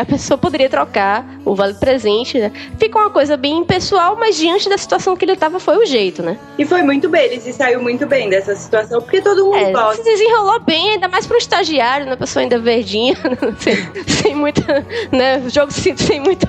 a 0.00 0.04
pessoa 0.04 0.36
poderia 0.36 0.68
trocar 0.68 1.24
o 1.44 1.54
vale 1.54 1.74
presente, 1.74 2.38
né? 2.38 2.52
Fica 2.78 2.98
uma 2.98 3.10
coisa 3.10 3.36
bem 3.36 3.64
pessoal, 3.64 4.16
mas 4.16 4.36
diante 4.36 4.68
da 4.68 4.76
situação 4.76 5.16
que 5.16 5.24
ele 5.24 5.32
estava 5.32 5.58
foi 5.58 5.78
o 5.78 5.86
jeito, 5.86 6.22
né? 6.22 6.38
E 6.58 6.64
foi 6.64 6.82
muito 6.82 7.08
bem, 7.08 7.24
ele 7.24 7.40
se 7.40 7.52
saiu 7.52 7.82
muito 7.82 8.03
muito 8.04 8.08
bem 8.08 8.28
dessa 8.28 8.54
situação, 8.54 9.00
porque 9.00 9.20
todo 9.20 9.44
mundo 9.44 9.56
é, 9.56 9.72
gosta. 9.72 10.02
Se 10.02 10.04
desenrolou 10.04 10.60
bem, 10.60 10.90
ainda 10.90 11.08
mais 11.08 11.26
pro 11.26 11.36
estagiário, 11.36 12.06
uma 12.06 12.16
pessoa 12.16 12.42
ainda 12.42 12.58
verdinha, 12.58 13.16
sem, 13.58 13.76
sem 14.06 14.34
muita, 14.34 14.86
né, 15.10 15.42
jogo 15.48 15.72
sem 15.72 16.20
muito... 16.20 16.46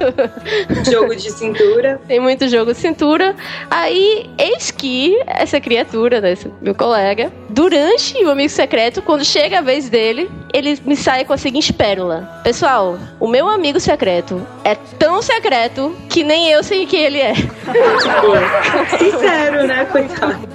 Jogo 0.90 1.16
de 1.16 1.32
cintura. 1.32 2.00
Tem 2.08 2.20
muito 2.20 2.48
jogo 2.48 2.74
de 2.74 2.80
cintura. 2.80 3.36
Aí, 3.70 4.30
eis 4.38 4.72
que 4.72 5.20
essa 5.26 5.60
criatura, 5.60 6.22
né, 6.22 6.34
esse 6.34 6.52
meu 6.62 6.76
colega, 6.76 7.32
durante 7.50 8.24
o 8.24 8.30
Amigo 8.30 8.50
Secreto, 8.50 9.02
quando 9.02 9.24
chega 9.24 9.60
a 9.60 9.62
vez 9.62 9.90
dele, 9.90 10.30
ele 10.54 10.80
me 10.86 10.96
sai 10.96 11.26
com 11.26 11.34
a 11.34 11.38
seguinte 11.38 11.74
pérola. 11.74 12.42
Pessoal, 12.44 12.98
o 13.20 13.28
meu 13.28 13.48
amigo 13.50 13.80
secreto 13.80 14.46
é 14.64 14.76
tão 14.98 15.22
secreto 15.22 15.96
que 16.10 16.24
nem 16.24 16.50
eu 16.50 16.64
sei 16.64 16.86
quem 16.86 17.04
ele 17.04 17.20
é. 17.20 17.34
Sincero, 18.98 19.68
né? 19.68 19.86
Coitado. 19.86 20.48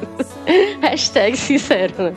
Hashtag 0.81 1.37
sincero, 1.37 1.95
né? 1.99 2.15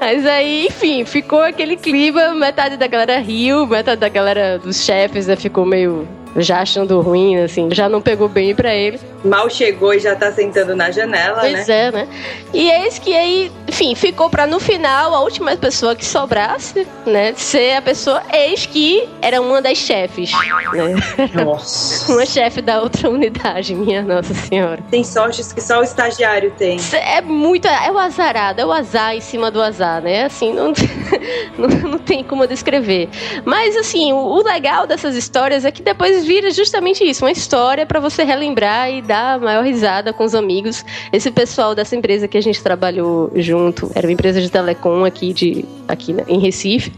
Mas 0.00 0.26
aí, 0.26 0.66
enfim, 0.66 1.04
ficou 1.04 1.40
aquele 1.40 1.76
clima, 1.76 2.34
metade 2.34 2.76
da 2.76 2.86
galera 2.86 3.18
riu, 3.18 3.66
metade 3.66 4.00
da 4.00 4.08
galera 4.08 4.58
dos 4.58 4.84
chefes 4.84 5.26
né, 5.26 5.36
ficou 5.36 5.64
meio 5.64 6.06
já 6.36 6.60
achando 6.60 7.00
ruim, 7.00 7.36
assim, 7.38 7.68
já 7.72 7.88
não 7.88 8.00
pegou 8.00 8.28
bem 8.28 8.54
para 8.54 8.74
ele. 8.74 9.00
Mal 9.24 9.50
chegou 9.50 9.92
e 9.92 9.98
já 9.98 10.14
tá 10.16 10.32
sentando 10.32 10.74
na 10.74 10.90
janela, 10.90 11.40
pois 11.40 11.68
né? 11.68 11.86
é, 11.86 11.92
né? 11.92 12.08
E 12.54 12.70
eis 12.70 12.98
que 12.98 13.14
aí, 13.14 13.52
enfim, 13.68 13.94
ficou 13.94 14.30
para 14.30 14.46
no 14.46 14.58
final 14.58 15.14
a 15.14 15.20
última 15.20 15.56
pessoa 15.56 15.94
que 15.94 16.04
sobrasse, 16.04 16.86
né, 17.04 17.34
ser 17.36 17.76
a 17.76 17.82
pessoa 17.82 18.22
eis 18.32 18.64
que 18.64 19.08
era 19.20 19.40
uma 19.40 19.60
das 19.60 19.76
chefes, 19.78 20.32
né? 20.72 21.34
Nossa. 21.44 22.10
uma 22.12 22.24
chefe 22.24 22.62
da 22.62 22.80
outra 22.80 23.10
unidade, 23.10 23.74
minha 23.74 24.02
nossa 24.02 24.32
senhora. 24.32 24.82
Tem 24.90 25.04
sortes 25.04 25.52
que 25.52 25.60
só 25.60 25.80
o 25.80 25.82
estagiário 25.82 26.52
tem. 26.56 26.78
É 26.92 27.20
muito, 27.20 27.66
é 27.66 27.90
o 27.90 27.98
azarado, 27.98 28.60
é 28.60 28.64
o 28.64 28.72
azar 28.72 29.14
em 29.14 29.20
cima 29.20 29.50
do 29.50 29.60
azar, 29.60 30.00
né? 30.00 30.24
Assim, 30.24 30.52
não, 30.52 30.72
não, 31.58 31.68
não 31.90 31.98
tem 31.98 32.24
como 32.24 32.46
descrever. 32.46 33.08
Mas 33.44 33.76
assim, 33.76 34.12
o, 34.12 34.16
o 34.16 34.42
legal 34.42 34.86
dessas 34.86 35.14
histórias 35.14 35.64
é 35.64 35.70
que 35.70 35.82
depois 35.82 36.19
vira 36.24 36.50
justamente 36.50 37.04
isso, 37.04 37.24
uma 37.24 37.30
história 37.30 37.86
para 37.86 38.00
você 38.00 38.24
relembrar 38.24 38.90
e 38.90 39.02
dar 39.02 39.34
a 39.34 39.38
maior 39.38 39.64
risada 39.64 40.12
com 40.12 40.24
os 40.24 40.34
amigos. 40.34 40.84
Esse 41.12 41.30
pessoal 41.30 41.74
dessa 41.74 41.96
empresa 41.96 42.28
que 42.28 42.38
a 42.38 42.40
gente 42.40 42.62
trabalhou 42.62 43.30
junto, 43.34 43.90
era 43.94 44.06
uma 44.06 44.12
empresa 44.12 44.40
de 44.40 44.50
telecom 44.50 45.04
aqui 45.04 45.32
de 45.32 45.64
aqui 45.88 46.14
em 46.28 46.38
Recife. 46.38 46.92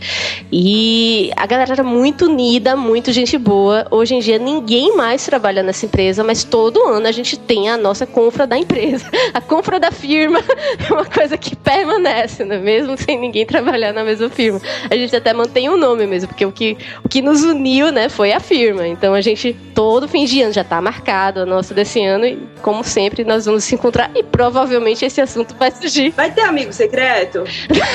E 0.51 1.31
a 1.37 1.47
galera 1.47 1.73
era 1.73 1.83
muito 1.83 2.27
unida, 2.27 2.77
muito 2.77 3.11
gente 3.13 3.39
boa. 3.39 3.87
Hoje 3.91 4.15
em 4.15 4.21
dia 4.21 4.39
ninguém 4.39 4.97
mais 4.97 5.25
trabalha 5.25 5.63
nessa 5.63 5.87
empresa, 5.87 6.23
mas 6.23 6.45
todo 6.45 6.83
ano 6.87 7.07
a 7.07 7.13
gente 7.13 7.39
tem 7.39 7.69
a 7.69 7.77
nossa 7.77 8.07
confra 8.07 8.47
da 8.47 8.57
empresa. 8.57 9.11
A 9.33 9.41
confra 9.41 9.81
da 9.81 9.91
firma 9.91 10.41
é 10.79 10.93
uma 10.93 11.07
coisa 11.07 11.39
que 11.39 11.57
permanece, 11.57 12.45
né? 12.45 12.59
mesmo 12.59 12.97
sem 12.97 13.19
ninguém 13.19 13.47
trabalhar 13.47 13.93
na 13.93 14.05
mesma 14.05 14.29
firma. 14.29 14.61
A 14.91 14.95
gente 14.95 15.15
até 15.15 15.33
mantém 15.33 15.69
o 15.69 15.77
nome 15.77 16.07
mesmo, 16.07 16.29
porque 16.29 16.45
o 16.45 16.53
que, 16.53 16.77
o 17.05 17.09
que 17.09 17.23
nos 17.23 17.43
uniu 17.43 17.91
né, 17.91 18.09
foi 18.09 18.33
a 18.33 18.41
firma. 18.41 18.87
Então 18.87 19.12
a 19.15 19.21
gente, 19.21 19.55
todo 19.75 20.09
fim 20.09 20.25
de 20.25 20.43
ano, 20.43 20.53
já 20.53 20.63
está 20.63 20.81
marcado 20.81 21.41
a 21.41 21.47
nossa 21.47 21.75
desse 21.75 22.03
ano 22.05 22.25
e, 22.25 22.39
como 22.63 22.83
sempre, 22.85 23.25
nós 23.25 23.47
vamos 23.47 23.65
se 23.65 23.75
encontrar 23.75 24.11
e 24.15 24.23
provavelmente 24.23 25.05
esse 25.05 25.21
assunto 25.21 25.55
vai 25.57 25.71
surgir. 25.71 26.11
Vai 26.11 26.31
ter 26.31 26.43
amigo 26.43 26.73
secreto? 26.73 27.45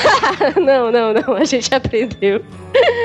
não, 0.60 0.90
não, 0.90 1.12
não, 1.12 1.34
A 1.34 1.44
gente 1.44 1.74
aprendeu 1.74 2.42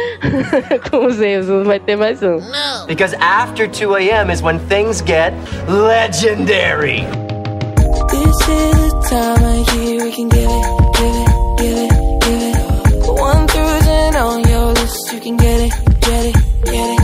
com 0.90 1.06
os 1.06 1.20
erros. 1.20 1.48
Não 1.48 1.64
vai 1.64 1.80
ter 1.80 1.96
mais 1.96 2.22
um. 2.22 2.40
Because 2.88 3.16
after 3.20 3.68
2 3.68 3.96
a.m. 3.96 4.32
is 4.32 4.42
when 4.42 4.60
things 4.68 5.02
get 5.02 5.34
legendary. 5.68 7.06
This 8.10 8.42
is 8.42 8.48
the 8.48 9.08
time 9.10 9.44
of 9.44 9.74
year 9.76 10.04
we 10.06 10.12
can 10.12 10.30
give 10.30 10.50
it, 10.50 10.66
give 10.98 11.16
it, 11.16 11.58
give 11.58 11.78
it, 11.78 12.20
give 12.22 12.42
it. 12.42 13.20
One 13.20 13.48
through 13.48 13.80
ten 13.82 14.16
on 14.16 14.48
your 14.48 14.74
list, 14.74 15.14
you 15.14 15.20
can 15.20 15.38
get 15.38 15.62
it, 15.62 15.72
get 16.02 16.26
it, 16.26 16.36
get 16.66 17.00
it 17.00 17.03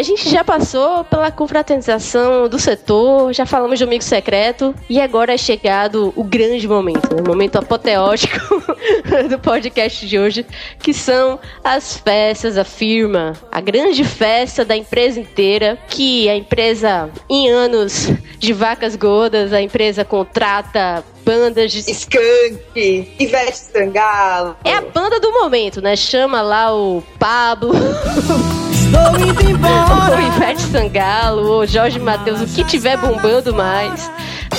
a 0.00 0.02
gente 0.02 0.30
já 0.30 0.42
passou 0.42 1.04
pela 1.04 1.30
confraternização 1.30 2.48
do 2.48 2.58
setor, 2.58 3.34
já 3.34 3.44
falamos 3.44 3.78
de 3.78 3.84
amigo 3.84 4.02
secreto 4.02 4.74
e 4.88 4.98
agora 4.98 5.34
é 5.34 5.36
chegado 5.36 6.10
o 6.16 6.24
grande 6.24 6.66
momento, 6.66 7.14
né? 7.14 7.20
o 7.20 7.28
momento 7.28 7.56
apoteótico 7.56 8.40
do 9.28 9.38
podcast 9.38 10.06
de 10.06 10.18
hoje, 10.18 10.46
que 10.78 10.94
são 10.94 11.38
as 11.62 11.98
festas 11.98 12.54
da 12.54 12.64
firma, 12.64 13.34
a 13.52 13.60
grande 13.60 14.02
festa 14.02 14.64
da 14.64 14.74
empresa 14.74 15.20
inteira, 15.20 15.78
que 15.86 16.30
a 16.30 16.34
empresa 16.34 17.10
em 17.28 17.50
anos 17.50 18.08
de 18.38 18.54
vacas 18.54 18.96
gordas, 18.96 19.52
a 19.52 19.60
empresa 19.60 20.02
contrata 20.02 21.04
bandas 21.24 21.72
de. 21.72 21.90
Skank, 21.90 23.14
Ivete 23.18 23.56
Sangalo. 23.58 24.56
É 24.64 24.74
a 24.74 24.80
banda 24.80 25.20
do 25.20 25.32
momento, 25.32 25.80
né? 25.80 25.96
Chama 25.96 26.42
lá 26.42 26.74
o 26.74 27.02
Pablo. 27.18 27.72
Estou 27.74 29.28
indo 29.28 29.50
embora. 29.50 30.16
o 30.16 30.36
Ivete 30.36 30.62
Sangalo, 30.62 31.60
o 31.60 31.66
Jorge 31.66 31.98
Matheus, 31.98 32.40
o 32.40 32.46
que 32.46 32.64
tiver 32.64 32.96
bombando 32.96 33.54
mais. 33.54 34.10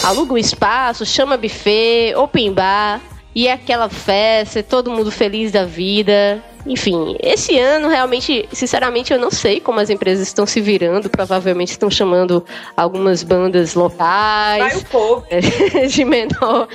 Aluga 0.04 0.34
um 0.34 0.38
espaço, 0.38 1.06
chama 1.06 1.38
buffet, 1.38 2.16
open 2.16 2.54
bar. 2.54 3.02
E 3.34 3.48
é 3.48 3.54
aquela 3.54 3.88
festa, 3.88 4.62
todo 4.62 4.92
mundo 4.92 5.10
feliz 5.10 5.52
da 5.52 5.64
vida. 5.64 6.44
Enfim, 6.66 7.16
esse 7.20 7.58
ano 7.58 7.88
realmente, 7.88 8.48
sinceramente, 8.52 9.12
eu 9.12 9.20
não 9.20 9.32
sei 9.32 9.60
como 9.60 9.80
as 9.80 9.90
empresas 9.90 10.28
estão 10.28 10.46
se 10.46 10.62
virando. 10.62 11.10
Provavelmente 11.10 11.72
estão 11.72 11.90
chamando 11.90 12.46
algumas 12.76 13.24
bandas 13.24 13.74
locais. 13.74 14.74
Vai 14.74 14.78
o 14.78 14.86
povo. 14.86 15.26
De 15.90 16.06
menor. 16.06 16.68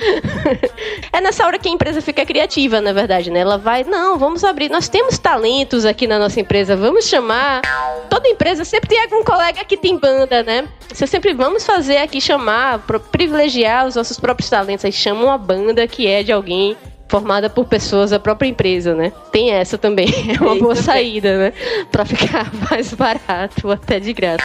É 1.11 1.21
nessa 1.21 1.45
hora 1.45 1.57
que 1.57 1.69
a 1.69 1.71
empresa 1.71 2.01
fica 2.01 2.25
criativa, 2.25 2.81
na 2.81 2.93
verdade, 2.93 3.29
né? 3.31 3.39
Ela 3.39 3.57
vai, 3.57 3.83
não, 3.83 4.17
vamos 4.17 4.43
abrir. 4.43 4.69
Nós 4.69 4.89
temos 4.89 5.17
talentos 5.17 5.85
aqui 5.85 6.07
na 6.07 6.19
nossa 6.19 6.39
empresa, 6.39 6.75
vamos 6.75 7.05
chamar. 7.05 7.61
Toda 8.09 8.27
empresa 8.27 8.65
sempre 8.65 8.89
tem 8.89 9.01
algum 9.01 9.23
colega 9.23 9.63
que 9.63 9.77
tem 9.77 9.97
banda, 9.97 10.43
né? 10.43 10.67
Você 10.93 11.07
sempre 11.07 11.33
vamos 11.33 11.65
fazer 11.65 11.97
aqui 11.97 12.19
chamar, 12.19 12.79
privilegiar 13.11 13.87
os 13.87 13.95
nossos 13.95 14.19
próprios 14.19 14.49
talentos. 14.49 14.85
Aí 14.85 14.91
chama 14.91 15.23
uma 15.23 15.37
banda 15.37 15.87
que 15.87 16.07
é 16.07 16.23
de 16.23 16.31
alguém 16.31 16.75
formada 17.07 17.49
por 17.49 17.65
pessoas 17.65 18.11
da 18.11 18.19
própria 18.19 18.47
empresa, 18.47 18.93
né? 18.93 19.11
Tem 19.31 19.51
essa 19.51 19.77
também, 19.77 20.07
é 20.37 20.41
uma 20.43 20.55
boa 20.55 20.75
saída, 20.75 21.37
né? 21.37 21.53
Para 21.91 22.05
ficar 22.05 22.51
mais 22.69 22.93
barato, 22.93 23.71
até 23.71 23.99
de 23.99 24.13
graça. 24.13 24.43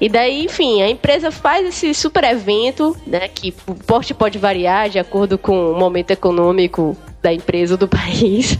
E 0.00 0.08
daí, 0.08 0.44
enfim, 0.44 0.82
a 0.82 0.88
empresa 0.88 1.30
faz 1.30 1.66
esse 1.66 1.92
super 1.94 2.24
evento, 2.24 2.96
né? 3.06 3.28
Que 3.28 3.54
o 3.66 3.74
porte 3.74 4.14
pode 4.14 4.38
variar 4.38 4.88
de 4.88 4.98
acordo 4.98 5.36
com 5.36 5.72
o 5.72 5.78
momento 5.78 6.10
econômico 6.10 6.96
da 7.22 7.32
empresa 7.32 7.74
ou 7.74 7.78
do 7.78 7.88
país 7.88 8.58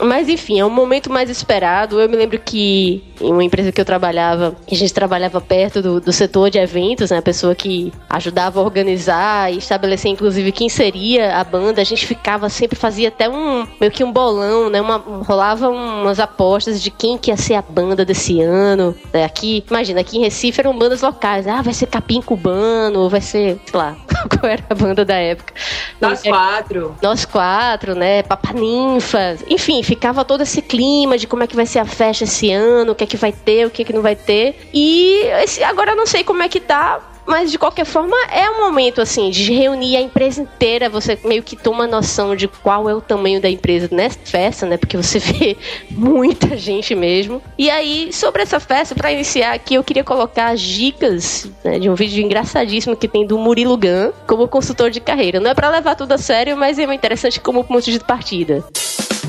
Mas 0.00 0.28
enfim, 0.28 0.60
é 0.60 0.64
um 0.64 0.70
momento 0.70 1.10
mais 1.10 1.30
esperado. 1.30 2.00
Eu 2.00 2.08
me 2.08 2.16
lembro 2.16 2.38
que 2.38 3.02
em 3.20 3.32
uma 3.32 3.42
empresa 3.42 3.72
que 3.72 3.80
eu 3.80 3.84
trabalhava, 3.84 4.54
a 4.70 4.74
gente 4.74 4.92
trabalhava 4.92 5.40
perto 5.40 5.80
do, 5.80 6.00
do 6.00 6.12
setor 6.12 6.50
de 6.50 6.58
eventos, 6.58 7.10
né? 7.10 7.18
A 7.18 7.22
pessoa 7.22 7.54
que 7.54 7.92
ajudava 8.08 8.60
a 8.60 8.62
organizar 8.62 9.52
e 9.52 9.58
estabelecer, 9.58 10.10
inclusive, 10.10 10.52
quem 10.52 10.68
seria 10.68 11.36
a 11.36 11.44
banda. 11.44 11.80
A 11.80 11.84
gente 11.84 12.06
ficava 12.06 12.48
sempre, 12.48 12.78
fazia 12.78 13.08
até 13.08 13.28
um 13.28 13.66
meio 13.80 13.92
que 13.92 14.04
um 14.04 14.12
bolão, 14.12 14.68
né? 14.68 14.80
Uma, 14.80 14.96
rolava 14.96 15.68
umas 15.68 16.20
apostas 16.20 16.82
de 16.82 16.90
quem 16.90 17.16
que 17.16 17.30
ia 17.30 17.36
ser 17.36 17.54
a 17.54 17.62
banda 17.62 18.04
desse 18.04 18.40
ano. 18.40 18.94
Né? 19.12 19.24
Aqui, 19.24 19.64
imagina, 19.68 20.00
aqui 20.00 20.18
em 20.18 20.22
Recife 20.22 20.60
eram 20.60 20.76
bandas 20.76 21.02
locais. 21.02 21.46
Ah, 21.46 21.62
vai 21.62 21.72
ser 21.72 21.86
Capim 21.86 22.20
Cubano, 22.20 23.08
vai 23.08 23.20
ser, 23.20 23.58
sei 23.64 23.78
lá, 23.78 23.96
qual 24.28 24.50
era 24.50 24.64
a 24.68 24.74
banda 24.74 25.04
da 25.04 25.16
época. 25.16 25.54
Nós 26.00 26.22
quatro. 26.22 26.94
Nós 27.02 27.24
quatro, 27.24 27.94
né? 27.94 28.22
Papa 28.22 28.52
Ninfas. 28.52 29.42
Enfim, 29.48 29.82
ficava 29.86 30.24
todo 30.24 30.42
esse 30.42 30.60
clima 30.60 31.16
de 31.16 31.28
como 31.28 31.44
é 31.44 31.46
que 31.46 31.54
vai 31.54 31.64
ser 31.64 31.78
a 31.78 31.84
festa 31.84 32.24
esse 32.24 32.50
ano, 32.50 32.92
o 32.92 32.94
que 32.94 33.04
é 33.04 33.06
que 33.06 33.16
vai 33.16 33.32
ter, 33.32 33.66
o 33.66 33.70
que 33.70 33.82
é 33.82 33.84
que 33.84 33.92
não 33.92 34.02
vai 34.02 34.16
ter. 34.16 34.68
E 34.74 35.20
esse, 35.42 35.62
agora 35.62 35.92
eu 35.92 35.96
não 35.96 36.06
sei 36.06 36.24
como 36.24 36.42
é 36.42 36.48
que 36.48 36.58
tá, 36.58 37.00
mas 37.24 37.52
de 37.52 37.58
qualquer 37.58 37.84
forma 37.84 38.16
é 38.32 38.50
um 38.50 38.58
momento 38.58 39.00
assim 39.00 39.30
de 39.30 39.52
reunir 39.52 39.96
a 39.96 40.00
empresa 40.00 40.42
inteira, 40.42 40.88
você 40.88 41.16
meio 41.24 41.42
que 41.42 41.54
toma 41.54 41.86
noção 41.86 42.34
de 42.34 42.48
qual 42.48 42.88
é 42.88 42.94
o 42.94 43.00
tamanho 43.00 43.40
da 43.40 43.48
empresa 43.48 43.88
nessa 43.92 44.18
festa, 44.24 44.66
né? 44.66 44.76
Porque 44.76 44.96
você 44.96 45.18
vê 45.22 45.56
muita 45.90 46.56
gente 46.56 46.92
mesmo. 46.94 47.40
E 47.56 47.70
aí, 47.70 48.12
sobre 48.12 48.42
essa 48.42 48.58
festa, 48.58 48.94
para 48.94 49.12
iniciar 49.12 49.52
aqui, 49.52 49.74
eu 49.76 49.84
queria 49.84 50.02
colocar 50.02 50.48
as 50.48 50.60
dicas 50.60 51.48
né, 51.64 51.78
de 51.78 51.88
um 51.88 51.94
vídeo 51.94 52.24
engraçadíssimo 52.24 52.96
que 52.96 53.06
tem 53.06 53.24
do 53.24 53.38
Murilo 53.38 53.76
Gun 53.76 54.10
como 54.26 54.48
consultor 54.48 54.90
de 54.90 55.00
carreira. 55.00 55.38
Não 55.38 55.50
é 55.50 55.54
para 55.54 55.70
levar 55.70 55.94
tudo 55.94 56.12
a 56.12 56.18
sério, 56.18 56.56
mas 56.56 56.76
é 56.76 56.82
interessante 56.92 57.40
como 57.40 57.62
ponto 57.62 57.90
de 57.90 58.00
partida. 58.00 58.64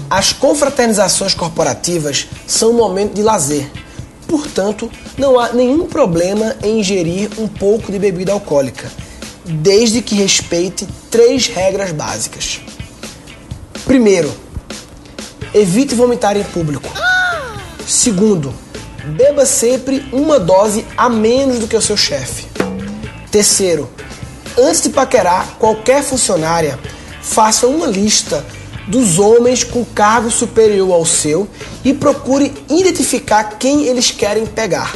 As 0.09 0.31
confraternizações 0.31 1.33
corporativas 1.33 2.27
são 2.47 2.71
um 2.71 2.77
momento 2.77 3.13
de 3.13 3.21
lazer. 3.21 3.69
Portanto, 4.25 4.89
não 5.17 5.37
há 5.37 5.51
nenhum 5.51 5.85
problema 5.85 6.55
em 6.63 6.79
ingerir 6.79 7.29
um 7.37 7.47
pouco 7.47 7.91
de 7.91 7.99
bebida 7.99 8.31
alcoólica, 8.31 8.89
desde 9.43 10.01
que 10.01 10.15
respeite 10.15 10.87
três 11.11 11.47
regras 11.47 11.91
básicas. 11.91 12.61
Primeiro, 13.83 14.33
evite 15.53 15.93
vomitar 15.93 16.37
em 16.37 16.43
público. 16.43 16.89
Segundo, 17.85 18.53
beba 19.05 19.45
sempre 19.45 20.07
uma 20.13 20.39
dose 20.39 20.85
a 20.95 21.09
menos 21.09 21.59
do 21.59 21.67
que 21.67 21.75
o 21.75 21.81
seu 21.81 21.97
chefe. 21.97 22.45
Terceiro, 23.29 23.89
antes 24.57 24.83
de 24.83 24.89
paquerar 24.89 25.55
qualquer 25.59 26.01
funcionária, 26.01 26.79
faça 27.21 27.67
uma 27.67 27.87
lista 27.87 28.45
dos 28.87 29.19
homens 29.19 29.63
com 29.63 29.83
cargo 29.83 30.31
superior 30.31 30.91
ao 30.93 31.05
seu 31.05 31.47
e 31.83 31.93
procure 31.93 32.53
identificar 32.69 33.57
quem 33.59 33.85
eles 33.85 34.11
querem 34.11 34.45
pegar. 34.45 34.93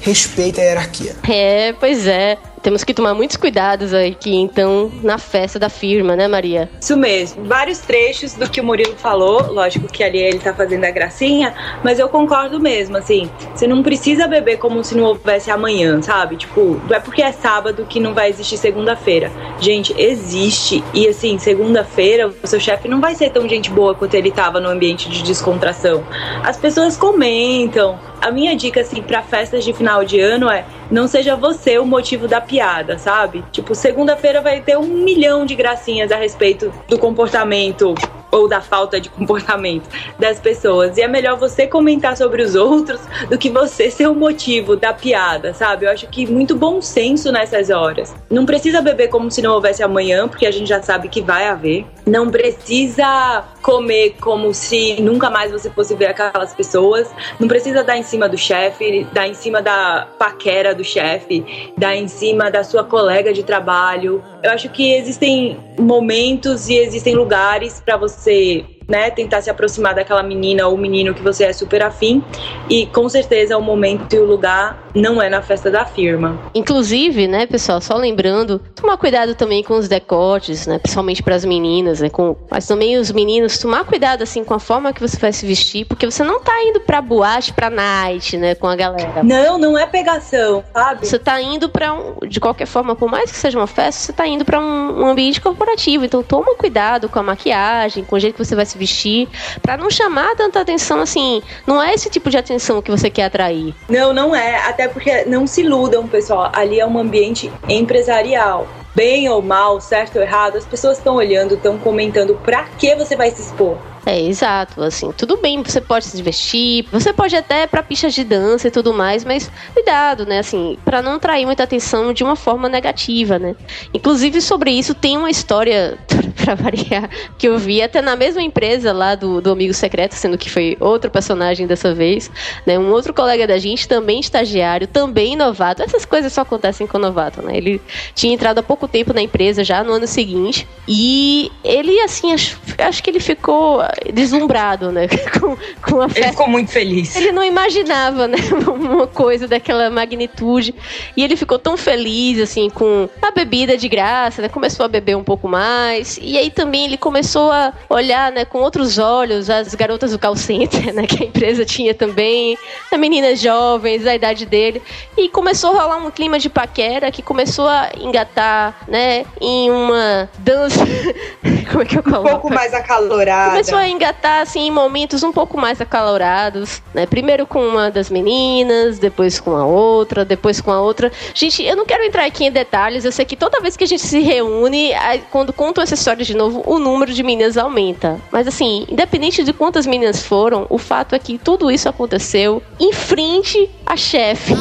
Respeite 0.00 0.60
a 0.60 0.64
hierarquia. 0.64 1.16
É, 1.28 1.72
pois 1.74 2.06
é 2.06 2.38
temos 2.64 2.82
que 2.82 2.94
tomar 2.94 3.12
muitos 3.12 3.36
cuidados 3.36 3.92
aqui, 3.92 4.34
então, 4.34 4.90
na 5.02 5.18
festa 5.18 5.58
da 5.58 5.68
firma, 5.68 6.16
né, 6.16 6.26
Maria? 6.26 6.70
Isso 6.80 6.96
mesmo. 6.96 7.44
Vários 7.44 7.78
trechos 7.80 8.32
do 8.32 8.48
que 8.48 8.58
o 8.58 8.64
Murilo 8.64 8.96
falou, 8.96 9.52
lógico 9.52 9.86
que 9.86 10.02
ali 10.02 10.18
ele 10.18 10.38
tá 10.38 10.54
fazendo 10.54 10.82
a 10.84 10.90
gracinha, 10.90 11.54
mas 11.84 11.98
eu 11.98 12.08
concordo 12.08 12.58
mesmo, 12.58 12.96
assim, 12.96 13.30
você 13.54 13.66
não 13.66 13.82
precisa 13.82 14.26
beber 14.26 14.56
como 14.56 14.82
se 14.82 14.96
não 14.96 15.04
houvesse 15.04 15.50
amanhã, 15.50 16.00
sabe? 16.00 16.36
Tipo, 16.36 16.80
não 16.88 16.96
é 16.96 17.00
porque 17.00 17.20
é 17.20 17.32
sábado 17.32 17.84
que 17.86 18.00
não 18.00 18.14
vai 18.14 18.30
existir 18.30 18.56
segunda-feira. 18.56 19.30
Gente, 19.60 19.94
existe. 19.98 20.82
E 20.94 21.06
assim, 21.06 21.38
segunda-feira, 21.38 22.32
o 22.42 22.46
seu 22.46 22.58
chefe 22.58 22.88
não 22.88 22.98
vai 22.98 23.14
ser 23.14 23.28
tão 23.28 23.46
gente 23.46 23.68
boa 23.68 23.94
quanto 23.94 24.14
ele 24.14 24.30
tava 24.30 24.58
no 24.58 24.70
ambiente 24.70 25.10
de 25.10 25.22
descontração. 25.22 26.02
As 26.42 26.56
pessoas 26.56 26.96
comentam. 26.96 27.98
A 28.20 28.30
minha 28.30 28.56
dica, 28.56 28.80
assim, 28.80 29.02
para 29.02 29.22
festas 29.22 29.64
de 29.64 29.72
final 29.72 30.04
de 30.04 30.20
ano 30.20 30.48
é 30.48 30.64
não 30.90 31.06
seja 31.08 31.36
você 31.36 31.78
o 31.78 31.84
motivo 31.84 32.28
da 32.28 32.40
piada, 32.40 32.98
sabe? 32.98 33.44
Tipo, 33.52 33.74
segunda-feira 33.74 34.40
vai 34.40 34.60
ter 34.60 34.76
um 34.76 34.86
milhão 34.86 35.44
de 35.44 35.54
gracinhas 35.54 36.10
a 36.12 36.16
respeito 36.16 36.72
do 36.88 36.98
comportamento 36.98 37.94
ou 38.34 38.48
da 38.48 38.60
falta 38.60 39.00
de 39.00 39.08
comportamento 39.08 39.88
das 40.18 40.40
pessoas. 40.40 40.98
E 40.98 41.02
é 41.02 41.08
melhor 41.08 41.38
você 41.38 41.66
comentar 41.66 42.16
sobre 42.16 42.42
os 42.42 42.54
outros 42.56 43.00
do 43.30 43.38
que 43.38 43.48
você 43.48 43.90
ser 43.90 44.08
o 44.08 44.14
motivo 44.14 44.76
da 44.76 44.92
piada, 44.92 45.54
sabe? 45.54 45.86
Eu 45.86 45.90
acho 45.90 46.08
que 46.08 46.26
muito 46.26 46.56
bom 46.56 46.80
senso 46.82 47.30
nessas 47.30 47.70
horas. 47.70 48.14
Não 48.28 48.44
precisa 48.44 48.82
beber 48.82 49.08
como 49.08 49.30
se 49.30 49.40
não 49.40 49.52
houvesse 49.54 49.82
amanhã, 49.82 50.26
porque 50.26 50.46
a 50.46 50.50
gente 50.50 50.68
já 50.68 50.82
sabe 50.82 51.08
que 51.08 51.22
vai 51.22 51.46
haver. 51.46 51.86
Não 52.04 52.28
precisa 52.28 53.44
comer 53.64 54.16
como 54.20 54.52
se 54.52 55.00
nunca 55.00 55.30
mais 55.30 55.50
você 55.50 55.70
fosse 55.70 55.94
ver 55.94 56.08
aquelas 56.08 56.54
pessoas. 56.54 57.10
Não 57.40 57.48
precisa 57.48 57.82
dar 57.82 57.96
em 57.96 58.02
cima 58.02 58.28
do 58.28 58.36
chefe, 58.36 59.06
dar 59.10 59.26
em 59.26 59.32
cima 59.32 59.62
da 59.62 60.06
paquera 60.18 60.74
do 60.74 60.84
chefe, 60.84 61.72
dar 61.78 61.96
em 61.96 62.06
cima 62.06 62.50
da 62.50 62.62
sua 62.62 62.84
colega 62.84 63.32
de 63.32 63.42
trabalho. 63.42 64.22
Eu 64.42 64.50
acho 64.50 64.68
que 64.68 64.92
existem 64.92 65.56
momentos 65.78 66.68
e 66.68 66.76
existem 66.76 67.14
lugares 67.14 67.80
para 67.80 67.96
você 67.96 68.66
né, 68.88 69.10
tentar 69.10 69.42
se 69.42 69.50
aproximar 69.50 69.94
daquela 69.94 70.22
menina 70.22 70.66
ou 70.66 70.76
menino 70.76 71.14
que 71.14 71.22
você 71.22 71.44
é 71.44 71.52
super 71.52 71.82
afim. 71.82 72.22
E 72.68 72.86
com 72.86 73.08
certeza 73.08 73.56
o 73.56 73.62
momento 73.62 74.14
e 74.14 74.18
o 74.18 74.24
lugar 74.24 74.84
não 74.94 75.20
é 75.20 75.28
na 75.28 75.42
festa 75.42 75.70
da 75.70 75.84
firma. 75.84 76.38
Inclusive, 76.54 77.26
né, 77.26 77.46
pessoal, 77.46 77.80
só 77.80 77.96
lembrando, 77.96 78.60
tomar 78.74 78.96
cuidado 78.96 79.34
também 79.34 79.62
com 79.62 79.74
os 79.74 79.88
decotes, 79.88 80.66
né, 80.66 80.78
principalmente 80.78 81.22
para 81.22 81.34
as 81.34 81.44
meninas, 81.44 82.00
né, 82.00 82.08
com, 82.08 82.36
mas 82.50 82.66
também 82.66 82.96
os 82.96 83.10
meninos, 83.10 83.58
tomar 83.58 83.84
cuidado 83.84 84.22
assim 84.22 84.44
com 84.44 84.54
a 84.54 84.60
forma 84.60 84.92
que 84.92 85.00
você 85.00 85.18
vai 85.18 85.32
se 85.32 85.44
vestir, 85.44 85.84
porque 85.86 86.06
você 86.06 86.22
não 86.22 86.40
tá 86.40 86.52
indo 86.62 86.80
pra 86.80 87.00
boate, 87.00 87.52
pra 87.52 87.68
night, 87.68 88.36
né, 88.36 88.54
com 88.54 88.68
a 88.68 88.76
galera. 88.76 89.22
Não, 89.22 89.58
não 89.58 89.76
é 89.76 89.86
pegação, 89.86 90.62
sabe? 90.72 91.06
Você 91.06 91.18
tá 91.18 91.40
indo 91.40 91.68
para 91.68 91.92
um, 91.92 92.14
de 92.28 92.38
qualquer 92.38 92.66
forma, 92.66 92.94
por 92.94 93.10
mais 93.10 93.30
que 93.30 93.36
seja 93.36 93.58
uma 93.58 93.66
festa, 93.66 94.00
você 94.00 94.12
tá 94.12 94.26
indo 94.26 94.44
para 94.44 94.60
um, 94.60 95.02
um 95.02 95.06
ambiente 95.06 95.40
corporativo, 95.40 96.04
então 96.04 96.22
toma 96.22 96.54
cuidado 96.54 97.08
com 97.08 97.18
a 97.18 97.22
maquiagem, 97.22 98.04
com 98.04 98.14
o 98.14 98.20
jeito 98.20 98.36
que 98.36 98.44
você 98.44 98.54
vai 98.54 98.64
se 98.64 98.73
se 98.74 98.78
vestir, 98.78 99.28
para 99.62 99.76
não 99.76 99.90
chamar 99.90 100.34
tanta 100.36 100.60
atenção 100.60 101.00
assim. 101.00 101.42
Não 101.66 101.82
é 101.82 101.94
esse 101.94 102.10
tipo 102.10 102.28
de 102.28 102.36
atenção 102.36 102.82
que 102.82 102.90
você 102.90 103.08
quer 103.08 103.24
atrair. 103.24 103.74
Não, 103.88 104.12
não 104.12 104.34
é. 104.34 104.56
Até 104.66 104.88
porque 104.88 105.24
não 105.24 105.46
se 105.46 105.62
iludam, 105.62 106.06
pessoal. 106.06 106.50
Ali 106.52 106.80
é 106.80 106.86
um 106.86 106.98
ambiente 106.98 107.50
empresarial 107.68 108.68
bem 108.94 109.28
ou 109.28 109.42
mal, 109.42 109.80
certo 109.80 110.16
ou 110.16 110.22
errado, 110.22 110.56
as 110.56 110.64
pessoas 110.64 110.98
estão 110.98 111.16
olhando, 111.16 111.54
estão 111.54 111.78
comentando 111.78 112.34
para 112.36 112.64
que 112.78 112.94
você 112.94 113.16
vai 113.16 113.30
se 113.30 113.42
expor. 113.42 113.76
É, 114.06 114.20
exato, 114.20 114.82
assim, 114.82 115.10
tudo 115.12 115.38
bem, 115.38 115.62
você 115.62 115.80
pode 115.80 116.04
se 116.04 116.16
divertir, 116.16 116.86
você 116.92 117.10
pode 117.10 117.34
até 117.34 117.66
para 117.66 117.82
pistas 117.82 118.12
de 118.12 118.22
dança 118.22 118.68
e 118.68 118.70
tudo 118.70 118.92
mais, 118.92 119.24
mas 119.24 119.50
cuidado, 119.72 120.26
né, 120.26 120.40
assim, 120.40 120.76
para 120.84 121.00
não 121.00 121.14
atrair 121.14 121.46
muita 121.46 121.62
atenção 121.62 122.12
de 122.12 122.22
uma 122.22 122.36
forma 122.36 122.68
negativa, 122.68 123.38
né? 123.38 123.56
Inclusive 123.94 124.42
sobre 124.42 124.72
isso 124.72 124.92
tem 124.92 125.16
uma 125.16 125.30
história 125.30 125.98
para 126.36 126.54
variar 126.54 127.08
que 127.38 127.48
eu 127.48 127.56
vi 127.56 127.80
até 127.80 128.02
na 128.02 128.14
mesma 128.14 128.42
empresa 128.42 128.92
lá 128.92 129.14
do, 129.14 129.40
do 129.40 129.50
amigo 129.50 129.72
secreto, 129.72 130.12
sendo 130.12 130.36
que 130.36 130.50
foi 130.50 130.76
outro 130.80 131.10
personagem 131.10 131.66
dessa 131.66 131.94
vez, 131.94 132.30
né? 132.66 132.78
Um 132.78 132.90
outro 132.90 133.14
colega 133.14 133.46
da 133.46 133.56
gente 133.56 133.88
também 133.88 134.20
estagiário, 134.20 134.86
também 134.86 135.34
novato. 135.34 135.82
Essas 135.82 136.04
coisas 136.04 136.30
só 136.30 136.42
acontecem 136.42 136.86
com 136.86 136.98
novato, 136.98 137.40
né? 137.40 137.56
Ele 137.56 137.80
tinha 138.14 138.34
entrado 138.34 138.58
há 138.58 138.62
pouco 138.62 138.83
tempo 138.88 139.12
na 139.12 139.22
empresa 139.22 139.64
já 139.64 139.82
no 139.82 139.92
ano 139.92 140.06
seguinte 140.06 140.66
e 140.86 141.50
ele 141.62 141.98
assim 142.00 142.32
acho, 142.32 142.58
acho 142.78 143.02
que 143.02 143.10
ele 143.10 143.20
ficou 143.20 143.82
deslumbrado, 144.12 144.92
né? 144.92 145.08
Com, 145.40 145.56
com 145.82 146.00
a 146.00 146.08
festa. 146.08 146.20
Ele 146.20 146.30
ficou 146.30 146.48
muito 146.48 146.70
feliz. 146.70 147.16
Ele 147.16 147.32
não 147.32 147.44
imaginava, 147.44 148.28
né? 148.28 148.38
Uma 148.66 149.06
coisa 149.06 149.48
daquela 149.48 149.90
magnitude. 149.90 150.74
E 151.16 151.22
ele 151.22 151.36
ficou 151.36 151.58
tão 151.58 151.76
feliz, 151.76 152.40
assim, 152.40 152.70
com 152.70 153.08
a 153.20 153.30
bebida 153.30 153.76
de 153.76 153.88
graça, 153.88 154.40
né? 154.40 154.48
Começou 154.48 154.84
a 154.84 154.88
beber 154.88 155.16
um 155.16 155.24
pouco 155.24 155.48
mais. 155.48 156.18
E 156.22 156.38
aí 156.38 156.50
também 156.50 156.84
ele 156.84 156.96
começou 156.96 157.50
a 157.50 157.72
olhar, 157.90 158.32
né, 158.32 158.44
com 158.44 158.58
outros 158.58 158.98
olhos 158.98 159.50
as 159.50 159.74
garotas 159.74 160.12
do 160.12 160.18
call 160.18 160.36
center, 160.36 160.94
né? 160.94 161.06
Que 161.06 161.24
a 161.24 161.26
empresa 161.26 161.64
tinha 161.64 161.94
também. 161.94 162.56
As 162.90 162.98
meninas 162.98 163.40
jovens, 163.40 164.04
da 164.04 164.14
idade 164.14 164.46
dele. 164.46 164.80
E 165.16 165.28
começou 165.28 165.70
a 165.70 165.82
rolar 165.82 165.96
um 165.98 166.10
clima 166.10 166.38
de 166.38 166.48
paquera 166.48 167.10
que 167.10 167.22
começou 167.22 167.66
a 167.66 167.90
engatar, 167.98 168.73
né? 168.86 169.24
Em 169.40 169.70
uma 169.70 170.28
dança. 170.38 170.84
Como 171.70 171.82
é 171.82 171.86
que 171.86 171.98
eu 171.98 172.02
coloco? 172.02 172.28
Um 172.28 172.30
pouco 172.30 172.52
mais 172.52 172.74
acalorada. 172.74 173.50
Começou 173.50 173.78
a 173.78 173.88
engatar, 173.88 174.42
assim, 174.42 174.66
em 174.66 174.70
momentos 174.70 175.22
um 175.22 175.32
pouco 175.32 175.58
mais 175.58 175.80
acalorados, 175.80 176.82
né? 176.92 177.06
Primeiro 177.06 177.46
com 177.46 177.66
uma 177.66 177.90
das 177.90 178.10
meninas, 178.10 178.98
depois 178.98 179.40
com 179.40 179.56
a 179.56 179.64
outra, 179.64 180.24
depois 180.24 180.60
com 180.60 180.70
a 180.70 180.80
outra. 180.80 181.10
Gente, 181.32 181.64
eu 181.64 181.76
não 181.76 181.84
quero 181.84 182.04
entrar 182.04 182.24
aqui 182.24 182.44
em 182.44 182.52
detalhes, 182.52 183.04
eu 183.04 183.12
sei 183.12 183.24
que 183.24 183.36
toda 183.36 183.60
vez 183.60 183.76
que 183.76 183.84
a 183.84 183.86
gente 183.86 184.02
se 184.02 184.20
reúne, 184.20 184.92
quando 185.30 185.52
contam 185.52 185.82
essa 185.82 185.94
história 185.94 186.24
de 186.24 186.34
novo, 186.34 186.62
o 186.66 186.78
número 186.78 187.12
de 187.12 187.22
meninas 187.22 187.56
aumenta. 187.56 188.20
Mas 188.30 188.46
assim, 188.46 188.86
independente 188.88 189.42
de 189.42 189.52
quantas 189.52 189.86
meninas 189.86 190.22
foram, 190.22 190.66
o 190.68 190.78
fato 190.78 191.14
é 191.14 191.18
que 191.18 191.38
tudo 191.38 191.70
isso 191.70 191.88
aconteceu 191.88 192.62
em 192.78 192.92
frente 192.92 193.70
à 193.86 193.96
chefe. 193.96 194.54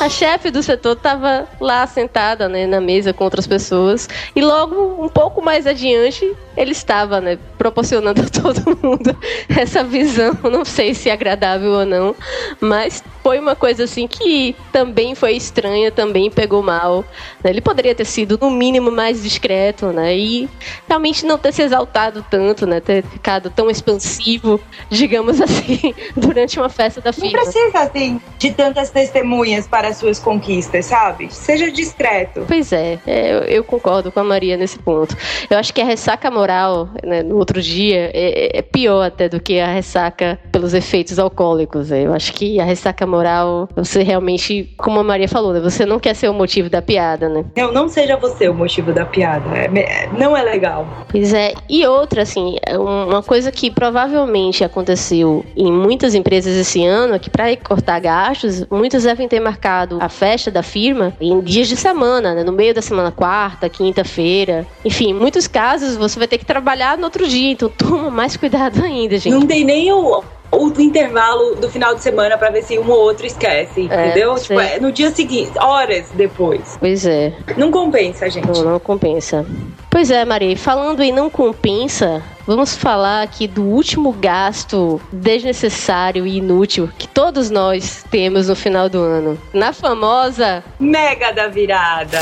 A 0.00 0.08
chefe 0.08 0.50
do 0.50 0.62
setor 0.62 0.92
estava 0.92 1.46
lá 1.60 1.86
sentada 1.86 2.48
né, 2.48 2.66
na 2.66 2.80
mesa 2.80 3.12
com 3.12 3.24
outras 3.24 3.46
pessoas. 3.46 4.08
E 4.34 4.40
logo, 4.40 5.04
um 5.04 5.08
pouco 5.08 5.42
mais 5.42 5.66
adiante, 5.66 6.30
ele 6.56 6.72
estava, 6.72 7.20
né, 7.20 7.38
proporcionando 7.68 8.22
a 8.22 8.28
todo 8.28 8.78
mundo 8.82 9.16
essa 9.48 9.84
visão, 9.84 10.36
não 10.44 10.64
sei 10.64 10.94
se 10.94 11.10
é 11.10 11.12
agradável 11.12 11.72
ou 11.72 11.84
não, 11.84 12.14
mas 12.60 13.02
foi 13.28 13.38
uma 13.38 13.54
coisa 13.54 13.84
assim 13.84 14.06
que 14.08 14.56
também 14.72 15.14
foi 15.14 15.32
estranha, 15.32 15.90
também 15.90 16.30
pegou 16.30 16.62
mal. 16.62 17.04
Né? 17.44 17.50
Ele 17.50 17.60
poderia 17.60 17.94
ter 17.94 18.06
sido, 18.06 18.38
no 18.40 18.50
mínimo, 18.50 18.90
mais 18.90 19.22
discreto, 19.22 19.88
né? 19.88 20.16
E 20.16 20.48
realmente 20.88 21.26
não 21.26 21.36
ter 21.36 21.52
se 21.52 21.60
exaltado 21.60 22.24
tanto, 22.30 22.66
né? 22.66 22.80
Ter 22.80 23.04
ficado 23.04 23.50
tão 23.50 23.68
expansivo, 23.68 24.58
digamos 24.88 25.40
assim, 25.42 25.94
durante 26.16 26.58
uma 26.58 26.70
festa 26.70 27.02
da 27.02 27.12
firma. 27.12 27.32
Não 27.32 27.42
precisa, 27.42 27.80
assim, 27.80 28.18
de 28.38 28.50
tantas 28.50 28.88
testemunhas 28.88 29.66
para 29.66 29.92
suas 29.92 30.18
conquistas, 30.18 30.86
sabe? 30.86 31.28
Seja 31.30 31.70
discreto. 31.70 32.46
Pois 32.48 32.72
é, 32.72 32.98
é 33.06 33.34
eu, 33.34 33.38
eu, 33.40 33.64
concordo 33.64 34.10
com 34.10 34.20
a 34.20 34.24
Maria 34.24 34.56
nesse 34.56 34.78
ponto. 34.78 35.14
Eu 35.50 35.58
acho 35.58 35.74
que 35.74 35.82
a 35.82 35.84
ressaca 35.84 36.30
moral, 36.30 36.88
né, 37.04 37.22
no 37.22 37.36
outro 37.36 37.57
dia, 37.60 38.10
é, 38.14 38.58
é 38.58 38.62
pior 38.62 39.02
até 39.02 39.28
do 39.28 39.40
que 39.40 39.60
a 39.60 39.66
ressaca 39.66 40.38
pelos 40.50 40.74
efeitos 40.74 41.18
alcoólicos. 41.18 41.90
Né? 41.90 42.06
Eu 42.06 42.14
acho 42.14 42.32
que 42.32 42.60
a 42.60 42.64
ressaca 42.64 43.06
moral, 43.06 43.68
você 43.74 44.02
realmente, 44.02 44.74
como 44.76 45.00
a 45.00 45.04
Maria 45.04 45.28
falou, 45.28 45.52
né, 45.52 45.60
você 45.60 45.84
não 45.84 45.98
quer 45.98 46.14
ser 46.14 46.28
o 46.28 46.34
motivo 46.34 46.68
da 46.68 46.82
piada, 46.82 47.28
né? 47.28 47.44
Não, 47.56 47.72
não 47.72 47.88
seja 47.88 48.16
você 48.16 48.48
o 48.48 48.54
motivo 48.54 48.92
da 48.92 49.04
piada. 49.04 49.48
É, 49.56 49.66
é 49.78 50.08
não 50.18 50.36
é 50.36 50.42
legal. 50.42 50.86
Pois 51.10 51.32
é. 51.32 51.54
E 51.68 51.86
outra, 51.86 52.22
assim, 52.22 52.56
é 52.64 52.78
uma 52.78 53.22
coisa 53.22 53.50
que 53.50 53.70
provavelmente 53.70 54.64
aconteceu 54.64 55.44
em 55.56 55.72
muitas 55.72 56.14
empresas 56.14 56.56
esse 56.56 56.84
ano 56.84 57.14
é 57.14 57.18
que 57.18 57.30
para 57.30 57.54
cortar 57.56 58.00
gastos, 58.00 58.64
muitos 58.70 59.04
devem 59.04 59.28
ter 59.28 59.40
marcado 59.40 59.98
a 60.00 60.08
festa 60.08 60.50
da 60.50 60.62
firma 60.62 61.12
em 61.20 61.40
dias 61.40 61.68
de 61.68 61.76
semana, 61.76 62.34
né? 62.34 62.44
No 62.44 62.52
meio 62.52 62.74
da 62.74 62.82
semana, 62.82 63.10
quarta, 63.10 63.68
quinta-feira. 63.68 64.66
Enfim, 64.84 65.10
em 65.10 65.14
muitos 65.14 65.46
casos 65.46 65.96
você 65.96 66.18
vai 66.18 66.28
ter 66.28 66.38
que 66.38 66.44
trabalhar 66.44 66.96
no 66.98 67.04
outro 67.04 67.26
dia, 67.26 67.37
então 67.46 67.68
toma 67.68 68.10
mais 68.10 68.36
cuidado 68.36 68.82
ainda, 68.82 69.18
gente. 69.18 69.32
Não 69.32 69.46
tem 69.46 69.64
nem 69.64 69.92
o 69.92 70.22
o 70.50 70.72
intervalo 70.80 71.56
do 71.56 71.68
final 71.68 71.94
de 71.94 72.02
semana 72.02 72.38
para 72.38 72.50
ver 72.50 72.62
se 72.62 72.78
um 72.78 72.90
ou 72.90 72.98
outro 72.98 73.26
esquece, 73.26 73.88
é, 73.90 74.06
entendeu? 74.06 74.34
Tipo, 74.36 74.60
é 74.60 74.80
no 74.80 74.90
dia 74.90 75.10
seguinte, 75.10 75.52
horas 75.58 76.08
depois. 76.14 76.76
Pois 76.78 77.06
é. 77.06 77.32
Não 77.56 77.70
compensa, 77.70 78.28
gente. 78.30 78.46
Não, 78.46 78.64
não 78.64 78.80
compensa. 78.80 79.44
Pois 79.90 80.10
é, 80.10 80.24
Maria, 80.24 80.56
falando 80.56 81.02
em 81.02 81.10
não 81.10 81.30
compensa, 81.30 82.22
vamos 82.46 82.76
falar 82.76 83.22
aqui 83.22 83.48
do 83.48 83.64
último 83.64 84.12
gasto 84.12 85.00
desnecessário 85.10 86.26
e 86.26 86.36
inútil 86.36 86.88
que 86.96 87.08
todos 87.08 87.50
nós 87.50 88.04
temos 88.10 88.48
no 88.48 88.54
final 88.54 88.88
do 88.88 89.00
ano. 89.00 89.38
Na 89.52 89.72
famosa 89.72 90.62
Mega 90.78 91.32
da 91.32 91.48
Virada. 91.48 92.20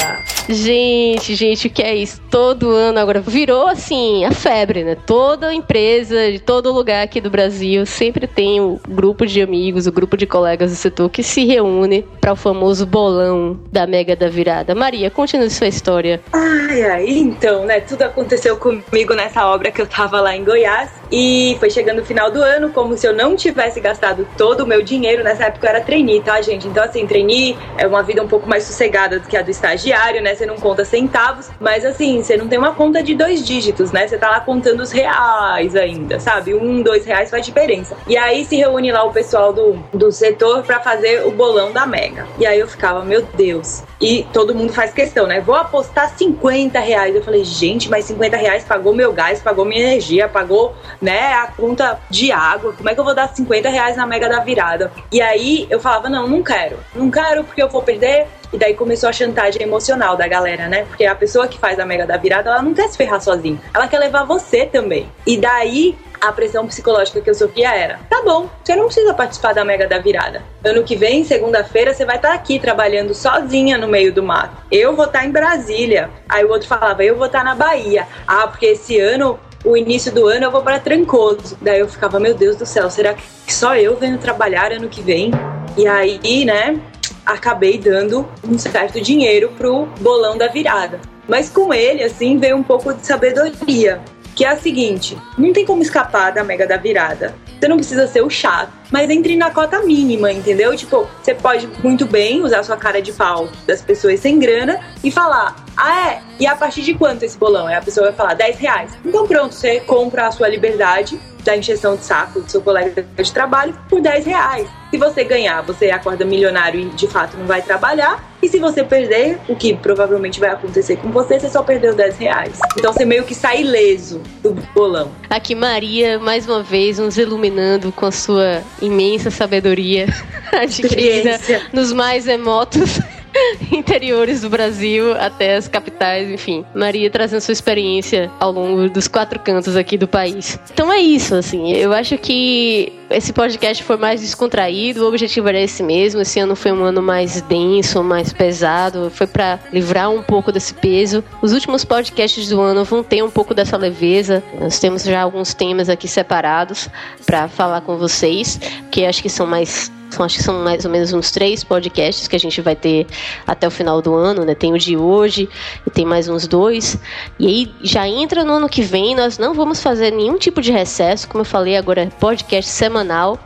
Gente, 0.49 1.35
gente, 1.35 1.66
o 1.66 1.70
que 1.70 1.83
é 1.83 1.95
isso? 1.95 2.20
Todo 2.31 2.70
ano 2.70 3.01
agora 3.01 3.20
virou 3.20 3.66
assim 3.66 4.24
a 4.24 4.31
febre, 4.31 4.85
né? 4.85 4.95
Toda 4.95 5.53
empresa 5.53 6.31
de 6.31 6.39
todo 6.39 6.72
lugar 6.72 7.03
aqui 7.03 7.20
do 7.20 7.29
Brasil 7.29 7.85
sempre 7.85 8.16
tem 8.25 8.61
o 8.61 8.79
grupo 8.89 9.27
de 9.27 9.43
amigos, 9.43 9.89
o 9.89 9.93
grupo 9.93 10.17
de 10.17 10.27
colegas 10.27 10.71
do 10.71 10.77
setor 10.77 11.11
que 11.11 11.25
se 11.25 11.45
reúne 11.45 12.05
para 12.21 12.33
o 12.33 12.37
famoso 12.37 12.87
bolão 12.87 13.59
da 13.73 13.85
Mega 13.85 14.14
da 14.14 14.29
Virada. 14.29 14.75
Maria, 14.77 15.11
continue 15.11 15.51
sua 15.51 15.67
história. 15.67 16.21
Ai, 16.33 16.83
ai, 16.83 17.09
então, 17.09 17.64
né? 17.64 17.81
Tudo 17.81 18.03
aconteceu 18.03 18.57
comigo 18.57 19.14
nessa 19.14 19.47
obra 19.47 19.73
que 19.73 19.83
eu 19.83 19.87
tava 19.87 20.21
lá 20.21 20.37
em 20.37 20.45
Goiás 20.45 20.91
e 21.11 21.57
foi 21.59 21.71
chegando 21.71 22.01
o 22.01 22.05
final 22.05 22.31
do 22.31 22.43
ano, 22.43 22.71
como 22.71 22.97
se 22.97 23.07
eu 23.07 23.12
não 23.12 23.37
tivesse 23.37 23.81
gastado 23.81 24.27
todo 24.37 24.61
o 24.61 24.67
meu 24.67 24.83
dinheiro. 24.83 25.25
Nessa 25.25 25.45
época 25.45 25.67
eu 25.67 25.71
era 25.71 25.81
trainee, 25.81 26.21
tá, 26.21 26.41
gente? 26.41 26.67
Então, 26.69 26.85
assim, 26.85 27.07
trainee 27.07 27.57
é 27.79 27.87
uma 27.87 28.03
vida 28.03 28.23
um 28.23 28.29
pouco 28.29 28.49
mais 28.49 28.64
sossegada 28.64 29.19
do 29.19 29.27
que 29.27 29.37
a 29.37 29.43
do 29.43 29.51
estagiário, 29.51 30.23
né? 30.23 30.35
Você 30.35 30.47
não 30.47 30.57
conta 30.57 30.85
centavos, 30.85 31.51
mas 31.61 31.85
assim, 31.85 32.23
você 32.23 32.37
não 32.37 32.49
tem 32.49 32.59
uma 32.59 32.73
conta 32.73 33.03
de 33.03 33.14
dois 33.14 33.45
dígitos, 33.45 33.93
né? 33.93 34.07
Você 34.07 34.19
tá 34.19 34.31
lá 34.31 34.41
contando 34.41 34.81
os 34.81 34.93
reais 34.93 35.75
ainda, 35.75 36.21
sabe? 36.21 36.55
Um, 36.55 36.83
dois 36.83 37.05
reais 37.05 37.31
faz 37.31 37.45
diferença. 37.45 37.97
E 38.09 38.17
aí 38.17 38.45
se 38.45 38.55
reúne 38.57 38.93
lá 38.93 39.03
o 39.03 39.13
pessoal 39.13 39.53
do, 39.53 39.73
do 39.93 40.13
setor 40.13 40.63
para 40.63 40.79
fazer 40.79 41.27
o 41.27 41.31
bolão 41.33 41.73
da 41.73 41.85
Mega. 41.85 42.27
E 42.39 42.47
aí 42.47 42.61
eu 42.61 42.69
ficava, 42.69 43.05
meu 43.05 43.23
Deus. 43.35 43.83
E 44.01 44.25
todo 44.33 44.55
mundo 44.55 44.73
faz 44.73 44.93
questão, 44.93 45.27
né? 45.27 45.41
Vou 45.41 45.57
apostar 45.57 46.17
50 46.17 46.79
reais. 46.79 47.17
Eu 47.17 47.23
falei, 47.25 47.43
gente, 47.45 47.91
mas 47.91 48.05
50 48.05 48.37
reais 48.37 48.63
pagou 48.63 48.95
meu 48.95 49.13
gás, 49.13 49.41
pagou 49.41 49.65
minha 49.65 49.83
energia, 49.83 50.29
pagou, 50.29 50.75
né, 51.01 51.33
a 51.33 51.49
conta 51.49 51.99
de 52.09 52.31
água. 52.31 52.73
Como 52.75 52.89
é 52.89 52.95
que 52.95 53.01
eu 53.01 53.05
vou 53.05 53.15
dar 53.15 53.29
50 53.29 53.69
reais 53.69 53.97
na 53.97 54.07
Mega 54.07 54.29
da 54.29 54.39
virada? 54.39 54.93
E 55.11 55.21
aí 55.21 55.67
eu 55.69 55.81
falava, 55.81 56.09
não, 56.09 56.29
não 56.29 56.43
quero. 56.43 56.79
Não 56.95 57.11
quero 57.11 57.43
porque 57.43 57.63
eu 57.63 57.69
vou 57.69 57.83
perder 57.83 58.29
e 58.53 58.59
daí 58.59 58.75
começou 58.75 59.09
a 59.09 59.13
chantagem 59.13 59.63
emocional 59.63 60.17
da 60.17 60.27
galera, 60.29 60.69
né? 60.69 60.85
Porque 60.85 61.05
a 61.05 61.15
pessoa 61.15 61.49
que 61.49 61.59
faz 61.59 61.79
a 61.79 61.85
mega 61.85 62.07
da 62.07 62.17
virada, 62.17 62.51
ela 62.51 62.63
não 62.63 62.73
quer 62.73 62.89
se 62.89 62.97
ferrar 62.97 63.21
sozinha. 63.21 63.61
Ela 63.75 63.89
quer 63.89 63.99
levar 63.99 64.25
você 64.25 64.67
também. 64.67 65.11
E 65.27 65.37
daí 65.37 65.97
a 66.21 66.33
pressão 66.33 66.67
psicológica 66.67 67.21
que 67.21 67.31
eu 67.31 67.35
sofria 67.35 67.75
era: 67.75 68.01
tá 68.09 68.23
bom, 68.25 68.49
você 68.62 68.75
não 68.77 68.87
precisa 68.87 69.14
participar 69.14 69.53
da 69.53 69.64
mega 69.64 69.87
da 69.87 69.99
virada. 69.99 70.43
Ano 70.64 70.83
que 70.83 70.97
vem, 70.97 71.25
segunda-feira, 71.25 71.95
você 71.95 72.05
vai 72.05 72.17
estar 72.17 72.29
tá 72.29 72.35
aqui 72.35 72.59
trabalhando 72.59 73.14
sozinha 73.14 73.79
no 73.79 73.89
meio 73.89 74.12
do 74.12 74.23
mato. 74.23 74.57
Eu 74.71 74.95
vou 74.95 75.07
estar 75.07 75.21
tá 75.21 75.27
em 75.27 75.31
Brasília. 75.31 76.11
Aí 76.29 76.45
o 76.45 76.51
outro 76.51 76.69
falava: 76.69 77.05
eu 77.05 77.17
vou 77.17 77.27
estar 77.27 77.41
tá 77.41 77.45
na 77.45 77.55
Bahia. 77.55 78.07
Ah, 78.27 78.47
porque 78.47 78.67
esse 78.67 78.99
ano 78.99 79.39
o 79.64 79.77
início 79.77 80.12
do 80.12 80.27
ano 80.27 80.45
eu 80.45 80.51
vou 80.51 80.62
para 80.62 80.79
Trancoso. 80.79 81.59
Daí 81.61 81.81
eu 81.81 81.89
ficava, 81.89 82.21
meu 82.21 82.35
Deus 82.35 82.57
do 82.57 82.64
céu, 82.64 82.89
será 82.89 83.14
que 83.14 83.53
só 83.53 83.77
eu 83.77 83.97
venho 83.97 84.17
trabalhar 84.17 84.73
ano 84.73 84.89
que 84.89 85.03
vem? 85.03 85.33
E 85.77 85.87
aí, 85.87 86.45
né, 86.45 86.81
acabei 87.25 87.77
dando 87.77 88.27
um 88.47 88.57
certo 88.57 89.01
dinheiro 89.01 89.53
pro 89.59 89.87
bolão 90.01 90.39
da 90.39 90.47
virada. 90.47 91.01
Mas 91.29 91.51
com 91.51 91.75
ele, 91.75 92.05
assim, 92.05 92.39
veio 92.39 92.57
um 92.57 92.62
pouco 92.62 92.95
de 92.95 93.05
sabedoria. 93.05 94.01
Que 94.37 94.45
é 94.45 94.49
a 94.49 94.57
seguinte: 94.57 95.18
não 95.37 95.53
tem 95.53 95.66
como 95.66 95.82
escapar 95.82 96.30
da 96.30 96.45
mega 96.45 96.66
da 96.66 96.76
virada. 96.76 97.34
Você 97.59 97.68
não 97.68 97.78
precisa 97.78 98.07
ser 98.07 98.20
o 98.20 98.28
chato, 98.28 98.70
mas 98.93 99.09
entre 99.09 99.34
na 99.34 99.51
cota 99.51 99.80
mínima, 99.80 100.30
entendeu? 100.30 100.76
Tipo, 100.76 101.09
você 101.22 101.34
pode 101.34 101.66
muito 101.82 102.07
bem 102.07 102.43
usar 102.43 102.62
sua 102.62 102.76
cara 102.76 103.01
de 103.01 103.12
pau 103.14 103.49
das 103.66 103.80
pessoas 103.80 104.20
sem 104.20 104.39
grana 104.39 104.78
e 105.03 105.11
falar: 105.11 105.57
ah, 105.74 106.11
é? 106.11 106.22
E 106.39 106.47
a 106.47 106.55
partir 106.55 106.82
de 106.82 106.93
quanto 106.95 107.22
esse 107.22 107.39
bolão? 107.39 107.66
Aí 107.66 107.74
a 107.74 107.80
pessoa 107.80 108.09
vai 108.09 108.14
falar 108.14 108.34
10 108.34 108.59
reais. 108.59 108.91
Então 109.05 109.26
pronto, 109.26 109.55
você 109.55 109.80
compra 109.80 110.26
a 110.26 110.30
sua 110.30 110.49
liberdade 110.49 111.18
da 111.43 111.57
injeção 111.57 111.97
de 111.97 112.05
saco 112.05 112.41
do 112.41 112.51
seu 112.51 112.61
colega 112.61 113.03
de 113.03 113.32
trabalho 113.32 113.78
por 113.89 114.01
10 114.03 114.26
reais. 114.26 114.68
Se 114.91 114.99
você 114.99 115.24
ganhar, 115.24 115.62
você 115.62 115.91
acorda 115.91 116.24
milionário 116.24 116.80
e 116.80 116.84
de 116.91 117.07
fato 117.07 117.37
não 117.39 117.47
vai 117.47 117.62
trabalhar. 117.62 118.22
E 118.47 118.49
se 118.49 118.61
você 118.61 118.84
perder, 118.84 119.40
o 119.49 119.57
que 119.57 119.74
provavelmente 119.74 120.38
vai 120.38 120.51
acontecer 120.51 120.94
com 120.99 121.11
você, 121.11 121.40
você 121.40 121.49
só 121.49 121.64
perdeu 121.64 121.92
10 121.97 122.16
reais. 122.16 122.61
Então 122.78 122.92
você 122.92 123.05
meio 123.05 123.24
que 123.24 123.34
sai 123.34 123.62
ileso 123.62 124.20
do 124.40 124.53
bolão. 124.72 125.11
Aqui 125.28 125.53
Maria, 125.53 126.20
mais 126.20 126.47
uma 126.47 126.62
vez, 126.62 127.01
nos 127.01 127.18
iluminando 127.18 127.90
com 127.90 128.07
a 128.07 128.12
sua 128.12 128.62
imensa 128.80 129.32
sabedoria 129.32 130.07
adquirida 130.55 131.40
nos 131.72 131.92
mais 131.92 132.26
remotos 132.26 133.01
interiores 133.72 134.42
do 134.42 134.49
Brasil 134.49 135.12
até 135.14 135.57
as 135.57 135.68
capitais, 135.68 136.30
enfim. 136.30 136.64
Maria 136.74 137.11
trazendo 137.11 137.40
sua 137.40 137.53
experiência 137.53 138.30
ao 138.38 138.53
longo 138.53 138.88
dos 138.88 139.09
quatro 139.09 139.40
cantos 139.40 139.76
aqui 139.76 139.99
do 139.99 140.07
país. 140.07 140.59
Então 140.72 140.92
é 140.92 140.99
isso, 140.99 141.34
assim. 141.34 141.72
Eu 141.72 141.92
acho 141.92 142.16
que 142.18 142.92
esse 143.11 143.33
podcast 143.33 143.83
foi 143.85 143.97
mais 143.97 144.21
descontraído, 144.21 145.05
o 145.05 145.09
objetivo 145.09 145.49
era 145.49 145.61
esse 145.61 145.83
mesmo. 145.83 146.21
Esse 146.21 146.41
ano 146.41 146.57
foi 146.57 146.73
um 146.73 146.83
ano 146.83 147.01
mais 147.01 147.41
denso, 147.43 148.03
mais 148.03 148.33
pesado, 148.33 149.11
foi 149.11 149.27
para 149.27 149.59
livrar 149.73 150.11
um 150.11 150.23
pouco 150.23 150.51
desse 150.51 150.75
peso. 150.75 151.23
Os 151.41 151.53
últimos 151.53 151.85
podcasts 151.85 152.49
do 152.49 152.61
ano 152.61 152.85
vão 152.85 153.03
ter 153.03 153.23
um 153.23 153.31
pouco 153.31 153.55
dessa 153.55 153.77
leveza. 153.77 154.43
Nós 154.61 154.79
temos 154.79 155.05
já 155.05 155.23
alguns 155.23 155.55
temas 155.55 155.89
aqui 155.89 156.09
separados 156.09 156.89
para 157.25 157.49
falar 157.49 157.81
com 157.83 157.97
vocês, 157.97 158.59
que 158.91 159.05
acho 159.05 159.23
que 159.23 159.29
são 159.29 159.47
mais 159.47 159.91
acho 160.25 160.37
que 160.37 160.43
são 160.43 160.63
mais 160.63 160.85
ou 160.85 160.91
menos 160.91 161.13
uns 161.13 161.31
três 161.31 161.63
podcasts 161.65 162.29
que 162.29 162.37
a 162.37 162.39
gente 162.39 162.61
vai 162.61 162.75
ter 162.75 163.07
até 163.47 163.67
o 163.67 163.71
final 163.71 164.01
do 164.01 164.15
ano, 164.15 164.45
né? 164.45 164.55
Tem 164.55 164.73
o 164.73 164.79
de 164.79 164.97
hoje 164.97 165.49
e 165.87 165.91
tem 165.91 166.05
mais 166.05 166.29
uns 166.29 166.47
dois. 166.47 166.99
E 167.39 167.47
aí 167.47 167.75
já 167.83 168.09
entra 168.09 168.45
no 168.45 168.55
ano 168.55 168.69
que 168.69 168.83
vem, 168.83 169.15
nós 169.15 169.39
não 169.39 169.53
vamos 169.53 169.83
fazer 169.83 170.13
nenhum 170.13 170.39
tipo 170.39 170.61
de 170.61 170.73
recesso, 170.73 171.29
como 171.29 171.43
eu 171.43 171.45
falei 171.45 171.77
agora, 171.77 172.03
é 172.03 172.07
podcast 172.07 172.71
semanal. 172.71 172.95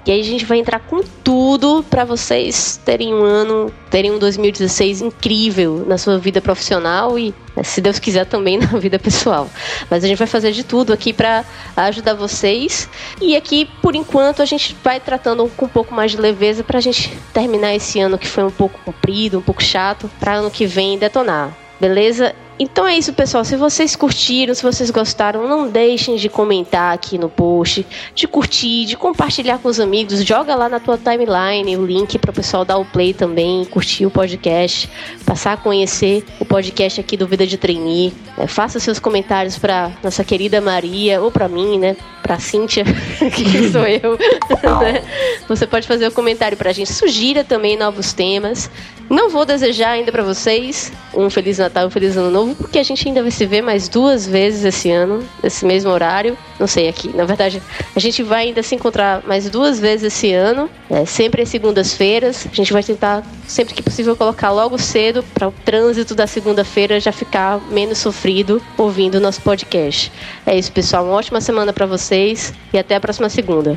E 0.04 0.12
aí 0.12 0.20
a 0.20 0.24
gente 0.24 0.44
vai 0.44 0.58
entrar 0.58 0.80
com 0.80 1.00
tudo 1.24 1.84
para 1.88 2.04
vocês 2.04 2.80
terem 2.84 3.14
um 3.14 3.22
ano, 3.22 3.72
terem 3.90 4.10
um 4.10 4.18
2016 4.18 5.02
incrível 5.02 5.84
na 5.86 5.98
sua 5.98 6.18
vida 6.18 6.40
profissional 6.40 7.18
e 7.18 7.34
se 7.62 7.80
Deus 7.80 7.98
quiser 7.98 8.26
também 8.26 8.58
na 8.60 8.78
vida 8.78 8.98
pessoal. 8.98 9.48
Mas 9.90 10.04
a 10.04 10.08
gente 10.08 10.18
vai 10.18 10.26
fazer 10.26 10.52
de 10.52 10.64
tudo 10.64 10.92
aqui 10.92 11.12
para 11.12 11.44
ajudar 11.76 12.14
vocês. 12.14 12.88
E 13.20 13.36
aqui, 13.36 13.68
por 13.82 13.94
enquanto, 13.94 14.42
a 14.42 14.44
gente 14.44 14.76
vai 14.82 15.00
tratando 15.00 15.50
com 15.56 15.66
um 15.66 15.68
pouco 15.68 15.94
mais 15.94 16.10
de 16.10 16.16
leveza 16.16 16.62
para 16.64 16.78
a 16.78 16.80
gente 16.80 17.16
terminar 17.32 17.74
esse 17.74 18.00
ano 18.00 18.18
que 18.18 18.26
foi 18.26 18.44
um 18.44 18.50
pouco 18.50 18.78
comprido, 18.84 19.38
um 19.38 19.42
pouco 19.42 19.62
chato, 19.62 20.10
para 20.18 20.34
ano 20.34 20.50
que 20.50 20.66
vem 20.66 20.98
detonar. 20.98 21.56
Beleza? 21.80 22.34
Então 22.60 22.86
é 22.86 22.94
isso, 22.94 23.14
pessoal. 23.14 23.42
Se 23.42 23.56
vocês 23.56 23.96
curtiram, 23.96 24.54
se 24.54 24.62
vocês 24.62 24.90
gostaram, 24.90 25.48
não 25.48 25.66
deixem 25.66 26.16
de 26.16 26.28
comentar 26.28 26.92
aqui 26.92 27.16
no 27.16 27.30
post, 27.30 27.86
de 28.14 28.28
curtir, 28.28 28.84
de 28.84 28.98
compartilhar 28.98 29.56
com 29.56 29.68
os 29.70 29.80
amigos. 29.80 30.22
Joga 30.22 30.54
lá 30.54 30.68
na 30.68 30.78
tua 30.78 30.98
timeline 30.98 31.74
o 31.78 31.86
link 31.86 32.18
para 32.18 32.30
o 32.30 32.34
pessoal 32.34 32.62
dar 32.62 32.76
o 32.76 32.84
play 32.84 33.14
também, 33.14 33.64
curtir 33.64 34.04
o 34.04 34.10
podcast, 34.10 34.90
passar 35.24 35.54
a 35.54 35.56
conhecer 35.56 36.22
o 36.38 36.44
podcast 36.44 37.00
aqui 37.00 37.16
do 37.16 37.26
Vida 37.26 37.46
de 37.46 37.56
Trainee. 37.56 38.12
É, 38.36 38.46
faça 38.46 38.78
seus 38.78 38.98
comentários 38.98 39.56
para 39.56 39.92
nossa 40.02 40.22
querida 40.22 40.60
Maria 40.60 41.22
ou 41.22 41.30
para 41.30 41.48
mim, 41.48 41.78
né? 41.78 41.96
Para 42.22 42.38
Cíntia, 42.38 42.84
que 43.34 43.70
sou 43.70 43.86
eu. 43.86 44.18
né? 44.82 45.02
Você 45.48 45.66
pode 45.66 45.88
fazer 45.88 46.04
o 46.04 46.08
um 46.08 46.12
comentário 46.12 46.58
para 46.58 46.68
a 46.68 46.72
gente. 46.74 46.92
Sugira 46.92 47.42
também 47.42 47.78
novos 47.78 48.12
temas. 48.12 48.70
Não 49.10 49.28
vou 49.28 49.44
desejar 49.44 49.90
ainda 49.90 50.12
para 50.12 50.22
vocês 50.22 50.92
um 51.12 51.28
Feliz 51.28 51.58
Natal 51.58 51.88
um 51.88 51.90
Feliz 51.90 52.16
Ano 52.16 52.30
Novo, 52.30 52.54
porque 52.54 52.78
a 52.78 52.82
gente 52.84 53.08
ainda 53.08 53.20
vai 53.20 53.32
se 53.32 53.44
ver 53.44 53.60
mais 53.60 53.88
duas 53.88 54.24
vezes 54.24 54.64
esse 54.64 54.88
ano, 54.88 55.28
nesse 55.42 55.66
mesmo 55.66 55.90
horário. 55.90 56.38
Não 56.60 56.68
sei 56.68 56.88
aqui. 56.88 57.08
Na 57.08 57.24
verdade, 57.24 57.60
a 57.96 57.98
gente 57.98 58.22
vai 58.22 58.44
ainda 58.44 58.62
se 58.62 58.76
encontrar 58.76 59.26
mais 59.26 59.50
duas 59.50 59.80
vezes 59.80 60.14
esse 60.14 60.32
ano, 60.32 60.70
é, 60.88 61.04
sempre 61.04 61.42
às 61.42 61.48
segundas-feiras. 61.48 62.46
A 62.46 62.54
gente 62.54 62.72
vai 62.72 62.84
tentar, 62.84 63.24
sempre 63.48 63.74
que 63.74 63.82
possível, 63.82 64.14
colocar 64.14 64.52
logo 64.52 64.78
cedo 64.78 65.24
para 65.34 65.48
o 65.48 65.54
trânsito 65.64 66.14
da 66.14 66.28
segunda-feira 66.28 67.00
já 67.00 67.10
ficar 67.10 67.60
menos 67.68 67.98
sofrido 67.98 68.62
ouvindo 68.78 69.16
o 69.16 69.20
nosso 69.20 69.40
podcast. 69.42 70.12
É 70.46 70.56
isso, 70.56 70.70
pessoal. 70.70 71.04
Uma 71.04 71.14
ótima 71.14 71.40
semana 71.40 71.72
para 71.72 71.84
vocês 71.84 72.54
e 72.72 72.78
até 72.78 72.94
a 72.94 73.00
próxima 73.00 73.28
segunda. 73.28 73.76